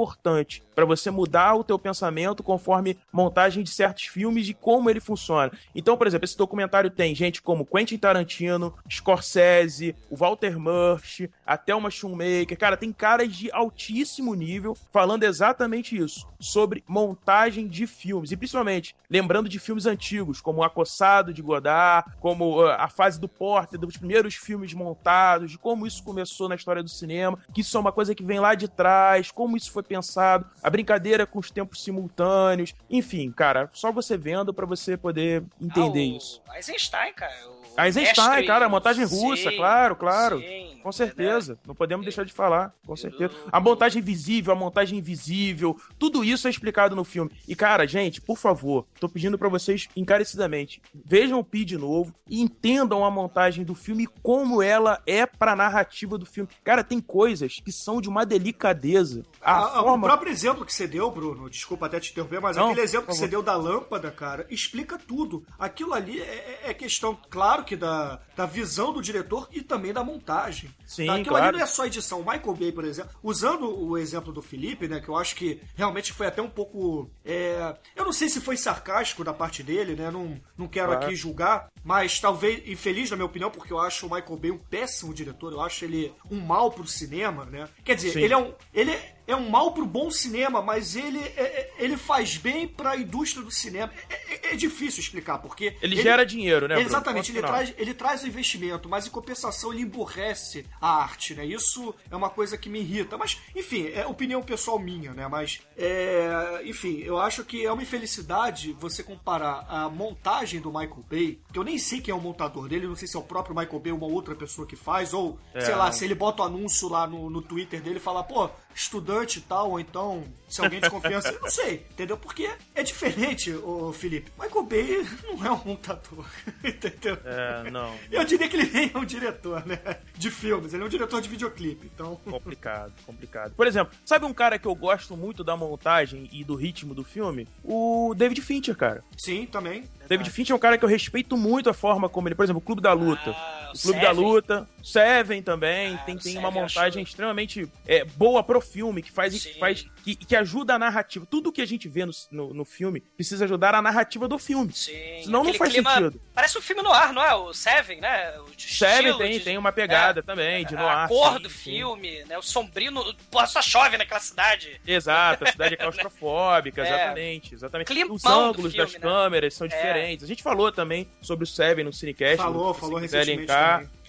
pra 0.76 0.86
você 0.86 1.10
mudar 1.10 1.56
o 1.56 1.64
teu 1.64 1.80
pensamento 1.80 2.44
conforme 2.44 2.98
montagem 3.12 3.64
de 3.64 3.70
certos 3.70 4.04
filmes 4.06 4.48
e 4.48 4.54
como 4.54 4.90
ele 4.90 5.00
funciona. 5.00 5.52
Então, 5.74 5.98
por 5.98 6.06
exemplo, 6.06 6.26
esse 6.26 6.38
documentário 6.38 6.90
tem 6.90 7.16
gente 7.16 7.42
como 7.42 7.66
Quentin 7.66 7.98
Tarantino, 7.98 8.74
Scorsese, 8.90 9.96
o 10.10 10.16
Walter 10.16 10.60
Murch, 10.60 11.30
até 11.46 11.74
uma 11.74 11.90
Shoemaker. 11.90 12.58
Cara, 12.58 12.78
tem 12.78 12.94
caras 12.94 13.36
de 13.36 13.52
altíssimo 13.52 14.36
nível 14.36 14.78
falando 14.92 15.24
exatamente 15.24 15.98
isso, 15.98 16.28
sobre 16.40 16.84
montagem 16.88 17.68
de 17.68 17.88
filmes. 17.88 18.32
E 18.32 18.38
principalmente, 18.38 18.96
lembrando 19.10 19.50
de 19.50 19.60
filmes 19.60 19.86
antigos, 19.86 20.42
como 20.42 20.60
O 20.60 20.64
Acossado 20.64 21.34
de 21.34 21.42
Godard, 21.42 22.12
como 22.20 22.62
uh, 22.62 22.70
a 22.70 22.88
fase 22.88 23.20
do 23.20 23.28
Porter, 23.28 23.80
dos 23.80 23.98
primeiros 23.98 24.36
filmes 24.36 24.74
montados, 24.74 25.52
de 25.52 25.58
como 25.58 25.88
isso 25.88 26.04
começou 26.04 26.48
na 26.48 26.56
história 26.56 26.84
do 26.84 26.90
cinema, 26.90 27.40
que 27.54 27.62
isso 27.62 27.76
é 27.76 27.80
uma 27.80 27.92
coisa 27.92 28.14
que 28.14 28.24
vem 28.24 28.40
lá 28.40 28.54
de 28.54 28.68
trás, 28.68 29.32
como 29.32 29.58
isso 29.58 29.72
foi 29.72 29.84
pensado, 29.88 30.46
a 30.62 30.70
brincadeira 30.70 31.26
com 31.26 31.40
os 31.40 31.50
tempos 31.50 31.84
simultâneos, 31.84 32.74
enfim, 32.90 33.32
cara, 33.32 33.70
só 33.74 33.92
você 33.92 34.18
vendo 34.18 34.54
pra 34.54 34.66
você 34.66 34.98
poder 34.98 35.44
entender 35.62 36.00
Ah, 36.00 36.14
o 36.14 36.18
isso. 36.18 36.42
Eisenstein, 36.56 37.14
cara. 37.14 37.34
o 37.50 37.58
A 37.78 37.86
Eisenstein, 37.86 38.28
mestre- 38.30 38.48
cara, 38.48 38.66
a 38.66 38.70
montagem 38.70 39.06
russa, 39.06 39.50
Sim, 39.52 39.56
claro, 39.58 39.96
claro. 39.96 40.40
sim, 40.40 40.80
Com 40.84 40.92
certeza, 40.92 41.60
não 41.68 41.76
podemos 41.76 42.06
deixar 42.06 42.24
de 42.24 42.32
falar, 42.32 42.74
com 42.86 42.96
certeza. 42.96 43.34
A 43.52 43.60
montagem 43.60 44.02
visível, 44.02 44.54
a 44.54 44.56
montagem 44.56 44.98
invisível, 45.00 45.78
tudo 46.00 46.24
isso 46.24 46.48
é 46.48 46.50
explicado 46.50 46.96
no 46.96 47.04
filme. 47.04 47.30
E 47.48 47.56
cara, 47.56 47.86
gente, 47.86 48.22
por 48.22 48.38
favor, 48.38 48.86
tô 49.00 49.10
pedindo 49.10 49.38
pra 49.38 49.50
vocês 49.50 49.88
encarecidamente, 49.98 50.82
vejam 51.06 51.40
o 51.40 51.44
Pi 51.44 51.66
de 51.66 51.78
novo 51.78 52.14
e 52.30 52.42
entendam 52.42 53.04
a 53.04 53.12
montagem 53.12 53.66
do 53.66 53.76
filme 53.76 54.04
e 54.06 54.08
como 54.24 54.62
ela 54.64 55.02
é 55.06 55.26
pra 55.26 55.56
narrativa 55.58 56.18
do 56.18 56.26
filme. 56.26 56.50
Cara, 56.64 56.84
tem 56.84 57.02
coisas 57.02 57.60
que 57.64 57.72
são 57.72 58.00
de 58.02 58.08
uma 58.10 58.26
delicadeza. 58.26 59.24
A 59.42 59.58
Ah, 59.58 59.77
ah, 59.78 59.82
O 59.82 59.86
forma 59.86 60.08
próprio 60.08 60.32
exemplo 60.32 60.66
que 60.66 60.74
você 60.74 60.88
deu, 60.88 61.10
Bruno, 61.12 61.50
desculpa 61.50 61.86
até 61.86 62.00
te 62.00 62.12
interromper, 62.12 62.42
mas 62.42 62.58
Não, 62.58 62.66
aquele 62.66 62.82
exemplo 62.82 63.08
que 63.08 63.16
você 63.16 63.28
deu 63.28 63.44
da 63.44 63.56
lâmpada, 63.56 64.10
cara, 64.12 64.46
explica 64.50 64.98
tudo. 64.98 65.46
Aquilo 65.60 65.94
ali 65.94 66.20
é, 66.20 66.62
é 66.64 66.74
questão, 66.74 67.18
claro 67.30 67.64
que 67.64 67.76
da, 67.76 68.20
da 68.36 68.46
visão 68.46 68.92
do 68.92 69.02
diretor 69.02 69.48
e 69.52 69.62
também 69.62 69.94
da 69.94 70.04
montagem. 70.04 70.74
Sim, 70.86 71.06
tá? 71.06 71.14
Aquilo 71.14 71.30
claro. 71.30 71.46
ali 71.46 71.58
não 71.58 71.64
é 71.64 71.68
só 71.68 71.86
edição. 71.86 72.22
O 72.22 72.26
Michael 72.26 72.56
Bay, 72.56 72.72
por 72.72 72.86
exemplo, 72.86 73.12
usando 73.22 73.70
o 73.70 73.98
exemplo 73.98 74.34
do 74.34 74.42
Felipe, 74.42 74.88
né, 74.88 75.00
que 75.00 75.10
eu 75.10 75.16
acho 75.16 75.36
que 75.36 75.62
realmente 75.76 76.12
foi 76.12 76.28
até 76.28 76.42
um 76.42 76.50
pouco... 76.50 77.10
é, 77.24 77.76
eu 77.96 78.04
não 78.04 78.14
sei 78.14 78.30
se 78.30 78.42
foi 78.42 78.58
sarcástico 78.58 79.24
da 79.24 79.34
parte 79.34 79.62
dele, 79.62 79.96
né, 79.96 80.10
não, 80.10 80.40
não 80.58 80.68
quero 80.68 80.88
Claro. 80.88 81.06
aqui 81.06 81.16
julgar, 81.16 81.70
mas 81.84 82.20
talvez 82.20 82.68
infeliz 82.68 83.10
na 83.10 83.18
minha 83.18 83.26
opinião, 83.26 83.52
porque 83.52 83.74
eu 83.74 83.80
acho 83.80 84.08
o 84.08 84.14
Michael 84.14 84.38
Bay 84.38 84.52
um 84.52 84.58
péssimo 84.58 85.14
diretor, 85.14 85.52
eu 85.52 85.62
acho 85.62 85.84
ele 85.86 86.14
um 86.32 86.40
mal 86.40 86.72
pro 86.72 86.88
cinema, 86.88 87.46
né? 87.46 87.68
Quer 87.84 87.96
dizer, 87.96 88.12
Sim. 88.12 88.22
ele 88.22 88.34
é 88.34 88.38
um 88.38 88.54
ele 88.74 88.92
é 88.92 89.17
um 89.36 89.50
mal 89.50 89.72
pro 89.72 89.86
bom 89.86 90.10
cinema, 90.10 90.62
mas 90.62 90.96
ele 90.96 91.20
é- 91.20 91.42
é- 91.42 91.74
ele 91.80 91.98
faz 91.98 92.38
bem 92.38 92.68
pra 92.68 92.96
indústria 92.96 93.44
do 93.44 93.52
cinema. 93.52 93.92
É, 94.10 94.14
é- 94.50 94.54
é 94.54 94.56
difícil 94.56 95.02
explicar, 95.02 95.40
porque 95.40 95.76
Ele 95.82 95.96
gera 96.02 96.26
dinheiro, 96.26 96.68
né, 96.68 96.76
Bruno? 96.76 96.90
Exatamente, 96.90 97.32
ele 97.32 97.42
traz 97.42 97.74
ele 97.78 97.94
traz 97.94 98.24
o 98.24 98.28
investimento, 98.28 98.88
mas 98.88 99.06
em 99.08 99.10
compensação 99.10 99.74
ele 99.74 99.82
emburrece 99.84 100.66
a 100.82 100.90
arte, 101.02 101.34
né? 101.34 101.46
Isso 101.46 101.94
é 102.10 102.16
uma 102.16 102.30
coisa 102.30 102.58
que 102.58 102.70
me 102.70 102.80
irrita. 102.80 103.18
Mas, 103.18 103.38
enfim, 103.56 103.88
é 103.94 104.06
opinião 104.06 104.42
pessoal 104.42 104.80
minha, 104.80 105.14
né? 105.14 105.28
Mas, 105.28 105.62
é, 105.78 106.62
enfim, 106.66 107.00
eu 107.00 107.18
acho 107.20 107.44
que 107.44 107.66
é 107.66 107.72
uma 107.72 107.82
infelicidade 107.84 108.74
você 108.80 109.04
comparar 109.04 109.66
a 109.70 109.90
montagem 109.90 110.60
do 110.62 110.70
Michael 110.70 111.04
Bay, 111.10 111.40
que 111.52 111.60
eu 111.60 111.64
nem 111.64 111.78
sei 111.78 112.02
quem 112.02 112.12
é 112.12 112.16
o 112.16 112.20
montador 112.22 112.68
dele, 112.68 112.88
não 112.88 112.96
sei 112.96 113.08
se 113.08 113.16
é 113.16 113.20
o 113.20 113.24
próprio 113.24 113.56
Michael 113.56 113.80
Bay 113.80 113.92
ou 113.92 113.98
uma 113.98 114.08
outra 114.08 114.36
pessoa 114.36 114.66
que 114.68 114.76
faz, 114.76 115.14
ou, 115.14 115.38
É, 115.54 115.62
sei 115.62 115.76
lá, 115.76 115.92
se 115.92 116.06
ele 116.06 116.16
bota 116.16 116.42
o 116.42 116.46
anúncio 116.46 116.88
lá 116.90 117.06
no, 117.08 117.30
no 117.30 117.42
Twitter 117.42 117.82
dele 117.82 117.98
e 117.98 118.00
fala, 118.00 118.24
pô, 118.24 118.50
estudante 118.78 119.40
e 119.40 119.42
tal, 119.42 119.72
ou 119.72 119.80
então, 119.80 120.24
se 120.48 120.62
alguém 120.62 120.80
de 120.80 120.90
confiança, 120.90 121.30
eu 121.30 121.42
não 121.42 121.50
sei, 121.50 121.86
entendeu? 121.92 122.16
Porque 122.16 122.50
é 122.76 122.84
diferente, 122.84 123.52
ô 123.52 123.92
Felipe. 123.92 124.32
Michael 124.40 124.64
Bay 124.64 125.08
não 125.24 125.46
é 125.46 125.52
um 125.52 125.66
montador, 125.66 126.26
entendeu? 126.64 127.18
É, 127.26 127.70
não. 127.72 127.94
Eu 128.12 128.24
diria 128.24 128.48
que 128.48 128.56
ele 128.56 128.70
nem 128.72 128.92
é 128.94 128.98
um 128.98 129.04
diretor, 129.04 129.66
né? 129.66 129.80
De 130.16 130.30
filmes, 130.30 130.74
ele 130.74 130.84
é 130.84 130.86
um 130.86 130.90
diretor 130.90 131.20
de 131.22 131.28
videoclipe, 131.28 131.90
então. 131.94 132.16
Complicado, 132.24 132.94
complicado. 133.06 133.54
Por 133.56 133.66
exemplo, 133.66 133.98
sabe 134.06 134.26
um 134.26 134.34
cara 134.34 134.60
que 134.60 134.68
eu 134.68 134.76
gosto 134.76 135.18
muito 135.18 135.44
da 135.44 135.58
montagem 135.58 136.30
e 136.32 136.44
do 136.44 136.56
ritmo 136.56 136.94
do 136.94 137.04
filme? 137.04 137.48
O 137.64 138.14
David 138.16 138.42
Fincher, 138.42 138.76
cara. 138.76 139.04
Sim, 139.18 139.48
também. 139.48 139.86
David 140.08 140.30
Fincher 140.30 140.54
é 140.54 140.56
um 140.56 140.60
cara 140.60 140.78
que 140.78 140.86
eu 140.86 140.90
respeito 140.90 141.36
muito 141.38 141.70
a 141.70 141.74
forma 141.74 142.08
como 142.10 142.28
ele, 142.28 142.36
por 142.36 142.44
exemplo, 142.44 142.60
o 142.60 142.66
Clube 142.66 142.82
da 142.82 142.94
Luta. 142.94 143.32
Ah, 143.32 143.72
o 143.76 143.80
Clube 143.82 144.00
da 144.00 144.08
Seven. 144.08 144.24
Luta, 144.24 144.70
Seven 144.84 145.42
também, 145.42 145.96
Ah, 145.96 145.98
tem, 146.06 146.18
tem 146.18 146.38
uma 146.38 146.50
montagem 146.52 147.04
extremamente 147.04 147.70
é, 147.86 148.04
boa 148.06 148.42
pro 148.44 148.62
filme, 148.62 149.02
que 149.02 149.12
faz, 149.12 149.42
Sim. 149.42 149.54
faz 149.60 149.86
que, 150.16 150.26
que 150.26 150.36
ajuda 150.36 150.76
a 150.76 150.80
narrativa. 150.80 151.26
Tudo 151.30 151.52
que 151.52 151.62
a 151.62 151.66
gente 151.66 151.88
vê 151.90 152.06
no, 152.06 152.12
no, 152.32 152.54
no 152.54 152.66
filme 152.66 153.02
precisa 153.02 153.46
ajudar 153.46 153.76
a 153.76 153.82
narrativa 153.82 154.28
do 154.28 154.38
filme. 154.38 154.72
Sim, 154.74 154.94
Senão 155.24 155.44
não 155.44 155.54
faz 155.54 155.72
clima- 155.74 155.94
sentido. 155.96 156.22
Parece 156.34 156.58
um 156.58 156.62
filme 156.62 156.82
no 156.82 156.92
ar, 156.92 157.12
não 157.12 157.24
é? 157.24 157.34
O 157.36 157.54
Seven, 157.54 158.00
né? 158.00 158.32
O 158.40 158.48
Seven 158.58 159.18
tem, 159.18 159.32
de- 159.32 159.40
tem 159.42 159.58
uma 159.58 159.72
pegada 159.72 160.20
é, 160.20 160.24
também, 160.24 160.66
de 160.66 160.76
a 160.76 160.80
noir. 160.80 161.08
cor 161.10 161.34
sim, 161.34 161.42
do 161.42 161.50
sim. 161.50 161.56
filme, 161.72 162.24
né? 162.26 162.38
O 162.38 162.42
sombrio, 162.42 162.92
no... 162.92 163.14
porra, 163.32 163.48
só 163.48 163.62
chove 163.62 163.98
naquela 163.98 164.20
cidade. 164.20 164.80
Exato, 164.86 165.44
a 165.44 165.52
cidade 165.52 165.74
é 165.74 165.78
claustrofóbica, 166.18 166.82
É. 166.82 166.88
exatamente, 166.88 167.54
exatamente. 167.54 167.88
Climão 167.88 168.16
Os 168.16 168.26
ângulos 168.26 168.72
filme, 168.74 168.78
das 168.78 168.94
né? 168.94 169.00
câmeras 169.00 169.54
são 169.56 169.68
diferentes. 169.68 170.24
A 170.24 170.28
gente 170.28 170.44
falou 170.44 170.72
também 170.72 171.08
sobre 171.22 171.44
o 171.44 171.48
Seven 171.48 171.84
no 171.84 171.92
Cinecast. 171.94 172.38
falou, 172.38 172.74
se 172.74 172.80
falou 172.80 172.98
recentemente. 173.00 173.52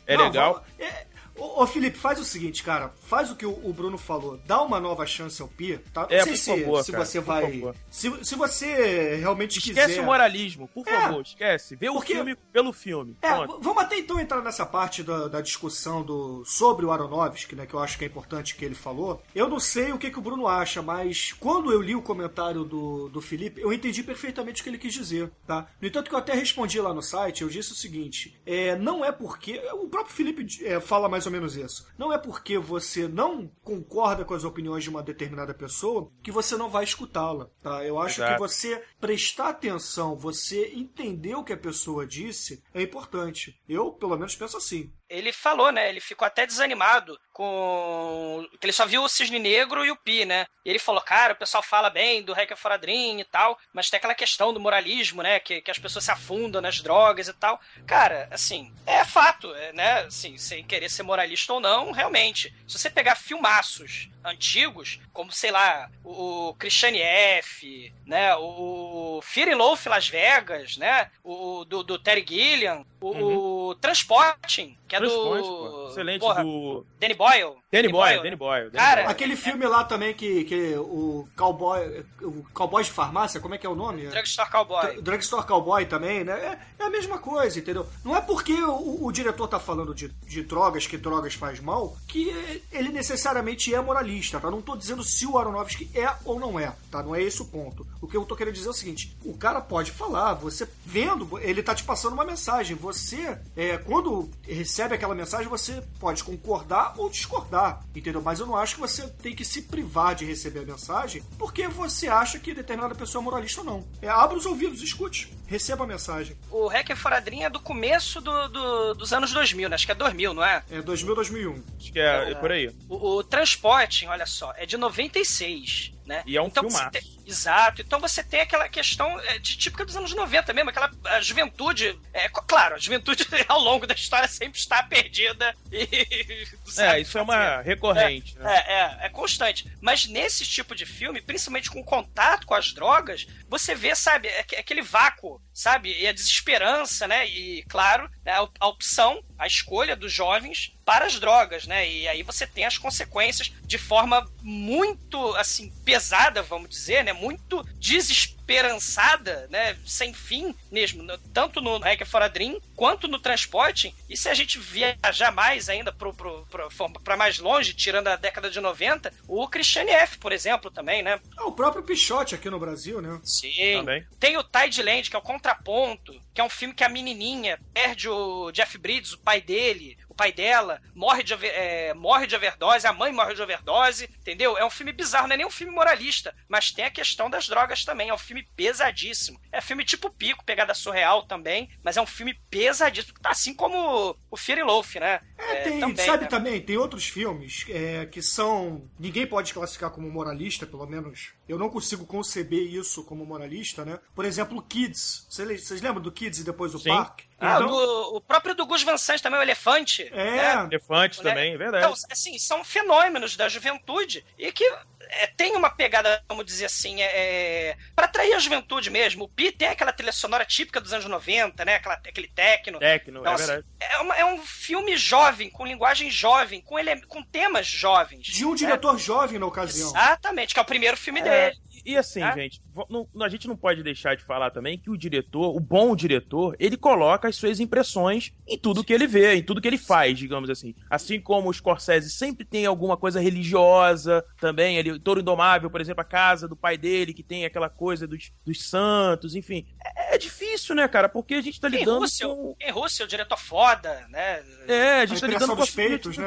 É 0.06 0.16
Não, 0.16 0.24
legal. 0.24 0.52
vamos- 0.54 0.68
é- 0.78 1.06
Ô, 1.38 1.62
ô, 1.62 1.66
Felipe, 1.66 1.96
faz 1.98 2.18
o 2.20 2.24
seguinte, 2.24 2.62
cara. 2.62 2.92
Faz 3.06 3.30
o 3.30 3.36
que 3.36 3.46
o, 3.46 3.50
o 3.64 3.72
Bruno 3.72 3.96
falou. 3.98 4.38
Dá 4.46 4.60
uma 4.62 4.80
nova 4.80 5.06
chance 5.06 5.40
ao 5.40 5.48
Pia, 5.48 5.82
tá? 5.92 6.02
Não 6.02 6.16
É, 6.16 6.22
sei 6.22 6.32
por 6.32 6.38
se, 6.38 6.60
favor, 6.62 6.84
se 6.84 6.92
cara, 6.92 7.04
você 7.04 7.20
vai. 7.20 7.74
Se, 7.90 8.24
se 8.24 8.34
você 8.34 9.16
realmente 9.16 9.58
Esquece 9.58 9.86
quiser. 9.88 10.00
o 10.02 10.04
moralismo, 10.04 10.68
por 10.68 10.86
É. 10.86 11.00
favor, 11.00 11.22
esquece. 11.22 11.76
Vê 11.76 11.86
Porque- 11.90 12.12
o 12.12 12.16
filme 12.16 12.36
pelo 12.52 12.72
filme. 12.72 13.16
É, 13.22 13.30
vamos 13.60 13.78
até 13.78 13.98
então 13.98 14.18
entrar 14.20 14.42
nessa 14.42 14.66
parte 14.66 15.02
da, 15.02 15.28
da 15.28 15.40
discussão 15.40 16.02
do, 16.02 16.44
sobre 16.44 16.84
o 16.84 16.92
Aronofsky, 16.92 17.54
né, 17.54 17.66
que 17.66 17.74
eu 17.74 17.78
acho 17.80 17.96
que 17.98 18.04
é 18.04 18.08
importante 18.08 18.54
que 18.56 18.64
ele 18.64 18.74
falou. 18.74 19.22
Eu 19.34 19.48
não 19.48 19.60
sei 19.60 19.92
o 19.92 19.98
que, 19.98 20.10
que 20.10 20.18
o 20.18 20.22
Bruno 20.22 20.46
acha, 20.48 20.82
mas 20.82 21.32
quando 21.38 21.72
eu 21.72 21.80
li 21.80 21.94
o 21.94 22.02
comentário 22.02 22.64
do, 22.64 23.08
do 23.08 23.20
Felipe, 23.20 23.60
eu 23.60 23.72
entendi 23.72 24.02
perfeitamente 24.02 24.60
o 24.60 24.64
que 24.64 24.70
ele 24.70 24.78
quis 24.78 24.92
dizer, 24.94 25.30
tá? 25.46 25.66
No 25.80 25.86
entanto 25.88 26.08
que 26.08 26.14
eu 26.14 26.18
até 26.18 26.34
respondi 26.34 26.80
lá 26.80 26.92
no 26.92 27.02
site, 27.02 27.42
eu 27.42 27.48
disse 27.48 27.72
o 27.72 27.76
seguinte, 27.76 28.38
é, 28.46 28.76
não 28.76 29.04
é 29.04 29.12
porque... 29.12 29.60
O 29.74 29.88
próprio 29.88 30.14
Felipe 30.14 30.46
é, 30.64 30.80
fala 30.80 31.08
mais 31.08 31.26
ou 31.28 31.32
menos 31.32 31.56
isso. 31.56 31.86
Não 31.96 32.12
é 32.12 32.18
porque 32.18 32.58
você 32.58 33.06
não 33.06 33.48
concorda 33.62 34.24
com 34.24 34.34
as 34.34 34.44
opiniões 34.44 34.82
de 34.84 34.90
uma 34.90 35.02
determinada 35.02 35.54
pessoa 35.54 36.10
que 36.22 36.32
você 36.32 36.56
não 36.56 36.68
vai 36.68 36.84
escutá-la, 36.84 37.48
tá? 37.62 37.84
Eu 37.84 37.98
acho 37.98 38.20
Exato. 38.20 38.34
que 38.34 38.38
você 38.38 38.82
prestar 39.00 39.50
atenção, 39.50 40.16
você 40.16 40.72
entender 40.74 41.34
o 41.34 41.44
que 41.44 41.52
a 41.52 41.56
pessoa 41.56 42.06
disse, 42.06 42.62
é 42.74 42.82
importante. 42.82 43.60
Eu, 43.68 43.92
pelo 43.92 44.16
menos, 44.16 44.36
penso 44.36 44.56
assim. 44.56 44.92
Ele 45.08 45.32
falou, 45.32 45.72
né? 45.72 45.88
Ele 45.88 46.00
ficou 46.00 46.26
até 46.26 46.46
desanimado 46.46 47.18
com. 47.38 48.44
que 48.60 48.66
ele 48.66 48.72
só 48.72 48.84
viu 48.84 49.04
o 49.04 49.08
Cisne 49.08 49.38
Negro 49.38 49.84
e 49.86 49.90
o 49.92 49.96
Pi, 49.96 50.24
né? 50.24 50.46
E 50.64 50.70
ele 50.70 50.78
falou, 50.80 51.00
cara, 51.00 51.32
o 51.32 51.36
pessoal 51.36 51.62
fala 51.62 51.88
bem 51.88 52.20
do 52.22 52.32
Hacker 52.34 52.56
for 52.56 52.72
a 52.72 52.76
Dream 52.76 53.20
e 53.20 53.24
tal, 53.24 53.56
mas 53.72 53.88
tem 53.88 53.96
aquela 53.96 54.14
questão 54.14 54.52
do 54.52 54.58
moralismo, 54.60 55.22
né? 55.22 55.38
Que, 55.38 55.62
que 55.62 55.70
as 55.70 55.78
pessoas 55.78 56.04
se 56.04 56.10
afundam 56.10 56.60
nas 56.60 56.80
drogas 56.80 57.28
e 57.28 57.32
tal. 57.32 57.60
Cara, 57.86 58.28
assim, 58.30 58.72
é 58.84 59.04
fato, 59.04 59.54
é, 59.54 59.72
né? 59.72 60.00
Assim, 60.00 60.36
sem 60.36 60.64
querer 60.64 60.90
ser 60.90 61.04
moralista 61.04 61.52
ou 61.52 61.60
não, 61.60 61.92
realmente. 61.92 62.52
Se 62.66 62.76
você 62.76 62.90
pegar 62.90 63.14
filmaços 63.14 64.10
antigos, 64.24 64.98
como, 65.12 65.32
sei 65.32 65.50
lá, 65.50 65.88
o, 66.04 66.48
o 66.48 66.54
Christiane 66.54 67.00
F., 67.00 67.92
né? 68.04 68.34
O 68.36 69.20
Fear 69.22 69.50
and 69.50 69.56
Loaf 69.56 69.86
Las 69.86 70.08
Vegas, 70.08 70.76
né? 70.76 71.10
O 71.22 71.64
do, 71.64 71.82
do 71.84 71.98
Terry 71.98 72.24
Gilliam, 72.28 72.84
o, 73.00 73.68
o 73.68 73.74
Transporting, 73.76 74.76
que 74.88 74.96
é 74.96 74.98
Uhum. 74.98 75.06
Transporte, 75.06 75.48
do. 75.48 75.56
pô. 75.56 75.88
Excelente, 75.90 76.20
porra, 76.20 76.42
do... 76.42 76.86
Danny 76.98 77.14
Boyle. 77.30 77.56
Danny 77.70 77.88
Boyle, 77.88 78.16
Danny 78.18 78.30
né? 78.30 78.36
Boyle. 78.36 78.70
Danny 78.70 78.76
Cara, 78.84 78.94
Boyle. 79.02 79.10
Aquele 79.12 79.36
filme 79.36 79.66
lá 79.66 79.84
também 79.84 80.14
que, 80.14 80.44
que 80.44 80.74
o 80.76 81.28
cowboy. 81.36 82.04
O 82.22 82.44
cowboy 82.54 82.82
de 82.82 82.90
farmácia, 82.90 83.40
como 83.40 83.54
é 83.54 83.58
que 83.58 83.66
é 83.66 83.70
o 83.70 83.74
nome? 83.74 84.06
Drugstore 84.06 84.50
Cowboy. 84.50 84.94
Dr- 84.94 85.02
Drugstore 85.02 85.46
Cowboy 85.46 85.86
também, 85.86 86.24
né? 86.24 86.32
É, 86.78 86.82
é 86.82 86.86
a 86.86 86.90
mesma 86.90 87.18
coisa, 87.18 87.58
entendeu? 87.58 87.86
Não 88.04 88.16
é 88.16 88.20
porque 88.20 88.52
o, 88.54 89.04
o 89.04 89.12
diretor 89.12 89.46
tá 89.48 89.60
falando 89.60 89.94
de, 89.94 90.08
de 90.08 90.42
drogas, 90.42 90.86
que 90.86 90.96
drogas 90.96 91.34
faz 91.34 91.60
mal, 91.60 91.96
que 92.06 92.28
ele 92.72 92.88
necessariamente 92.90 93.74
é 93.74 93.80
moralista, 93.80 94.40
tá? 94.40 94.50
Não 94.50 94.62
tô 94.62 94.76
dizendo 94.76 95.02
se 95.02 95.26
o 95.26 95.38
Aronofsky 95.38 95.90
é 95.94 96.08
ou 96.24 96.38
não 96.40 96.58
é, 96.58 96.72
tá? 96.90 97.02
Não 97.02 97.14
é 97.14 97.22
esse 97.22 97.42
o 97.42 97.44
ponto. 97.44 97.86
O 98.00 98.06
que 98.08 98.16
eu 98.16 98.24
tô 98.24 98.34
querendo 98.36 98.54
dizer 98.54 98.68
é 98.68 98.70
o 98.70 98.74
seguinte: 98.74 99.16
o 99.24 99.36
cara 99.36 99.60
pode 99.60 99.90
falar, 99.90 100.34
você 100.34 100.66
vendo, 100.84 101.38
ele 101.40 101.62
tá 101.62 101.74
te 101.74 101.84
passando 101.84 102.12
uma 102.14 102.24
mensagem. 102.24 102.76
Você, 102.76 103.38
é, 103.56 103.76
quando 103.78 104.30
recebe 104.42 104.94
aquela 104.94 105.14
mensagem, 105.14 105.48
você 105.48 105.82
pode 106.00 106.24
concordar 106.24 106.94
ou 106.96 107.10
discordar, 107.18 107.80
entendeu? 107.94 108.22
Mas 108.22 108.40
eu 108.40 108.46
não 108.46 108.56
acho 108.56 108.74
que 108.76 108.80
você 108.80 109.06
tem 109.08 109.34
que 109.34 109.44
se 109.44 109.62
privar 109.62 110.14
de 110.14 110.24
receber 110.24 110.60
a 110.60 110.64
mensagem 110.64 111.22
porque 111.38 111.68
você 111.68 112.08
acha 112.08 112.38
que 112.38 112.54
determinada 112.54 112.94
pessoa 112.94 113.22
é 113.22 113.24
moralista 113.24 113.60
ou 113.60 113.66
não. 113.66 113.88
É, 114.00 114.08
abra 114.08 114.36
os 114.36 114.46
ouvidos, 114.46 114.82
escute, 114.82 115.32
receba 115.46 115.84
a 115.84 115.86
mensagem. 115.86 116.36
O 116.50 116.68
Hacker 116.68 116.96
for 116.96 117.12
a 117.12 117.20
Dream 117.20 117.42
é 117.44 117.50
do 117.50 117.60
começo 117.60 118.20
do, 118.20 118.48
do- 118.48 118.94
dos 118.94 119.12
anos 119.12 119.32
2000, 119.32 119.68
né? 119.68 119.74
Acho 119.74 119.86
que 119.86 119.92
é 119.92 119.94
2000, 119.94 120.34
não 120.34 120.44
é? 120.44 120.62
É 120.70 120.80
2000, 120.80 121.14
2001. 121.14 121.62
Acho 121.78 121.92
que 121.92 121.98
é, 122.00 122.30
é 122.30 122.34
por 122.34 122.50
aí. 122.52 122.70
O, 122.88 123.16
o 123.16 123.24
Transporting, 123.24 124.06
olha 124.06 124.26
só, 124.26 124.52
é 124.56 124.64
de 124.66 124.76
96. 124.76 125.92
né? 126.06 126.22
E 126.26 126.36
é 126.36 126.42
um 126.42 126.46
então, 126.46 126.64
filmaço. 126.64 126.90
Exato. 127.28 127.82
Então 127.82 128.00
você 128.00 128.24
tem 128.24 128.40
aquela 128.40 128.68
questão 128.68 129.20
é, 129.20 129.38
de 129.38 129.56
típica 129.56 129.84
dos 129.84 129.94
anos 129.96 130.14
90 130.14 130.52
mesmo, 130.54 130.70
aquela 130.70 130.90
juventude. 131.20 131.98
É, 132.12 132.28
claro, 132.28 132.74
a 132.74 132.78
juventude 132.78 133.26
ao 133.46 133.60
longo 133.60 133.86
da 133.86 133.94
história 133.94 134.26
sempre 134.26 134.58
está 134.58 134.82
perdida 134.82 135.54
e. 135.70 136.48
É, 136.78 137.00
isso 137.00 137.18
é 137.18 137.22
uma 137.22 137.60
recorrente, 137.62 138.38
né? 138.38 138.54
É, 138.56 138.72
é, 138.72 139.06
é 139.06 139.08
constante. 139.08 139.70
Mas 139.80 140.06
nesse 140.06 140.44
tipo 140.44 140.74
de 140.74 140.86
filme, 140.86 141.20
principalmente 141.20 141.70
com 141.70 141.82
contato 141.82 142.46
com 142.46 142.54
as 142.54 142.72
drogas, 142.72 143.26
você 143.48 143.74
vê, 143.74 143.94
sabe, 143.96 144.28
aque- 144.28 144.56
aquele 144.56 144.82
vácuo, 144.82 145.40
sabe? 145.52 145.98
E 145.98 146.06
a 146.06 146.12
desesperança, 146.12 147.08
né? 147.08 147.26
E, 147.26 147.64
claro, 147.68 148.08
né, 148.24 148.32
a 148.60 148.66
opção, 148.68 149.22
a 149.38 149.46
escolha 149.46 149.96
dos 149.96 150.12
jovens 150.12 150.72
para 150.84 151.06
as 151.06 151.18
drogas, 151.18 151.66
né? 151.66 151.88
E 151.88 152.06
aí 152.06 152.22
você 152.22 152.46
tem 152.46 152.64
as 152.64 152.78
consequências 152.78 153.50
de 153.62 153.76
forma 153.78 154.26
muito, 154.42 155.34
assim, 155.36 155.70
pesada, 155.84 156.42
vamos 156.42 156.70
dizer, 156.70 157.04
né? 157.04 157.12
Muito 157.18 157.62
desesperançada, 157.78 159.46
né? 159.50 159.76
Sem 159.84 160.12
fim 160.14 160.54
mesmo, 160.70 161.02
no- 161.02 161.18
tanto 161.18 161.60
no 161.60 161.78
Hack 161.78 162.04
for 162.06 162.22
a 162.22 162.28
Dream 162.28 162.60
quanto 162.74 163.06
no 163.08 163.18
Transporte. 163.18 163.94
E 164.08 164.16
se 164.16 164.28
a 164.28 164.34
gente 164.34 164.58
viajar 164.58 165.30
mais 165.32 165.68
ainda 165.68 165.92
pra 165.92 167.16
mais 167.16 167.38
longe, 167.38 167.74
tirando 167.74 168.08
a 168.08 168.16
década 168.16 168.50
de 168.50 168.60
90, 168.60 169.12
o 169.26 169.46
Christiane 169.48 169.90
F., 169.90 170.18
por 170.18 170.32
exemplo, 170.32 170.70
também, 170.70 171.02
né? 171.02 171.20
É 171.38 171.42
o 171.42 171.52
próprio 171.52 171.82
Pichote 171.82 172.34
aqui 172.34 172.48
no 172.48 172.58
Brasil, 172.58 173.00
né? 173.02 173.20
Sim. 173.24 173.78
Também. 173.78 174.06
Tem 174.18 174.36
o 174.36 174.44
Tideland, 174.44 175.10
que 175.10 175.16
é 175.16 175.18
o 175.18 175.22
Contraponto, 175.22 176.12
que 176.34 176.40
é 176.40 176.44
um 176.44 176.48
filme 176.50 176.74
que 176.74 176.84
a 176.84 176.88
menininha 176.88 177.58
perde 177.72 178.08
o 178.08 178.50
Jeff 178.52 178.76
Bridges, 178.78 179.12
o 179.12 179.18
pai 179.18 179.40
dele, 179.40 179.98
pai 180.18 180.32
dela, 180.32 180.82
morre 180.96 181.22
de, 181.22 181.32
é, 181.46 181.94
morre 181.94 182.26
de 182.26 182.34
overdose, 182.34 182.86
a 182.88 182.92
mãe 182.92 183.12
morre 183.12 183.34
de 183.34 183.40
overdose, 183.40 184.10
entendeu? 184.20 184.58
É 184.58 184.64
um 184.64 184.70
filme 184.70 184.92
bizarro, 184.92 185.28
não 185.28 185.34
é 185.34 185.36
nem 185.36 185.46
um 185.46 185.50
filme 185.50 185.72
moralista, 185.72 186.34
mas 186.48 186.72
tem 186.72 186.84
a 186.84 186.90
questão 186.90 187.30
das 187.30 187.46
drogas 187.46 187.84
também, 187.84 188.08
é 188.08 188.14
um 188.14 188.18
filme 188.18 188.44
pesadíssimo. 188.56 189.40
É 189.52 189.60
filme 189.60 189.84
tipo 189.84 190.10
Pico, 190.10 190.44
pegada 190.44 190.74
surreal 190.74 191.22
também, 191.26 191.70
mas 191.84 191.96
é 191.96 192.02
um 192.02 192.06
filme 192.06 192.34
pesadíssimo, 192.50 193.14
assim 193.22 193.54
como 193.54 194.16
o 194.28 194.36
Fear 194.36 194.58
and 194.60 194.64
Loaf, 194.66 194.96
né? 194.96 195.20
É, 195.38 195.54
tem, 195.62 195.78
também, 195.80 196.04
sabe 196.06 196.22
né? 196.24 196.28
também, 196.28 196.60
tem 196.60 196.76
outros 196.76 197.06
filmes 197.08 197.64
é, 197.68 198.06
que 198.06 198.20
são. 198.20 198.90
Ninguém 198.98 199.24
pode 199.26 199.54
classificar 199.54 199.90
como 199.90 200.10
moralista, 200.10 200.66
pelo 200.66 200.84
menos. 200.86 201.32
Eu 201.48 201.56
não 201.58 201.70
consigo 201.70 202.04
conceber 202.04 202.62
isso 202.62 203.04
como 203.04 203.24
moralista, 203.24 203.84
né? 203.84 204.00
Por 204.14 204.24
exemplo, 204.24 204.60
Kids. 204.62 205.26
Vocês 205.30 205.46
le- 205.48 205.58
Vocês 205.58 205.80
lembram 205.80 206.02
do 206.02 206.10
Kids 206.10 206.40
e 206.40 206.44
depois 206.44 206.74
o 206.74 206.78
Sim. 206.80 206.88
Park? 206.90 207.20
Ah, 207.40 207.54
Então, 207.56 207.68
do- 207.68 208.16
o 208.16 208.20
próprio 208.20 208.54
do 208.54 208.66
Gus 208.66 208.82
Van 208.82 208.98
Sant 208.98 209.20
também, 209.22 209.38
o 209.38 209.42
Elefante. 209.42 210.08
É. 210.12 210.24
né? 210.36 210.64
Elefante 210.70 211.22
né? 211.22 211.30
também, 211.30 211.54
é 211.54 211.56
verdade. 211.56 211.84
Então, 211.84 211.94
assim, 212.10 212.38
são 212.38 212.64
fenômenos 212.64 213.36
da 213.36 213.48
juventude 213.48 214.24
e 214.36 214.50
que 214.50 214.64
é, 215.10 215.26
tem 215.28 215.54
uma 215.56 215.70
pegada, 215.70 216.22
vamos 216.28 216.44
dizer 216.44 216.66
assim, 216.66 217.00
é, 217.00 217.76
para 217.94 218.06
atrair 218.06 218.34
a 218.34 218.38
juventude 218.38 218.90
mesmo. 218.90 219.24
O 219.24 219.28
Pi 219.28 219.52
tem 219.52 219.68
aquela 219.68 219.92
trilha 219.92 220.12
sonora 220.12 220.44
típica 220.44 220.80
dos 220.80 220.92
anos 220.92 221.06
90, 221.06 221.64
né? 221.64 221.76
Aquela, 221.76 221.94
aquele 221.94 222.28
techno. 222.28 222.78
Tecno, 222.78 223.20
Então, 223.20 223.32
é 223.32 223.34
assim, 223.34 223.46
verdade. 223.46 223.66
é, 223.80 223.98
uma- 223.98 224.16
é 224.16 224.24
um 224.24 224.38
filme 224.44 224.96
jovem, 224.96 225.48
com 225.48 225.64
linguagem 225.64 226.10
jovem, 226.10 226.60
com, 226.60 226.78
ele, 226.78 227.00
com 227.06 227.22
temas 227.22 227.66
jovens. 227.66 228.26
de 228.26 228.44
um 228.44 228.50
né? 228.50 228.56
diretor 228.56 228.98
jovem 228.98 229.38
na 229.38 229.46
ocasião. 229.46 229.88
Exatamente, 229.90 230.52
que 230.52 230.58
é 230.60 230.62
o 230.62 230.66
primeiro 230.66 230.96
filme 230.96 231.20
É, 231.20 231.22
dele. 231.50 231.56
E, 231.92 231.96
assim, 231.96 232.22
É? 232.22 232.32
gente, 232.34 232.60
não- 232.90 233.06
a 233.22 233.28
gente 233.28 233.46
não 233.48 233.56
pode 233.56 233.82
deixar 233.82 234.14
de 234.16 234.22
falar 234.22 234.50
também 234.50 234.78
que 234.78 234.90
o 234.90 234.96
diretor, 234.96 235.54
o 235.56 235.60
bom 235.60 235.94
diretor, 235.96 236.54
ele 236.58 236.76
coloca 236.76 237.28
as 237.28 237.36
suas 237.36 237.60
impressões 237.60 238.32
em 238.46 238.58
tudo 238.58 238.84
que 238.84 238.92
ele 238.92 239.06
vê, 239.06 239.34
em 239.36 239.42
tudo 239.42 239.60
que 239.60 239.68
ele 239.68 239.78
faz, 239.78 240.18
digamos 240.18 240.50
assim. 240.50 240.74
Assim 240.90 241.20
como 241.20 241.48
o 241.48 241.52
Scorsese 241.54 242.10
sempre 242.10 242.44
tem 242.44 242.66
alguma 242.66 242.96
coisa 242.96 243.20
religiosa 243.20 244.24
também, 244.40 244.76
ele, 244.76 244.98
Toro 245.00 245.20
Indomável, 245.20 245.70
por 245.70 245.80
exemplo, 245.80 246.00
a 246.00 246.04
casa 246.04 246.46
do 246.46 246.56
pai 246.56 246.76
dele, 246.76 247.12
que 247.14 247.22
tem 247.22 247.44
aquela 247.44 247.68
coisa 247.68 248.06
dos, 248.06 248.30
dos 248.44 248.68
santos, 248.68 249.34
enfim. 249.34 249.66
É, 249.96 250.14
é 250.14 250.18
difícil, 250.18 250.74
né, 250.74 250.86
cara? 250.88 251.08
Porque 251.08 251.34
a 251.34 251.40
gente 251.40 251.60
tá 251.60 251.68
Em 251.68 251.72
lidando 251.72 252.00
Russell, 252.00 252.28
com... 252.36 252.56
em 252.60 252.70
Russell, 252.70 253.06
diretor 253.06 253.38
foda, 253.38 254.06
né? 254.10 254.42
É, 254.66 255.00
a 255.00 255.06
gente 255.06 255.18
A 255.18 255.20
tá 255.20 255.26
lidando 255.26 255.56
com 255.56 255.62
a 255.62 255.64
dos 255.64 255.74
peitos, 255.74 256.16
né? 256.18 256.26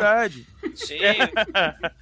Sim. 0.75 0.99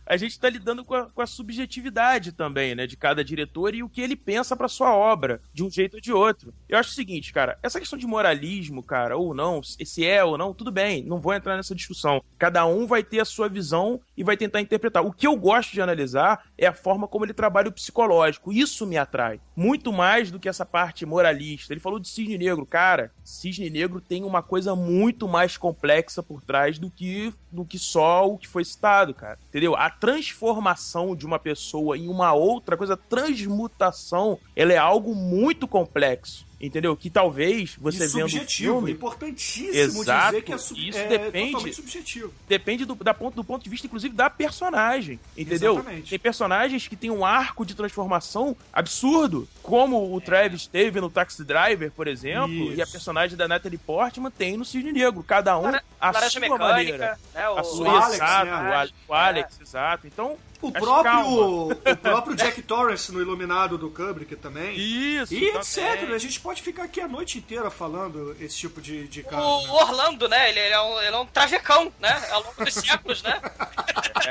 a 0.06 0.18
gente 0.18 0.40
tá 0.40 0.50
lidando 0.50 0.84
com 0.84 0.96
a, 0.96 1.10
com 1.10 1.22
a 1.22 1.28
subjetividade 1.28 2.32
também, 2.32 2.76
né, 2.76 2.88
de 2.88 2.98
cada 2.98 3.24
diretor 3.24 3.76
e 3.76 3.84
o 3.84 3.90
que 3.90 4.02
ele 4.02 4.16
pensa 4.16 4.56
pra 4.56 4.68
sua 4.68 4.96
obra, 4.96 5.42
de 5.54 5.64
um 5.64 5.70
jeito 5.70 5.96
ou 5.96 6.02
de 6.02 6.12
outro. 6.12 6.54
Eu 6.68 6.78
acho 6.78 6.90
o 6.90 6.94
seguinte, 6.94 7.34
cara, 7.34 7.58
essa 7.62 7.80
questão 7.80 7.98
de 7.98 8.08
moralismo, 8.08 8.82
cara, 8.82 9.18
ou 9.18 9.34
não, 9.34 9.62
se 9.64 10.06
é 10.06 10.24
ou 10.24 10.38
não, 10.38 10.54
tudo 10.54 10.72
bem, 10.72 11.04
não 11.04 11.20
vou 11.20 11.34
entrar 11.34 11.56
nessa 11.56 11.76
discussão. 11.76 12.24
Cada 12.38 12.66
um 12.66 12.88
vai 12.88 13.04
ter 13.04 13.20
a 13.20 13.26
sua 13.26 13.50
visão 13.50 14.00
e 14.16 14.24
vai 14.24 14.36
tentar 14.36 14.62
interpretar. 14.62 15.06
O 15.06 15.12
que 15.12 15.28
eu 15.28 15.36
gosto 15.36 15.74
de 15.74 15.82
analisar 15.82 16.46
é 16.58 16.66
a 16.66 16.74
forma 16.74 17.08
como 17.08 17.26
ele 17.26 17.34
trabalha 17.34 17.70
o 17.70 17.72
psicológico. 17.72 18.52
Isso 18.52 18.86
me 18.86 18.98
atrai. 18.98 19.40
Muito 19.56 19.92
mais 19.92 20.32
do 20.32 20.40
que 20.40 20.50
essa 20.50 20.66
parte 20.66 21.06
moralista. 21.06 21.74
Ele 21.74 21.80
falou 21.80 22.00
de 22.00 22.08
cisne 22.08 22.38
negro. 22.38 22.66
Cara, 22.66 23.12
cisne 23.24 23.70
negro 23.70 24.02
tem 24.02 24.24
uma 24.24 24.42
coisa 24.42 24.76
muito 24.76 25.28
mais 25.28 25.58
complexa 25.58 26.22
por 26.24 26.42
trás 26.42 26.80
do 26.80 26.90
que, 26.90 27.34
do 27.52 27.66
que 27.66 27.78
só 27.78 28.28
o 28.28 28.38
que 28.38 28.48
foi 28.48 28.59
citado, 28.66 29.14
cara. 29.14 29.38
Entendeu? 29.50 29.76
A 29.76 29.90
transformação 29.90 31.16
de 31.16 31.26
uma 31.26 31.40
pessoa 31.40 31.98
em 31.98 32.08
uma 32.08 32.34
outra 32.34 32.76
coisa, 32.78 32.98
transmutação, 32.98 34.40
ela 34.56 34.74
é 34.74 34.78
algo 34.78 35.16
muito 35.16 35.68
complexo. 35.68 36.49
Entendeu? 36.62 36.96
Que 36.98 37.10
talvez 37.10 37.76
você 37.80 38.04
e 38.04 38.08
vendo 38.08 38.26
o 38.26 38.30
subjetivo, 38.30 38.74
filme, 38.74 38.92
importantíssimo 38.92 40.02
Exato, 40.02 40.32
dizer 40.32 40.42
que 40.44 40.54
é, 40.54 40.58
sub- 40.58 40.90
isso 40.90 40.98
é 40.98 41.08
depende- 41.08 41.52
totalmente 41.54 41.76
subjetivo. 41.76 42.34
depende 42.50 42.86
do, 42.86 42.96
da 42.96 43.14
ponto, 43.14 43.36
do 43.36 43.44
ponto 43.46 43.64
de 43.64 43.70
vista, 43.70 43.88
inclusive, 43.88 44.14
da 44.14 44.30
personagem. 44.30 45.20
Entendeu? 45.38 45.76
Exatamente. 45.76 46.10
Tem 46.10 46.20
personagens 46.20 46.88
que 46.88 46.96
têm 46.98 47.10
um 47.12 47.26
arco 47.26 47.66
de 47.66 47.74
transformação 47.74 48.58
absurdo, 48.74 49.48
como 49.64 50.14
o 50.14 50.20
Travis 50.20 50.68
teve 50.68 51.00
no 51.00 51.10
Taxi 51.10 51.44
Driver, 51.46 51.92
por 51.92 52.08
exemplo, 52.08 52.50
Isso. 52.52 52.74
e 52.74 52.82
a 52.82 52.88
personagem 52.88 53.38
da 53.38 53.48
Natalie 53.48 53.78
Portman 53.78 54.32
tem 54.32 54.58
no 54.58 54.66
Cisne 54.66 54.92
Negro. 54.92 55.24
Cada 55.24 55.58
um 55.58 55.62
Lara- 55.64 55.84
a 56.00 56.12
Laranja 56.12 56.30
sua 56.32 56.42
Mecânica, 56.42 56.66
maneira. 56.68 57.20
né? 57.34 57.50
O, 57.50 57.58
A 57.58 57.64
sua, 57.64 57.88
o 57.88 57.90
Alex, 57.96 58.14
exato, 58.16 58.46
né? 58.46 58.90
o, 59.08 59.12
o 59.12 59.14
Alex, 59.16 59.62
exato. 59.62 60.08
Então, 60.08 60.38
O 60.62 60.72
próprio, 60.72 61.04
calma. 61.04 61.74
o 61.74 61.98
próprio 62.02 62.36
Jack 62.36 62.62
Torrance 62.64 63.12
no 63.12 63.22
Iluminado 63.22 63.78
do 63.78 63.90
Kubrick 63.90 64.36
também. 64.36 64.76
isso. 64.76 65.34
E 65.34 65.48
também. 65.48 65.58
etc. 65.58 66.12
A 66.14 66.18
gente 66.18 66.40
pode 66.40 66.62
ficar 66.62 66.84
aqui 66.84 67.00
a 67.00 67.08
noite 67.08 67.38
inteira 67.38 67.70
falando 67.70 68.36
esse 68.40 68.58
tipo 68.58 68.82
de, 68.82 69.08
de 69.08 69.24
caso. 69.24 69.42
O 69.42 69.64
né? 69.66 69.72
Orlando, 69.72 70.28
né? 70.28 70.50
Ele, 70.50 70.60
ele 70.60 70.74
é 70.74 70.82
um, 70.82 71.02
ele 71.02 71.16
é 71.16 71.20
um 71.20 71.26
travecão, 71.26 71.92
né? 72.00 72.28
Ao 72.32 72.44
longo 72.44 72.66
dos 72.66 72.74
séculos, 72.74 73.24
né? 73.24 73.40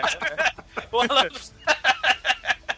o 0.93 0.97
Orlando. 0.99 1.41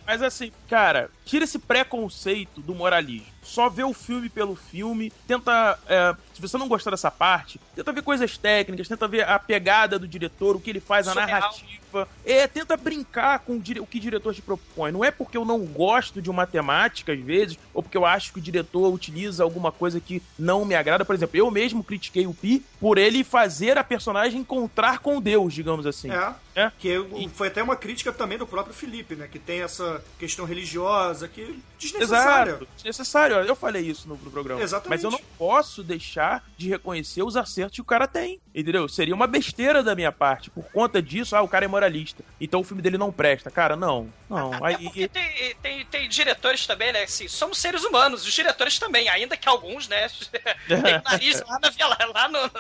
Mas 0.06 0.22
assim, 0.22 0.52
cara, 0.68 1.10
tira 1.24 1.44
esse 1.44 1.58
preconceito 1.58 2.60
do 2.60 2.74
moralismo. 2.74 3.26
Só 3.42 3.68
vê 3.68 3.84
o 3.84 3.92
filme 3.92 4.28
pelo 4.28 4.56
filme, 4.56 5.12
tenta. 5.26 5.78
é, 5.88 6.16
se 6.40 6.48
você 6.48 6.58
não 6.58 6.68
gostar 6.68 6.90
dessa 6.90 7.10
parte, 7.10 7.60
tenta 7.74 7.92
ver 7.92 8.02
coisas 8.02 8.36
técnicas, 8.38 8.88
tenta 8.88 9.06
ver 9.06 9.28
a 9.28 9.38
pegada 9.38 9.98
do 9.98 10.08
diretor, 10.08 10.56
o 10.56 10.60
que 10.60 10.70
ele 10.70 10.80
faz, 10.80 11.06
a 11.08 11.12
Surreal. 11.12 11.28
narrativa. 11.40 12.08
É, 12.24 12.46
tenta 12.46 12.76
brincar 12.76 13.40
com 13.40 13.56
o, 13.56 13.60
dire- 13.60 13.80
o 13.80 13.86
que 13.86 13.98
o 13.98 14.00
diretor 14.00 14.32
te 14.32 14.40
propõe. 14.40 14.92
Não 14.92 15.04
é 15.04 15.10
porque 15.10 15.36
eu 15.36 15.44
não 15.44 15.58
gosto 15.64 16.22
de 16.22 16.30
uma 16.30 16.46
temática, 16.46 17.12
às 17.12 17.18
vezes, 17.20 17.58
ou 17.74 17.82
porque 17.82 17.96
eu 17.96 18.06
acho 18.06 18.32
que 18.32 18.38
o 18.38 18.42
diretor 18.42 18.92
utiliza 18.92 19.42
alguma 19.42 19.72
coisa 19.72 19.98
que 20.00 20.22
não 20.38 20.64
me 20.64 20.76
agrada. 20.76 21.04
Por 21.04 21.14
exemplo, 21.16 21.36
eu 21.36 21.50
mesmo 21.50 21.82
critiquei 21.82 22.26
o 22.28 22.34
Pi 22.34 22.64
por 22.78 22.96
ele 22.96 23.24
fazer 23.24 23.76
a 23.76 23.82
personagem 23.82 24.40
encontrar 24.40 25.00
com 25.00 25.20
Deus, 25.20 25.52
digamos 25.52 25.84
assim. 25.84 26.10
É. 26.12 26.34
É. 26.54 26.70
Que 26.78 26.96
foi 27.34 27.48
até 27.48 27.62
uma 27.62 27.76
crítica 27.76 28.12
também 28.12 28.36
do 28.36 28.46
próprio 28.46 28.74
Felipe, 28.74 29.14
né? 29.14 29.28
Que 29.30 29.38
tem 29.38 29.62
essa 29.62 30.02
questão 30.18 30.44
religiosa 30.44 31.26
que 31.28 31.60
desnecessária. 31.78 32.50
Exato, 32.50 32.68
desnecessário. 32.76 33.36
Eu 33.36 33.56
falei 33.56 33.82
isso 33.82 34.08
no, 34.08 34.16
no 34.16 34.30
programa. 34.30 34.60
Exatamente. 34.60 34.90
Mas 34.90 35.04
eu 35.04 35.10
não 35.10 35.20
posso 35.38 35.82
deixar 35.82 36.29
de 36.56 36.68
reconhecer 36.68 37.22
os 37.22 37.36
acertos 37.36 37.76
que 37.76 37.80
o 37.80 37.84
cara 37.84 38.06
tem. 38.06 38.40
Entendeu? 38.54 38.88
Seria 38.88 39.14
uma 39.14 39.26
besteira 39.26 39.82
da 39.82 39.94
minha 39.94 40.12
parte. 40.12 40.50
Por 40.50 40.64
conta 40.70 41.00
disso, 41.00 41.34
ah, 41.34 41.42
o 41.42 41.48
cara 41.48 41.64
é 41.64 41.68
moralista. 41.68 42.24
Então 42.40 42.60
o 42.60 42.64
filme 42.64 42.82
dele 42.82 42.98
não 42.98 43.10
presta. 43.12 43.50
Cara, 43.50 43.76
não. 43.76 44.12
Não. 44.28 44.52
Até 44.52 44.66
Aí, 44.66 45.08
tem, 45.08 45.54
tem, 45.62 45.84
tem 45.86 46.08
diretores 46.08 46.66
também, 46.66 46.92
né? 46.92 47.02
Assim, 47.02 47.26
somos 47.26 47.58
seres 47.58 47.84
humanos, 47.84 48.26
os 48.26 48.32
diretores 48.32 48.78
também, 48.78 49.08
ainda 49.08 49.36
que 49.36 49.48
alguns, 49.48 49.88
né? 49.88 50.06
tem 50.68 50.98
o 50.98 51.02
nariz 51.02 51.42
lá, 51.42 51.58
na, 51.60 52.06
lá 52.06 52.28
no. 52.28 52.50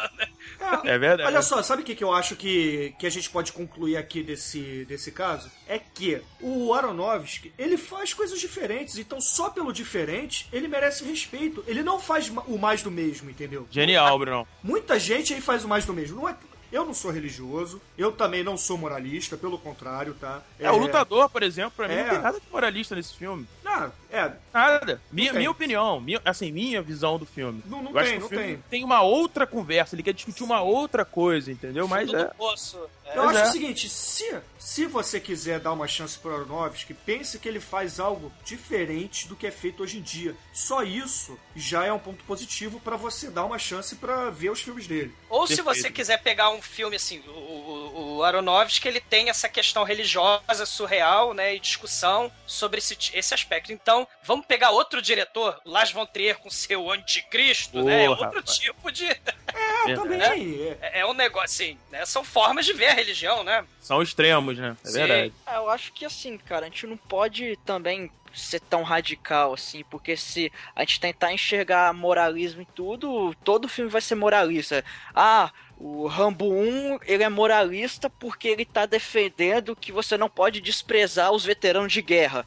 É, 0.84 0.94
É 0.94 0.98
verdade. 0.98 1.28
Olha 1.28 1.42
só, 1.42 1.62
sabe 1.62 1.82
o 1.82 1.84
que, 1.84 1.94
que 1.94 2.04
eu 2.04 2.12
acho 2.12 2.36
que, 2.36 2.94
que 2.98 3.06
a 3.06 3.10
gente 3.10 3.28
pode 3.30 3.52
concluir 3.52 3.96
aqui 3.96 4.22
desse, 4.22 4.84
desse 4.86 5.10
caso? 5.12 5.50
É 5.68 5.78
que 5.78 6.20
o 6.40 6.72
Aronofsky, 6.74 7.52
ele 7.58 7.76
faz 7.76 8.12
coisas 8.14 8.40
diferentes, 8.40 8.98
então 8.98 9.20
só 9.20 9.50
pelo 9.50 9.72
diferente, 9.72 10.48
ele 10.52 10.68
merece 10.68 11.04
respeito. 11.04 11.62
Ele 11.66 11.82
não 11.82 11.98
faz 12.00 12.28
o 12.46 12.58
mais 12.58 12.82
do 12.82 12.90
mesmo, 12.90 13.30
entendeu? 13.30 13.66
Genial, 13.70 14.18
Bruno. 14.18 14.46
Muita 14.62 14.98
gente 14.98 15.32
aí 15.34 15.40
faz 15.40 15.64
o 15.64 15.68
mais 15.68 15.84
do 15.84 15.92
mesmo. 15.92 16.20
Não 16.20 16.28
é, 16.28 16.36
eu 16.72 16.84
não 16.84 16.94
sou 16.94 17.10
religioso, 17.10 17.80
eu 17.98 18.12
também 18.12 18.44
não 18.44 18.56
sou 18.56 18.78
moralista, 18.78 19.36
pelo 19.36 19.58
contrário, 19.58 20.14
tá? 20.14 20.42
É, 20.58 20.70
o 20.70 20.76
lutador, 20.76 21.28
por 21.28 21.42
exemplo, 21.42 21.72
pra 21.76 21.88
mim 21.88 21.94
É. 21.94 22.02
não 22.04 22.10
tem 22.10 22.18
nada 22.20 22.38
de 22.40 22.46
moralista 22.50 22.94
nesse 22.94 23.14
filme. 23.14 23.46
Ah, 23.72 23.90
é. 24.10 24.32
Nada. 24.52 25.00
Minha, 25.12 25.32
minha 25.32 25.50
opinião, 25.50 26.00
minha, 26.00 26.20
assim, 26.24 26.50
minha 26.50 26.82
visão 26.82 27.18
do 27.18 27.24
filme. 27.24 27.62
Não, 27.66 27.80
não 27.82 27.92
Eu 27.92 27.98
acho 27.98 28.10
tem, 28.10 28.14
que 28.14 28.20
não 28.20 28.26
o 28.26 28.28
filme 28.28 28.44
tem. 28.46 28.64
tem 28.68 28.84
uma 28.84 29.00
outra 29.00 29.46
conversa, 29.46 29.94
ele 29.94 30.02
quer 30.02 30.12
discutir 30.12 30.42
uma 30.42 30.60
outra 30.60 31.04
coisa, 31.04 31.52
entendeu? 31.52 31.86
Mas 31.86 32.12
é. 32.12 32.24
do 32.24 32.34
poço. 32.34 32.78
É. 33.12 33.18
Eu 33.18 33.22
Pois 33.24 33.36
acho 33.36 33.46
é. 33.46 33.48
o 33.48 33.52
seguinte, 33.52 33.88
se, 33.88 34.40
se 34.58 34.86
você 34.86 35.18
quiser 35.20 35.58
dar 35.60 35.72
uma 35.72 35.86
chance 35.88 36.18
pro 36.18 36.32
Aronofsky, 36.34 36.94
pense 36.94 37.38
que 37.38 37.48
ele 37.48 37.60
faz 37.60 37.98
algo 38.00 38.32
diferente 38.44 39.26
do 39.28 39.36
que 39.36 39.46
é 39.46 39.50
feito 39.50 39.82
hoje 39.82 39.98
em 39.98 40.02
dia. 40.02 40.34
Só 40.52 40.82
isso 40.82 41.38
já 41.56 41.84
é 41.84 41.92
um 41.92 41.98
ponto 41.98 42.22
positivo 42.24 42.78
pra 42.80 42.96
você 42.96 43.30
dar 43.30 43.44
uma 43.44 43.58
chance 43.58 43.96
pra 43.96 44.30
ver 44.30 44.50
os 44.50 44.60
filmes 44.60 44.86
dele. 44.86 45.14
Ou 45.28 45.46
se 45.46 45.56
Perfeito. 45.56 45.82
você 45.82 45.90
quiser 45.90 46.22
pegar 46.22 46.50
um 46.50 46.62
filme 46.62 46.96
assim, 46.96 47.20
o, 47.26 47.30
o, 47.30 48.16
o 48.18 48.24
Aronofsky, 48.24 48.88
ele 48.88 49.00
tem 49.00 49.28
essa 49.28 49.48
questão 49.48 49.82
religiosa, 49.84 50.64
surreal, 50.64 51.34
né, 51.34 51.54
e 51.54 51.60
discussão 51.60 52.30
sobre 52.46 52.78
esse, 52.78 52.96
esse 53.12 53.34
aspecto. 53.34 53.72
Então, 53.72 54.06
vamos 54.22 54.46
pegar 54.46 54.70
outro 54.70 55.02
diretor, 55.02 55.60
Lars 55.64 55.90
von 55.90 56.06
Trier 56.06 56.38
com 56.38 56.50
seu 56.50 56.90
Anticristo, 56.90 57.82
né, 57.82 58.04
é 58.04 58.06
Porra, 58.08 58.20
outro 58.26 58.38
rapaz. 58.40 58.58
tipo 58.58 58.92
de... 58.92 59.06
É, 59.06 59.20
Verdade. 59.86 60.08
também. 60.08 60.62
é. 60.62 60.78
É, 60.80 61.00
é 61.00 61.06
um 61.06 61.14
negócio 61.14 61.44
assim, 61.44 61.78
né, 61.90 62.04
são 62.06 62.24
formas 62.24 62.66
de 62.66 62.72
ver 62.72 62.86
a 62.86 62.94
religião, 62.94 63.42
né? 63.42 63.64
São 63.80 64.02
extremos, 64.02 64.58
né? 64.58 64.76
É 64.84 64.88
Sim. 64.88 64.98
verdade. 64.98 65.32
É, 65.46 65.56
eu 65.56 65.70
acho 65.70 65.92
que 65.92 66.04
assim, 66.04 66.38
cara, 66.38 66.66
a 66.66 66.68
gente 66.68 66.86
não 66.86 66.96
pode 66.96 67.56
também 67.64 68.10
ser 68.32 68.60
tão 68.60 68.82
radical 68.82 69.54
assim, 69.54 69.84
porque 69.90 70.16
se 70.16 70.52
a 70.74 70.80
gente 70.80 71.00
tentar 71.00 71.32
enxergar 71.32 71.92
moralismo 71.92 72.62
em 72.62 72.66
tudo, 72.74 73.34
todo 73.44 73.68
filme 73.68 73.90
vai 73.90 74.00
ser 74.00 74.14
moralista. 74.14 74.84
Ah, 75.14 75.50
o 75.76 76.06
Rambo 76.06 76.52
1, 76.52 77.00
ele 77.06 77.22
é 77.22 77.28
moralista 77.28 78.10
porque 78.10 78.48
ele 78.48 78.64
tá 78.64 78.86
defendendo 78.86 79.74
que 79.74 79.90
você 79.90 80.16
não 80.16 80.28
pode 80.28 80.60
desprezar 80.60 81.32
os 81.32 81.44
veteranos 81.44 81.92
de 81.92 82.02
guerra. 82.02 82.44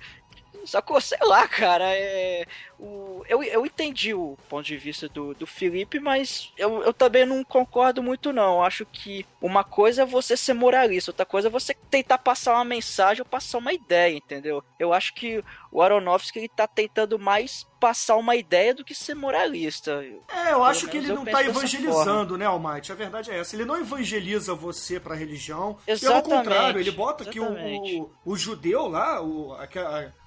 Sacou? 0.65 1.01
Sei 1.01 1.17
lá, 1.21 1.47
cara, 1.47 1.85
é... 1.85 2.45
O, 2.79 3.23
eu, 3.27 3.43
eu 3.43 3.65
entendi 3.65 4.13
o 4.13 4.37
ponto 4.49 4.65
de 4.65 4.77
vista 4.77 5.07
do, 5.07 5.33
do 5.33 5.47
Felipe, 5.47 5.99
mas 5.99 6.51
eu, 6.57 6.83
eu 6.83 6.93
também 6.93 7.25
não 7.25 7.43
concordo 7.43 8.03
muito, 8.03 8.33
não. 8.33 8.55
Eu 8.55 8.63
acho 8.63 8.85
que 8.85 9.25
uma 9.41 9.63
coisa 9.63 10.03
é 10.03 10.05
você 10.05 10.35
ser 10.35 10.53
moralista, 10.53 11.11
outra 11.11 11.25
coisa 11.25 11.47
é 11.47 11.51
você 11.51 11.73
tentar 11.89 12.17
passar 12.17 12.55
uma 12.55 12.65
mensagem 12.65 13.21
ou 13.21 13.25
passar 13.25 13.57
uma 13.57 13.73
ideia, 13.73 14.15
entendeu? 14.15 14.63
Eu 14.79 14.93
acho 14.93 15.13
que 15.13 15.43
o 15.71 15.81
Aronofsky 15.81 16.39
ele 16.39 16.49
tá 16.49 16.67
tentando 16.67 17.17
mais 17.17 17.65
passar 17.83 18.15
uma 18.15 18.33
ideia 18.35 18.73
do 18.73 18.85
que 18.85 18.95
ser 18.95 19.13
moralista. 19.13 20.05
É, 20.29 20.53
eu 20.53 20.63
acho 20.63 20.87
que 20.87 20.95
ele 20.95 21.11
não 21.11 21.25
tá 21.25 21.43
evangelizando, 21.43 22.37
né, 22.37 22.45
Almighty? 22.45 22.93
A 22.93 22.95
verdade 22.95 23.29
é 23.29 23.39
essa. 23.39 23.57
Ele 23.57 23.65
não 23.65 23.77
evangeliza 23.77 24.55
você 24.55 25.01
pra 25.01 25.15
religião. 25.15 25.77
Pelo 25.85 25.97
Exatamente, 25.97 26.29
contrário, 26.29 26.79
ele 26.79 26.91
bota 26.91 27.25
que 27.25 27.41
o, 27.41 27.43
exatamente. 27.43 27.99
o, 27.99 28.09
o 28.23 28.37
judeu 28.37 28.87
lá, 28.87 29.21
o, 29.21 29.53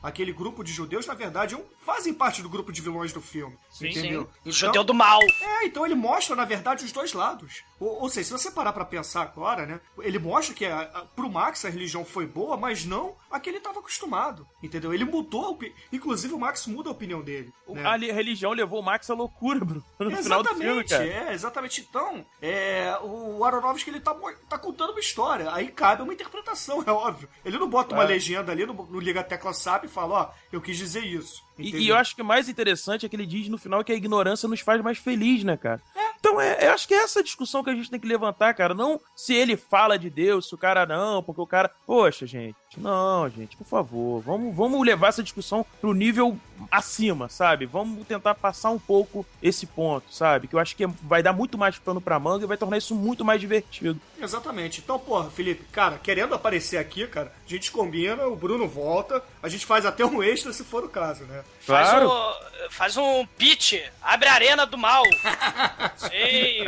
aquele 0.03 0.35
grupo 0.35 0.63
de 0.63 0.71
judeus, 0.71 1.07
na 1.07 1.15
verdade, 1.15 1.57
fazem 1.81 2.13
parte 2.13 2.36
do 2.43 2.49
grupo 2.49 2.73
de 2.73 2.81
vilões 2.81 3.13
do 3.13 3.21
filme. 3.21 3.57
Sim, 3.71 3.89
entendeu? 3.89 4.23
O 4.23 4.29
Então- 4.41 4.53
judeu 4.53 4.85
do 4.85 4.95
mal. 4.95 5.21
É, 5.43 5.65
então 5.67 5.85
ele 5.85 5.95
mostra, 5.95 6.35
na 6.37 6.45
verdade, 6.45 6.85
os 6.85 6.93
dois 6.93 7.13
lados. 7.13 7.63
Ou, 7.79 8.03
ou 8.03 8.09
seja, 8.09 8.27
se 8.27 8.33
você 8.33 8.51
parar 8.51 8.73
pra 8.73 8.85
pensar 8.85 9.23
agora, 9.23 9.67
né? 9.67 9.81
Ele 9.99 10.19
mostra 10.19 10.55
que 10.55 10.65
a, 10.65 10.81
a, 10.81 11.05
pro 11.05 11.31
Max 11.31 11.65
a 11.65 11.69
religião 11.69 12.05
foi 12.05 12.27
boa, 12.27 12.57
mas 12.57 12.85
não 12.85 13.15
a 13.31 13.39
que 13.39 13.51
ele 13.51 13.59
estava 13.59 13.81
acostumado. 13.81 14.47
Entendeu? 14.63 14.95
Ele 14.95 15.05
mudou. 15.05 15.59
Inclusive, 15.93 16.33
o 16.35 16.39
Max 16.39 16.67
muda 16.67 16.89
a 16.89 16.93
opinião 16.93 17.23
dele. 17.23 17.53
né? 17.69 17.85
A 17.87 17.97
li- 17.97 18.11
religião 18.11 18.53
levou 18.53 18.81
o 18.81 18.83
Max 18.83 19.11
à 19.11 19.15
loucura, 19.15 19.61
Bruno. 19.65 19.85
No 20.01 20.11
final 20.17 20.43
do 20.43 20.49
filme, 20.51 20.65
Exatamente, 20.85 20.89
cara. 20.89 21.31
é, 21.31 21.33
exatamente. 21.35 21.81
Então, 21.89 22.25
é, 22.41 22.97
o 23.03 23.45
Aronofsky 23.45 23.91
ele 23.91 24.01
tá, 24.01 24.15
tá 24.49 24.59
contando 24.59 24.91
uma 24.91 25.01
história. 25.01 25.53
Aí 25.53 25.69
cabe 25.69 26.03
uma 26.03 26.13
interpretação, 26.13 26.83
é 26.87 26.91
óbvio. 26.91 27.29
Ele 27.45 27.59
não 27.59 27.69
bota 27.69 27.95
uma 27.95 28.05
É. 28.05 28.07
legenda 28.07 28.53
ali, 28.53 28.65
não, 28.67 28.75
não 28.75 28.99
liga 29.01 29.21
a 29.21 29.25
tecla 29.25 29.53
SAP 29.53 29.85
e 29.85 29.89
fala, 29.89 30.15
ó, 30.15 30.31
eu 30.53 30.61
quis 30.61 30.77
dizer 30.77 31.05
isso. 31.05 31.45
E, 31.59 31.75
e 31.77 31.89
eu 31.89 31.97
acho 31.97 32.15
que 32.15 32.23
o 32.23 32.25
mais 32.25 32.49
interessante 32.49 33.07
é 33.07 33.09
que 33.09 33.17
ele 33.17 33.25
diz 33.27 33.49
no 33.49 33.57
final 33.59 33.83
que 33.83 33.91
a 33.93 33.95
ignorância 33.97 34.49
nos 34.49 34.61
faz 34.61 34.81
mais 34.83 34.99
feliz, 34.99 35.43
né, 35.43 35.57
cara? 35.57 35.81
Então, 36.27 36.41
é, 36.41 36.67
eu 36.67 36.73
acho 36.73 36.89
que 36.89 36.95
é 36.95 37.05
essa 37.05 37.23
discussão 37.23 37.63
que 37.63 37.71
a 37.71 37.75
gente 37.75 37.89
tem 37.89 38.01
que 38.01 38.09
levantar, 38.09 38.53
cara. 38.53 38.75
Não 38.75 39.01
se 39.15 39.33
ele 39.33 39.57
fala 39.57 39.97
de 39.97 40.11
Deus, 40.11 40.49
se 40.49 40.55
o 40.57 40.59
cara 40.59 40.85
não, 40.85 41.23
porque 41.23 41.41
o 41.41 41.47
cara. 41.47 41.71
Poxa, 41.87 42.27
gente. 42.27 42.57
Não, 42.77 43.29
gente, 43.31 43.57
por 43.57 43.65
favor. 43.67 44.21
Vamos, 44.23 44.55
vamos 44.55 44.85
levar 44.87 45.09
essa 45.09 45.23
discussão 45.23 45.65
pro 45.81 45.95
nível 45.95 46.37
acima, 46.71 47.29
sabe? 47.29 47.65
Vamos 47.67 48.07
tentar 48.07 48.35
passar 48.35 48.71
um 48.71 48.79
pouco 48.79 49.25
esse 49.43 49.67
ponto, 49.67 50.13
sabe? 50.13 50.47
Que 50.47 50.55
eu 50.55 50.59
acho 50.59 50.77
que 50.77 50.87
vai 50.87 51.23
dar 51.23 51.33
muito 51.33 51.57
mais 51.57 51.79
pano 51.79 52.01
pra 52.01 52.19
manga 52.19 52.45
e 52.45 52.49
vai 52.49 52.57
tornar 52.57 52.77
isso 52.79 52.95
muito 52.95 53.25
mais 53.25 53.41
divertido. 53.41 53.99
Exatamente. 54.21 54.81
Então, 54.81 54.99
porra, 54.99 55.31
Felipe, 55.31 55.65
cara, 55.73 55.99
querendo 56.03 56.35
aparecer 56.35 56.77
aqui, 56.79 57.07
cara, 57.07 57.33
a 57.45 57.49
gente 57.49 57.71
combina, 57.73 58.27
o 58.27 58.37
Bruno 58.37 58.67
volta, 58.69 59.23
a 59.43 59.49
gente 59.49 59.65
faz 59.67 59.85
até 59.87 60.05
um 60.05 60.23
extra 60.23 60.53
se 60.53 60.65
for 60.65 60.85
o 60.85 60.89
caso, 60.89 61.25
né? 61.25 61.43
Faz, 61.61 61.91
Claro. 61.91 62.09
o, 62.09 62.71
faz 62.71 62.97
um 62.97 63.27
pitch, 63.39 63.75
abre 64.03 64.29
a 64.29 64.33
arena 64.35 64.67
do 64.67 64.77
mal. 64.79 65.03
Sim, 65.97 66.65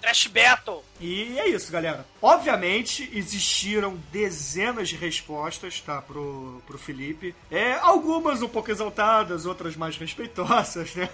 trash 0.00 0.26
battle. 0.28 0.84
E 1.04 1.38
é 1.38 1.48
isso, 1.48 1.70
galera. 1.70 2.06
Obviamente, 2.22 3.10
existiram 3.12 4.00
dezenas 4.10 4.88
de 4.88 4.96
respostas, 4.96 5.78
tá, 5.82 6.00
pro, 6.00 6.62
pro 6.66 6.78
Felipe. 6.78 7.34
É, 7.50 7.74
algumas 7.74 8.40
um 8.40 8.48
pouco 8.48 8.70
exaltadas, 8.70 9.44
outras 9.44 9.76
mais 9.76 9.98
respeitosas, 9.98 10.94
né? 10.94 11.10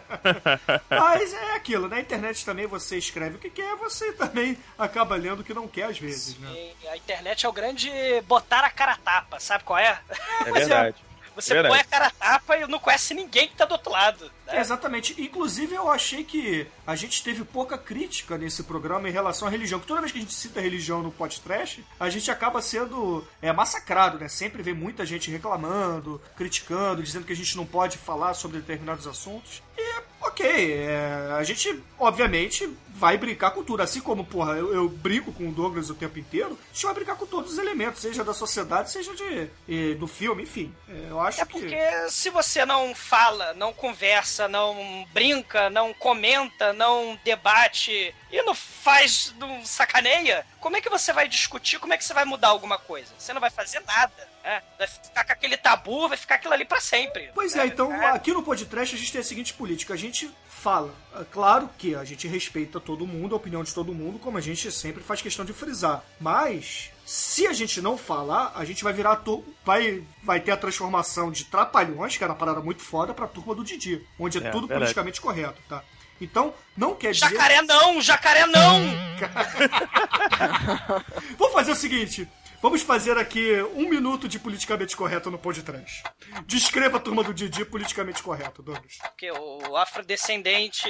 Mas 0.88 1.34
é 1.34 1.56
aquilo, 1.56 1.88
na 1.88 2.00
internet 2.00 2.42
também 2.42 2.66
você 2.66 2.96
escreve 2.96 3.36
o 3.36 3.38
que 3.38 3.50
quer, 3.50 3.76
você 3.76 4.12
também 4.14 4.56
acaba 4.78 5.14
lendo 5.14 5.40
o 5.40 5.44
que 5.44 5.52
não 5.52 5.68
quer 5.68 5.84
às 5.84 5.98
vezes, 5.98 6.38
né? 6.38 6.72
E 6.82 6.88
a 6.88 6.96
internet 6.96 7.44
é 7.44 7.48
o 7.50 7.52
grande 7.52 7.90
botar 8.26 8.60
a 8.60 8.70
cara 8.70 8.92
a 8.92 8.96
tapa, 8.96 9.38
sabe 9.38 9.62
qual 9.62 9.78
é? 9.78 10.00
É. 10.46 10.50
verdade. 10.50 10.96
Você 11.40 11.54
Verdade. 11.54 11.72
põe 11.72 11.80
a 11.80 11.84
cara 11.84 12.06
a 12.06 12.10
tapa 12.10 12.56
e 12.56 12.66
não 12.66 12.80
conhece 12.80 13.14
ninguém 13.14 13.46
que 13.46 13.54
tá 13.54 13.64
do 13.64 13.72
outro 13.72 13.92
lado. 13.92 14.28
É, 14.48 14.54
né? 14.54 14.60
exatamente. 14.60 15.14
Inclusive, 15.22 15.72
eu 15.72 15.88
achei 15.88 16.24
que 16.24 16.66
a 16.84 16.96
gente 16.96 17.22
teve 17.22 17.44
pouca 17.44 17.78
crítica 17.78 18.36
nesse 18.36 18.64
programa 18.64 19.08
em 19.08 19.12
relação 19.12 19.46
à 19.46 19.50
religião. 19.50 19.78
Que 19.78 19.86
toda 19.86 20.00
vez 20.00 20.10
que 20.10 20.18
a 20.18 20.20
gente 20.20 20.34
cita 20.34 20.60
religião 20.60 21.00
no 21.00 21.12
podcast, 21.12 21.84
a 22.00 22.10
gente 22.10 22.28
acaba 22.28 22.60
sendo 22.60 23.24
é, 23.40 23.52
massacrado, 23.52 24.18
né? 24.18 24.28
Sempre 24.28 24.64
vem 24.64 24.74
muita 24.74 25.06
gente 25.06 25.30
reclamando, 25.30 26.20
criticando, 26.36 27.04
dizendo 27.04 27.24
que 27.24 27.32
a 27.32 27.36
gente 27.36 27.56
não 27.56 27.64
pode 27.64 27.98
falar 27.98 28.34
sobre 28.34 28.58
determinados 28.58 29.06
assuntos. 29.06 29.62
E, 29.76 30.00
ok, 30.20 30.72
é, 30.72 31.36
a 31.38 31.44
gente, 31.44 31.80
obviamente, 32.00 32.68
vai 32.98 33.16
brincar 33.16 33.52
com 33.52 33.62
tudo. 33.62 33.82
Assim 33.82 34.00
como, 34.00 34.24
porra, 34.24 34.52
eu, 34.54 34.74
eu 34.74 34.88
brinco 34.88 35.32
com 35.32 35.48
o 35.48 35.52
Douglas 35.52 35.88
o 35.90 35.94
tempo 35.94 36.18
inteiro, 36.18 36.58
a 36.70 36.74
gente 36.74 36.84
vai 36.84 36.94
brincar 36.94 37.16
com 37.16 37.26
todos 37.26 37.52
os 37.52 37.58
elementos, 37.58 38.02
seja 38.02 38.24
da 38.24 38.34
sociedade, 38.34 38.90
seja 38.90 39.14
de, 39.14 39.50
eh, 39.68 39.94
do 39.94 40.06
filme, 40.06 40.42
enfim. 40.42 40.74
É, 40.88 41.06
eu 41.10 41.20
acho 41.20 41.40
É 41.40 41.46
que. 41.46 41.52
porque 41.52 41.78
se 42.10 42.30
você 42.30 42.64
não 42.64 42.94
fala, 42.94 43.54
não 43.54 43.72
conversa, 43.72 44.48
não 44.48 45.06
brinca, 45.12 45.70
não 45.70 45.94
comenta, 45.94 46.72
não 46.72 47.18
debate 47.24 48.14
e 48.30 48.42
não 48.42 48.54
faz, 48.54 49.32
não 49.38 49.64
sacaneia, 49.64 50.44
como 50.60 50.76
é 50.76 50.80
que 50.80 50.90
você 50.90 51.12
vai 51.12 51.28
discutir? 51.28 51.78
Como 51.78 51.92
é 51.92 51.96
que 51.96 52.04
você 52.04 52.12
vai 52.14 52.24
mudar 52.24 52.48
alguma 52.48 52.78
coisa? 52.78 53.08
Você 53.18 53.32
não 53.32 53.40
vai 53.40 53.50
fazer 53.50 53.80
nada. 53.86 54.28
né? 54.44 54.62
Vai 54.78 54.86
ficar 54.86 55.24
com 55.24 55.32
aquele 55.32 55.56
tabu, 55.56 56.08
vai 56.08 56.16
ficar 56.16 56.34
aquilo 56.36 56.54
ali 56.54 56.64
pra 56.64 56.80
sempre. 56.80 57.30
Pois 57.34 57.54
né? 57.54 57.64
é, 57.64 57.66
então 57.66 57.90
ficar- 57.92 58.14
aqui 58.14 58.32
no 58.32 58.42
podcast 58.42 58.94
a 58.94 58.98
gente 58.98 59.12
tem 59.12 59.20
a 59.20 59.24
seguinte 59.24 59.52
política: 59.54 59.94
a 59.94 59.96
gente 59.96 60.30
fala, 60.58 60.92
é 61.18 61.24
claro 61.24 61.70
que 61.78 61.94
a 61.94 62.04
gente 62.04 62.26
respeita 62.28 62.80
todo 62.80 63.06
mundo, 63.06 63.34
a 63.34 63.38
opinião 63.38 63.62
de 63.62 63.72
todo 63.72 63.94
mundo, 63.94 64.18
como 64.18 64.36
a 64.36 64.40
gente 64.40 64.70
sempre 64.72 65.02
faz 65.02 65.22
questão 65.22 65.44
de 65.44 65.52
frisar. 65.52 66.02
Mas 66.20 66.90
se 67.06 67.46
a 67.46 67.52
gente 67.52 67.80
não 67.80 67.96
falar, 67.96 68.52
a 68.54 68.64
gente 68.64 68.82
vai 68.84 68.92
virar 68.92 69.16
to- 69.16 69.44
vai 69.64 70.02
vai 70.22 70.40
ter 70.40 70.50
a 70.50 70.56
transformação 70.56 71.30
de 71.30 71.44
trapalhões, 71.44 72.16
que 72.16 72.24
era 72.24 72.32
uma 72.32 72.38
parada 72.38 72.60
muito 72.60 72.82
foda, 72.82 73.14
pra 73.14 73.26
turma 73.26 73.54
do 73.54 73.64
Didi, 73.64 74.04
onde 74.18 74.38
é, 74.38 74.48
É, 74.48 74.50
tudo 74.50 74.66
verdade. 74.66 74.80
politicamente 74.80 75.20
correto, 75.20 75.60
tá? 75.68 75.82
Então, 76.20 76.52
não 76.76 76.94
quer 76.96 77.12
dizer. 77.12 77.30
Jacaré 77.30 77.62
não, 77.62 78.00
jacaré 78.02 78.44
não! 78.46 78.80
Vamos 81.38 81.54
fazer 81.54 81.72
o 81.72 81.76
seguinte. 81.76 82.28
Vamos 82.60 82.82
fazer 82.82 83.16
aqui 83.16 83.62
um 83.76 83.88
minuto 83.88 84.26
de 84.28 84.36
politicamente 84.38 84.96
correto 84.96 85.30
no 85.30 85.38
podcast. 85.38 86.02
Descreva 86.44 86.96
a 86.96 87.00
turma 87.00 87.22
do 87.22 87.32
Didi 87.32 87.64
politicamente 87.64 88.20
correto, 88.20 88.62
Douglas. 88.64 88.98
Porque 89.00 89.30
o 89.30 89.76
afrodescendente 89.76 90.88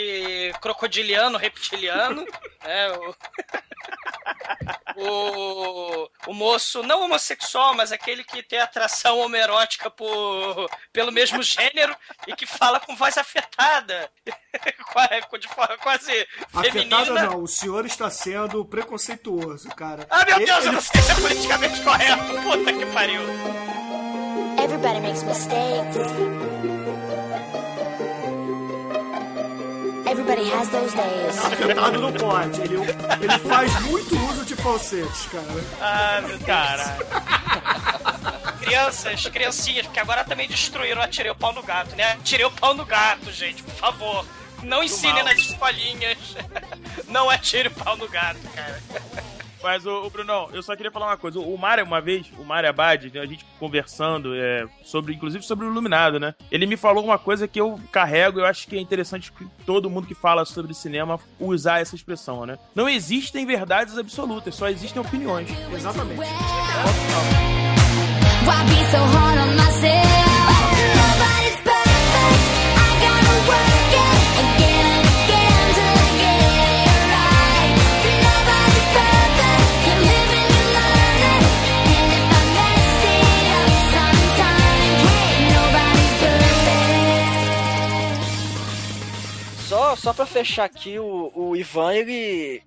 crocodiliano, 0.62 1.36
reptiliano, 1.36 2.24
né? 2.64 2.88
O... 2.92 3.14
o... 4.96 6.10
o 6.28 6.32
moço 6.34 6.82
não 6.82 7.02
homossexual, 7.02 7.74
mas 7.74 7.92
aquele 7.92 8.24
que 8.24 8.42
tem 8.42 8.58
atração 8.60 9.18
homerótica 9.18 9.90
por... 9.90 10.70
pelo 10.90 11.12
mesmo 11.12 11.42
gênero 11.42 11.94
e 12.26 12.34
que 12.34 12.46
fala 12.46 12.80
com 12.80 12.96
voz 12.96 13.18
afetada, 13.18 14.10
de 15.38 15.48
forma 15.48 15.76
quase 15.78 16.10
Afetada 16.54 16.70
feminina. 16.72 17.26
não, 17.26 17.42
o 17.42 17.46
senhor 17.46 17.84
está 17.84 18.08
sendo 18.10 18.64
preconceituoso, 18.64 19.68
cara. 19.68 20.06
Ah, 20.08 20.24
meu 20.24 20.36
Ele- 20.36 20.46
Deus, 20.46 20.58
eu 20.60 20.64
ele- 20.64 20.72
não 20.72 20.80
sei 20.80 21.02
se 21.02 21.12
é 21.12 21.14
politicamente 21.14 21.57
correto. 21.84 22.42
Puta 22.42 22.72
que 22.72 22.86
pariu. 22.86 23.22
Everybody 24.62 25.00
makes 25.00 25.22
mistakes. 25.22 25.96
Everybody 30.06 30.50
has 30.50 30.68
those 30.68 30.94
days. 30.94 31.38
Afetado 31.38 32.00
não 32.00 32.12
pode. 32.12 32.60
Ele, 32.62 32.76
ele 32.76 33.38
faz 33.48 33.80
muito 33.82 34.16
uso 34.30 34.44
de 34.44 34.56
falsetes, 34.56 35.26
cara. 35.26 35.44
Ah, 35.80 36.20
meu. 36.26 36.38
Caralho. 36.40 37.06
Crianças, 38.60 39.26
criancinhas, 39.26 39.86
porque 39.86 40.00
agora 40.00 40.24
também 40.24 40.46
destruíram 40.48 41.00
Atirei 41.00 41.30
o 41.30 41.34
Pau 41.34 41.52
no 41.52 41.62
Gato, 41.62 41.94
né? 41.96 42.12
Atirei 42.12 42.44
o 42.44 42.50
Pau 42.50 42.74
no 42.74 42.84
Gato, 42.84 43.30
gente, 43.32 43.62
por 43.62 43.74
favor. 43.74 44.24
Não 44.62 44.82
ensinem 44.82 45.22
nas 45.22 45.38
escolinhas. 45.38 46.18
Não 47.06 47.30
atire 47.30 47.68
o 47.68 47.70
pau 47.70 47.96
no 47.96 48.08
gato, 48.08 48.40
cara. 48.54 48.80
Mas, 49.68 49.84
o, 49.84 50.06
o 50.06 50.08
Brunão, 50.08 50.48
eu 50.54 50.62
só 50.62 50.74
queria 50.74 50.90
falar 50.90 51.08
uma 51.08 51.18
coisa. 51.18 51.38
O 51.38 51.58
Mário, 51.58 51.84
uma 51.84 52.00
vez, 52.00 52.26
o 52.38 52.42
Mário 52.42 52.70
Abad, 52.70 53.12
a 53.18 53.26
gente 53.26 53.44
conversando, 53.58 54.34
é, 54.34 54.66
sobre, 54.82 55.12
inclusive 55.12 55.44
sobre 55.44 55.66
o 55.66 55.70
Iluminado, 55.70 56.18
né? 56.18 56.34
Ele 56.50 56.64
me 56.64 56.74
falou 56.74 57.04
uma 57.04 57.18
coisa 57.18 57.46
que 57.46 57.60
eu 57.60 57.78
carrego, 57.92 58.40
eu 58.40 58.46
acho 58.46 58.66
que 58.66 58.78
é 58.78 58.80
interessante 58.80 59.30
que 59.30 59.46
todo 59.66 59.90
mundo 59.90 60.06
que 60.06 60.14
fala 60.14 60.46
sobre 60.46 60.72
cinema 60.72 61.20
usar 61.38 61.82
essa 61.82 61.94
expressão, 61.94 62.46
né? 62.46 62.58
Não 62.74 62.88
existem 62.88 63.44
verdades 63.44 63.98
absolutas, 63.98 64.54
só 64.54 64.70
existem 64.70 65.02
opiniões. 65.02 65.50
Exatamente. 65.70 66.18
Why 66.18 66.26
be 68.64 68.90
so 68.90 68.96
hard 68.96 69.38
on 69.38 69.54
myself? 69.54 70.47
Só, 89.98 90.12
pra 90.14 90.24
fechar 90.26 90.64
aqui, 90.64 90.98
o, 90.98 91.32
o 91.34 91.56
Ivan, 91.56 91.92
ele, 91.94 92.62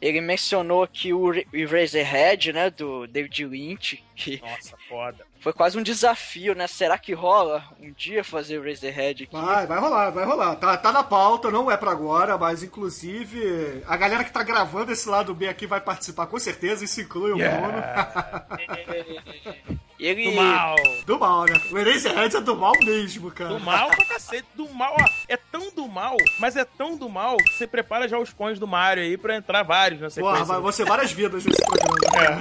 ele 0.00 0.20
mencionou 0.20 0.82
aqui 0.82 1.12
o 1.12 1.30
Ra- 1.30 1.42
Eraserhead, 1.52 2.52
né, 2.52 2.70
do 2.70 3.06
David 3.06 3.44
Lynch, 3.44 4.04
que 4.14 4.40
Nossa, 4.40 4.76
foda. 4.88 5.26
Foi 5.46 5.52
quase 5.52 5.78
um 5.78 5.82
desafio, 5.82 6.56
né? 6.56 6.66
Será 6.66 6.98
que 6.98 7.12
rola 7.12 7.62
um 7.80 7.92
dia 7.92 8.24
fazer 8.24 8.58
o 8.58 8.66
Eraserhead 8.66 9.22
aqui? 9.22 9.32
Vai, 9.32 9.64
vai 9.64 9.78
rolar, 9.78 10.10
vai 10.10 10.24
rolar. 10.24 10.56
Tá, 10.56 10.76
tá 10.76 10.90
na 10.90 11.04
pauta, 11.04 11.52
não 11.52 11.70
é 11.70 11.76
pra 11.76 11.92
agora, 11.92 12.36
mas 12.36 12.64
inclusive 12.64 13.80
a 13.86 13.96
galera 13.96 14.24
que 14.24 14.32
tá 14.32 14.42
gravando 14.42 14.90
esse 14.90 15.08
lado 15.08 15.32
B 15.32 15.46
aqui 15.46 15.64
vai 15.64 15.80
participar 15.80 16.26
com 16.26 16.36
certeza, 16.36 16.84
isso 16.84 17.00
inclui 17.00 17.30
o 17.30 17.36
Bruno. 17.36 17.46
Ele... 20.00 20.30
Do 20.30 20.36
mal. 20.36 20.76
Do 21.06 21.18
mal, 21.20 21.44
né? 21.44 21.54
O 21.70 21.78
Eraserhead 21.78 22.36
é 22.36 22.40
do 22.40 22.56
mal 22.56 22.72
mesmo, 22.84 23.30
cara. 23.30 23.50
Do 23.50 23.60
mal 23.60 23.88
pra 23.88 24.04
cacete. 24.04 24.48
Do 24.56 24.68
mal, 24.70 24.96
ó. 25.00 25.04
É 25.28 25.36
tão 25.36 25.70
do 25.70 25.86
mal, 25.86 26.16
mas 26.40 26.56
é 26.56 26.64
tão 26.64 26.96
do 26.96 27.08
mal 27.08 27.36
que 27.36 27.54
você 27.54 27.68
prepara 27.68 28.08
já 28.08 28.18
os 28.18 28.32
coins 28.32 28.58
do 28.58 28.66
Mario 28.66 29.04
aí 29.04 29.16
pra 29.16 29.36
entrar 29.36 29.62
vários 29.62 30.00
na 30.00 30.08
Porra, 30.08 30.38
sequência. 30.38 30.44
vai, 30.44 30.60
vão 30.60 30.72
ser 30.72 30.84
várias 30.84 31.12
vidas 31.12 31.44
nesse 31.44 31.62
programa. 31.64 32.10
cara. 32.10 32.40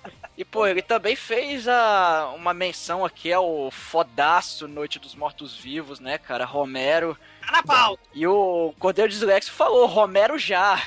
E, 0.36 0.44
pô, 0.44 0.66
ele 0.66 0.82
também 0.82 1.16
fez 1.16 1.66
a, 1.66 2.32
uma 2.36 2.52
menção 2.52 3.04
aqui 3.04 3.32
ao 3.32 3.70
fodaço 3.70 4.68
Noite 4.68 4.98
dos 4.98 5.14
Mortos-Vivos, 5.14 5.98
né, 5.98 6.18
cara? 6.18 6.44
Romero. 6.44 7.16
Tá 7.40 7.52
na 7.52 7.62
pauta. 7.62 8.02
E 8.12 8.26
o 8.26 8.74
Cordeiro 8.78 9.10
Dislexo 9.10 9.52
falou, 9.52 9.86
Romero 9.86 10.38
já. 10.38 10.78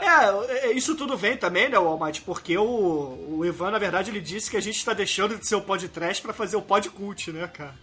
É, 0.00 0.68
é, 0.68 0.72
isso 0.72 0.96
tudo 0.96 1.18
vem 1.18 1.36
também, 1.36 1.68
né, 1.68 1.78
Walmart? 1.78 2.22
Porque 2.22 2.56
o, 2.56 2.64
o 2.64 3.44
Ivan, 3.44 3.72
na 3.72 3.78
verdade, 3.78 4.10
ele 4.10 4.20
disse 4.20 4.50
que 4.50 4.56
a 4.56 4.60
gente 4.60 4.82
tá 4.82 4.94
deixando 4.94 5.36
de 5.36 5.46
ser 5.46 5.54
o 5.54 5.60
podcast 5.60 6.22
pra 6.22 6.32
fazer 6.32 6.56
o 6.56 6.62
podcult, 6.62 7.30
né, 7.30 7.46
cara? 7.48 7.74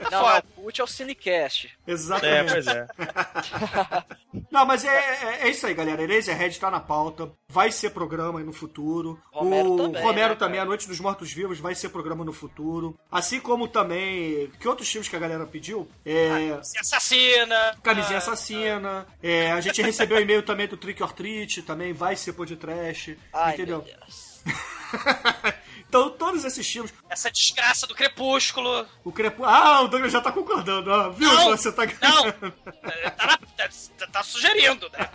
Não, 0.00 0.10
não, 0.10 0.24
foda. 0.24 0.44
o 0.56 0.62
Cult 0.62 0.80
é 0.80 0.84
o 0.84 0.86
Cinecast. 0.86 1.78
É, 1.86 1.92
Exatamente. 1.92 2.52
pois 2.52 2.66
é. 2.66 2.86
Não, 4.56 4.64
mas 4.64 4.86
é, 4.86 4.88
é, 4.88 5.38
é 5.42 5.50
isso 5.50 5.66
aí, 5.66 5.74
galera. 5.74 6.02
Eraserhead 6.02 6.58
tá 6.58 6.70
na 6.70 6.80
pauta. 6.80 7.30
Vai 7.46 7.70
ser 7.70 7.90
programa 7.90 8.38
aí 8.38 8.44
no 8.44 8.54
futuro. 8.54 9.20
Romero 9.30 9.74
o 9.74 9.76
também, 9.76 10.02
Romero 10.02 10.28
né, 10.30 10.34
também, 10.34 10.54
cara? 10.54 10.62
A 10.62 10.64
Noite 10.64 10.88
dos 10.88 10.98
Mortos 10.98 11.30
Vivos, 11.30 11.60
vai 11.60 11.74
ser 11.74 11.90
programa 11.90 12.24
no 12.24 12.32
futuro. 12.32 12.98
Assim 13.12 13.38
como 13.38 13.68
também. 13.68 14.50
Que 14.58 14.66
outros 14.66 14.88
filmes 14.88 15.10
que 15.10 15.14
a 15.14 15.18
galera 15.18 15.44
pediu? 15.44 15.86
É. 16.06 16.58
Assassina. 16.80 17.76
Camisinha 17.82 18.16
Ah, 18.16 18.18
Assassina. 18.18 19.06
É, 19.22 19.52
a 19.52 19.60
gente 19.60 19.82
recebeu 19.82 20.18
e-mail 20.18 20.42
também 20.42 20.66
do 20.66 20.78
Trick 20.78 21.02
or 21.02 21.12
Treat, 21.12 21.60
também 21.60 21.92
vai 21.92 22.16
ser 22.16 22.32
podcast. 22.32 23.18
Entendeu? 23.52 23.84
meu 23.84 23.94
Deus. 23.94 24.42
então, 25.88 26.10
todos 26.10 26.44
esses 26.44 26.66
filmes. 26.66 26.92
Essa 27.08 27.30
desgraça 27.30 27.86
do 27.86 27.94
crepúsculo. 27.94 28.86
O 29.04 29.12
Crepu... 29.12 29.44
Ah, 29.44 29.82
o 29.82 29.88
Douglas 29.88 30.12
já 30.12 30.20
tá 30.20 30.32
concordando, 30.32 30.90
ó. 30.90 31.10
Viu? 31.10 31.32
Não, 31.32 31.50
Você 31.50 31.70
tá 31.72 31.84
Não! 31.86 32.32
Tá, 32.32 33.26
na- 33.26 33.38
tá- 33.38 34.06
tá 34.12 34.22
sugerindo, 34.22 34.90
né? 34.90 35.08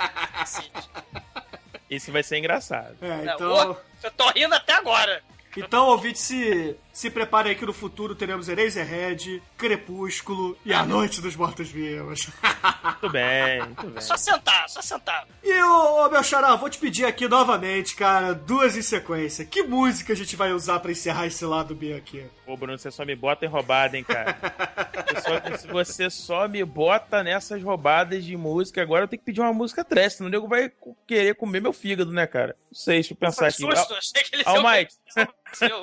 Esse 1.90 2.10
vai 2.10 2.24
ser 2.24 2.38
engraçado. 2.38 2.96
É, 3.02 3.34
então. 3.34 3.78
eu 4.02 4.12
tô 4.12 4.30
rindo 4.30 4.56
até 4.56 4.74
agora. 4.74 5.22
Então, 5.58 5.88
ouvinte, 5.88 6.18
se, 6.20 6.78
se 6.94 7.10
prepare 7.10 7.50
aí 7.50 7.56
que 7.56 7.66
no 7.66 7.74
futuro 7.74 8.16
teremos 8.16 8.50
Eraserhead, 8.50 9.42
Crepúsculo 9.58 10.58
e 10.66 10.74
A 10.74 10.86
Noite 10.86 11.22
dos 11.22 11.36
Mortos-Vivos. 11.36 12.28
Muito 12.84 13.10
bem, 13.12 13.62
muito 13.62 13.88
bem. 13.88 14.02
Só 14.02 14.18
sentar, 14.18 14.70
só 14.70 14.82
sentar. 14.82 15.28
e, 15.44 15.62
ô, 15.64 16.06
ô, 16.06 16.10
meu 16.10 16.24
xará, 16.24 16.56
vou 16.56 16.70
te 16.70 16.78
pedir 16.78 17.06
aqui 17.06 17.28
novamente, 17.28 17.96
cara, 17.96 18.34
duas 18.34 18.76
em 18.76 18.82
sequência. 18.82 19.46
Que 19.46 19.64
música 19.64 20.14
a 20.14 20.16
gente 20.16 20.36
vai 20.36 20.52
usar 20.52 20.80
pra 20.80 20.92
encerrar 20.92 21.28
esse 21.28 21.46
lado 21.46 21.74
B 21.74 21.94
aqui? 21.94 22.26
Pô, 22.46 22.58
Bruno, 22.58 22.78
você 22.78 22.92
só 22.92 23.06
me 23.06 23.16
bota 23.16 23.46
em 23.46 23.50
roubada, 23.50 23.98
hein, 23.98 24.04
cara. 24.04 24.38
Você 25.08 25.22
só, 25.22 25.74
você 25.74 26.10
só 26.10 26.48
me 26.48 26.64
bota 26.66 27.24
nessas 27.24 27.64
roubadas 27.64 28.24
de 28.24 28.36
música. 28.36 28.82
Agora 28.82 29.06
eu 29.06 29.08
tenho 29.08 29.20
que 29.20 29.26
pedir 29.26 29.42
uma 29.42 29.54
música 29.54 29.86
trash, 29.86 30.14
senão 30.14 30.28
o 30.28 30.32
nego 30.32 30.48
vai 30.48 30.72
querer 31.08 31.36
comer 31.36 31.62
meu 31.62 31.72
fígado, 31.72 32.12
né, 32.12 32.28
cara? 32.28 32.56
Não 32.70 32.78
sei, 32.78 32.96
deixa 32.96 33.14
eu 33.14 33.18
pensar 33.18 33.48
aqui. 33.48 33.62
Susto, 33.62 33.94
achei 33.94 34.24
que 34.24 34.36
ele 34.36 34.44
All 34.46 34.62
Might. 34.62 34.94
Seu, 35.54 35.82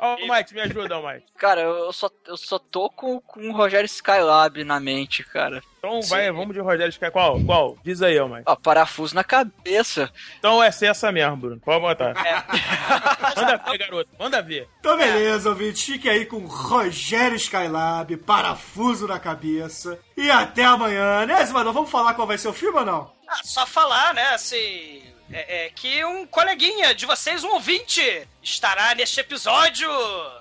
meu 0.00 0.16
Deus. 0.16 0.30
Almighty, 0.30 0.54
me 0.54 0.60
ajuda, 0.60 0.94
Almighty. 0.94 1.26
Cara, 1.36 1.60
eu 1.62 1.92
só, 1.92 2.10
eu 2.26 2.36
só 2.36 2.58
tô 2.58 2.88
com, 2.90 3.20
com 3.20 3.48
o 3.48 3.52
Rogério 3.52 3.86
Skylab 3.86 4.62
na 4.64 4.80
mente, 4.80 5.22
cara. 5.24 5.62
Então 5.78 6.00
vai, 6.02 6.32
vamos 6.32 6.54
de 6.54 6.60
Rogério 6.60 6.88
Sky. 6.88 7.10
Qual? 7.10 7.38
Qual? 7.44 7.76
Diz 7.84 8.00
aí, 8.00 8.18
Almighty. 8.18 8.44
Ó, 8.46 8.56
parafuso 8.56 9.14
na 9.14 9.22
cabeça. 9.22 10.10
Então 10.38 10.56
vai 10.58 10.72
ser 10.72 10.86
essa 10.86 11.12
mesmo, 11.12 11.36
Bruno. 11.36 11.60
Pode 11.60 11.80
botar. 11.80 12.14
Manda 13.36 13.56
ver, 13.58 13.78
garoto. 13.78 14.10
Manda 14.18 14.42
ver. 14.42 14.68
Então, 14.80 14.96
beleza, 14.96 15.50
ouvinte, 15.50 15.92
fique 15.92 16.08
aí 16.08 16.24
com 16.24 16.38
Rogério 16.46 17.36
Skylab, 17.36 18.16
parafuso 18.18 19.06
na 19.06 19.18
cabeça. 19.18 19.98
E 20.16 20.30
até 20.30 20.64
amanhã, 20.64 21.26
né, 21.26 21.44
Zimadão? 21.44 21.72
Vamos 21.72 21.90
falar 21.90 22.14
qual 22.14 22.26
vai 22.26 22.38
ser 22.38 22.48
o 22.48 22.54
filme 22.54 22.78
ou 22.78 22.86
não? 22.86 23.12
Ah, 23.28 23.40
só 23.42 23.66
falar, 23.66 24.14
né, 24.14 24.26
assim. 24.28 25.02
É, 25.36 25.66
é 25.66 25.70
que 25.70 26.04
um 26.04 26.24
coleguinha 26.26 26.94
de 26.94 27.06
vocês, 27.06 27.42
um 27.42 27.50
ouvinte, 27.54 28.00
estará 28.40 28.94
neste 28.94 29.18
episódio. 29.18 29.90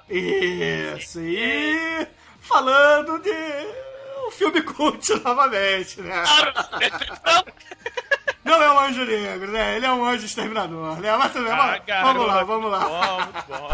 Isso, 0.07 1.19
e 1.19 2.07
falando 2.39 3.17
de 3.19 3.31
um 4.27 4.29
filme 4.29 4.61
cult 4.61 5.09
novamente, 5.25 5.99
né? 6.01 6.23
Não, 7.25 7.43
Não 8.59 8.61
é 8.61 8.71
um 8.71 8.79
anjo 8.81 9.03
negro, 9.05 9.51
né? 9.51 9.77
Ele 9.77 9.85
é 9.85 9.91
um 9.91 10.05
anjo 10.05 10.25
exterminador, 10.25 10.97
né? 10.99 11.15
Mas 11.17 11.31
bem, 11.31 11.43
Ah, 11.51 11.79
vamos, 12.03 12.13
vamos 12.13 12.27
lá, 12.27 12.33
garoto. 12.35 12.45
vamos 12.45 12.71
lá. 12.71 12.79
Bom, 12.87 13.17
muito 13.23 13.45
bom. 13.47 13.69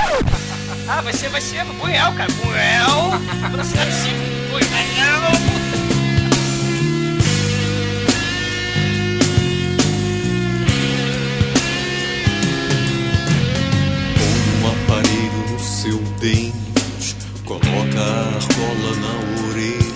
Ah, 0.87 1.01
vai 1.01 1.11
ser, 1.13 1.27
vai 1.29 1.41
ser 1.41 1.65
Buel, 1.65 2.13
cara. 2.15 2.31
Buel. 2.31 3.49
Velocidade 3.51 3.91
5. 3.91 4.15
Buel. 4.51 5.78
Dente, 16.19 17.15
coloca 17.45 17.99
a 17.99 18.35
argola 18.35 18.91
na 18.99 19.47
orelha, 19.47 19.93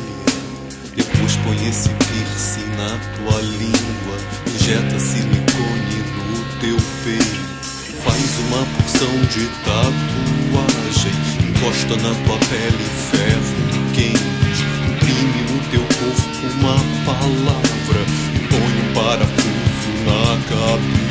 depois 0.95 1.36
põe 1.38 1.67
esse 1.67 1.89
piercing 1.89 2.69
na 2.78 2.97
tua 3.17 3.41
língua, 3.41 4.17
injeta 4.55 4.99
silicone 4.99 5.97
no 6.15 6.59
teu 6.61 6.78
peito, 7.03 7.43
faz 8.03 8.39
uma 8.47 8.65
porção 8.65 9.15
de 9.32 9.45
tatuagem, 9.65 11.15
encosta 11.49 11.95
na 11.97 12.13
tua 12.26 12.38
pele 12.47 12.86
ferro 13.11 13.74
quente, 13.93 14.63
imprime 14.88 15.41
no 15.51 15.59
teu 15.71 15.84
corpo 15.99 16.43
uma 16.59 16.76
palavra 17.05 18.01
e 18.34 18.39
põe 18.47 18.74
um 18.80 18.93
parafuso 18.93 19.91
na 20.05 20.24
cabeça. 20.47 21.03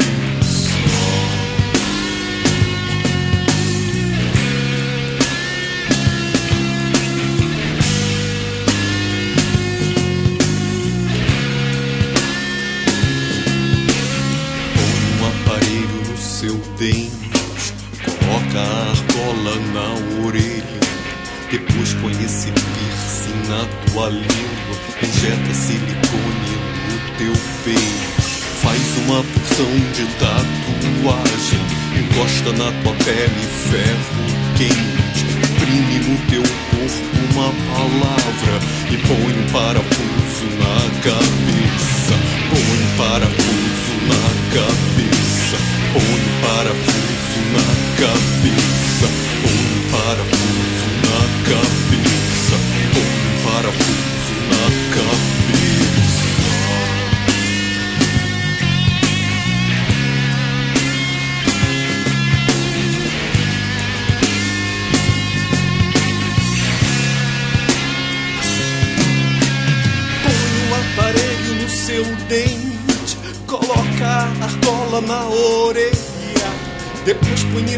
Tua 23.92 24.08
língua, 24.08 24.76
injeta 25.02 25.54
silicone 25.54 26.56
no 26.88 26.96
teu 27.18 27.32
peito, 27.62 28.22
faz 28.62 28.80
uma 29.04 29.22
porção 29.22 29.72
de 29.92 30.06
tatuagem. 30.18 31.60
Encosta 31.98 32.52
na 32.52 32.72
tua 32.82 32.94
pele 33.04 33.42
ferro 33.70 34.24
quente. 34.56 35.24
Imprime 35.44 35.98
no 36.08 36.16
teu 36.30 36.42
corpo 36.42 37.12
uma 37.32 37.50
palavra 37.74 38.54
e 38.90 38.96
põe 38.96 39.32
um 39.32 39.46
parafuso 39.52 40.46
na 40.58 40.76
cabeça. 41.02 42.14
Põe 42.48 42.60
um 42.60 42.96
parafuso 42.96 43.94
na 44.08 44.24
cabeça. 44.54 45.56
Põe 45.92 46.02
um 46.02 46.32
parafuso 46.40 47.40
na 47.52 47.66
cabeça. 48.00 49.06
Põe 49.42 49.52
um 49.52 49.90
parafuso 49.90 50.88
na 51.04 51.20
cabeça. 51.44 52.21
Parafuso 53.44 54.34
na 54.50 54.64
cabeça. 54.94 56.28
Põe 70.22 70.52
o 70.60 70.74
aparelho 70.74 71.52
no 71.62 71.68
seu 71.68 72.04
dente, 72.28 73.16
coloca 73.46 74.06
a 74.06 74.44
argola 74.44 75.00
na 75.00 75.28
orelha. 75.28 75.92
Depois 77.04 77.42
põe 77.52 77.74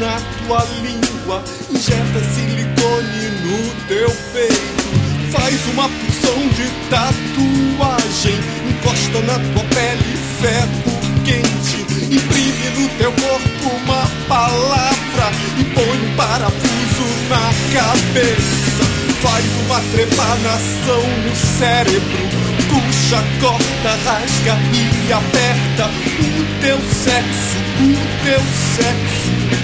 na 0.00 0.20
tua 0.38 0.64
língua, 0.82 1.42
injeta 1.70 2.20
silicone 2.34 3.30
no 3.42 3.86
teu 3.88 4.10
peito. 4.32 4.82
Faz 5.30 5.66
uma 5.72 5.88
porção 5.88 6.48
de 6.48 6.68
tatuagem, 6.90 8.38
encosta 8.68 9.20
na 9.22 9.38
tua 9.38 9.64
pele 9.74 10.16
ferro 10.40 11.02
quente. 11.24 11.82
Imprime 12.14 12.68
no 12.78 12.88
teu 12.98 13.12
corpo 13.12 13.76
uma 13.84 14.06
palavra 14.28 15.30
e 15.58 15.64
põe 15.64 15.84
um 15.84 16.16
parafuso 16.16 17.06
na 17.28 17.52
cabeça. 17.72 18.84
Faz 19.22 19.44
uma 19.66 19.80
trepanação 19.92 21.02
no 21.24 21.36
cérebro. 21.58 22.42
Puxa, 22.68 23.22
corta, 23.40 23.90
rasga 24.04 24.58
e 24.72 25.12
aperta 25.12 25.90
o 26.18 26.60
teu 26.60 26.78
sexo, 26.78 27.58
o 27.80 28.24
teu 28.24 28.40
sexo. 28.76 29.61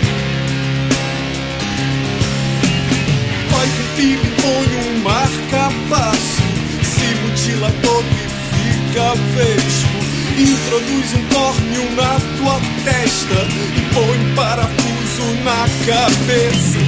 Um 3.59 3.97
filho 3.97 4.23
e 4.25 4.31
põe 4.41 4.69
um 4.87 5.03
marca-passo. 5.03 6.43
Se 6.85 7.07
mutila 7.23 7.73
todo 7.83 8.07
e 8.07 8.29
fica 8.55 9.15
vesgo. 9.35 9.99
Introduz 10.39 11.15
um 11.15 11.25
córneo 11.35 11.91
na 11.97 12.21
tua 12.39 12.61
testa 12.85 13.41
e 13.77 13.81
põe 13.93 14.35
parafuso 14.37 15.27
na 15.43 15.67
cabeça. 15.85 16.79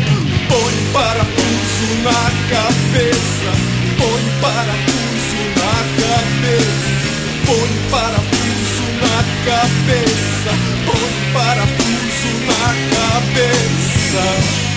Põe 0.49 0.77
parafuso 0.93 1.89
na 2.05 2.23
cabeça. 2.49 3.51
Põe 3.99 4.25
parafuso 4.41 5.41
na 5.59 5.75
cabeça. 5.99 7.11
Põe 7.47 7.73
parafuso 7.91 8.87
na 9.03 9.19
cabeça. 9.45 10.51
Põe 10.87 11.13
parafuso 11.33 12.31
na 12.47 12.67
cabeça. 12.95 14.70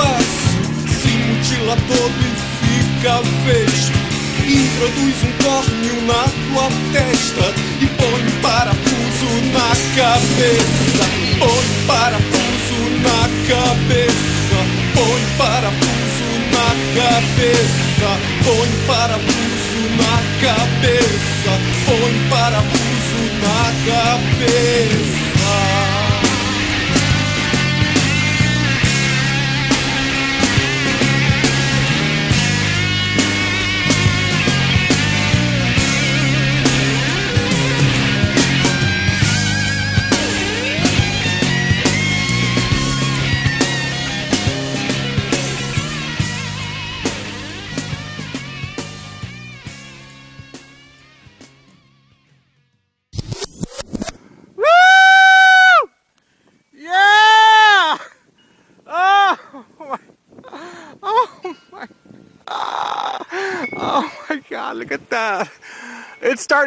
Marca-passo 0.00 0.58
Se 1.00 1.08
mutila 1.08 1.76
todo 1.88 2.20
e 2.20 2.32
fica 2.64 3.22
vesgo 3.44 4.00
Introduz 4.46 5.16
um 5.22 5.32
córneo 5.44 5.96
na 6.06 6.24
tua 6.24 6.68
testa 6.92 7.46
E 7.80 7.86
põe 7.86 8.22
um 8.22 8.40
parafuso 8.42 9.30
na 9.52 9.70
cabeça. 9.94 11.04
Põe 11.38 11.48
um 11.48 11.86
parafuso 11.86 12.78
na 13.02 13.20
cabeça. 13.46 14.58
Põe 14.94 15.20
um 15.20 15.36
parafuso 15.38 16.28
na 16.52 16.68
cabeça. 16.96 18.10
Põe 18.44 18.68
um 18.68 18.86
parafuso 18.86 19.80
na 19.98 20.14
cabeça. 20.40 21.52
Põe 21.86 22.14
parafuso 22.30 23.20
na 23.42 23.60
cabeça 23.86 25.79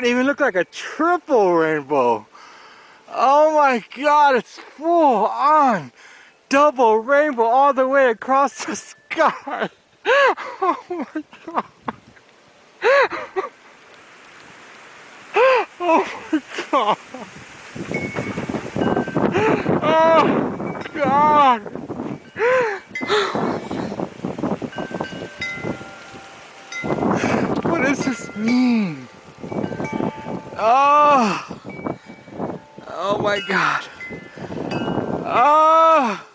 starting 0.04 0.16
to 0.16 0.20
even 0.20 0.28
look 0.28 0.40
like 0.40 0.56
a 0.56 0.66
triple 0.66 1.54
rainbow. 1.54 2.26
Oh 3.10 3.54
my 3.54 3.84
God! 3.96 4.36
It's 4.36 4.58
full 4.58 5.26
on 5.28 5.92
double 6.50 6.98
rainbow 6.98 7.44
all 7.44 7.74
the 7.74 7.88
way 7.88 8.10
across 8.10 8.66
the 8.66 8.76
sky. 8.76 9.70
Oh 10.06 10.86
my 10.90 11.24
God! 11.46 11.66
Oh 15.80 16.06
my 16.32 16.42
God! 16.72 16.98
Oh 19.82 20.84
God! 20.94 21.62
What 27.64 27.82
does 27.82 28.06
this 28.06 28.36
mean? 28.36 29.08
Oh! 30.56 31.60
Oh 32.88 33.18
my 33.18 33.40
God! 33.48 33.84
Oh! 35.26 36.26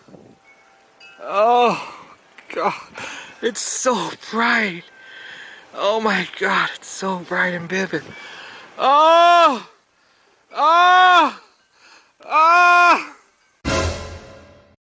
Oh 1.21 2.03
God! 2.53 2.73
It's 3.41 3.61
so 3.61 4.11
bright! 4.31 4.83
Oh 5.73 6.01
my 6.01 6.27
God! 6.37 6.69
It's 6.75 6.89
so 6.89 7.19
bright 7.19 7.53
and 7.53 7.69
vivid! 7.69 8.03
Oh! 8.77 9.69
Oh! 10.53 11.41
Ah! 12.25 13.15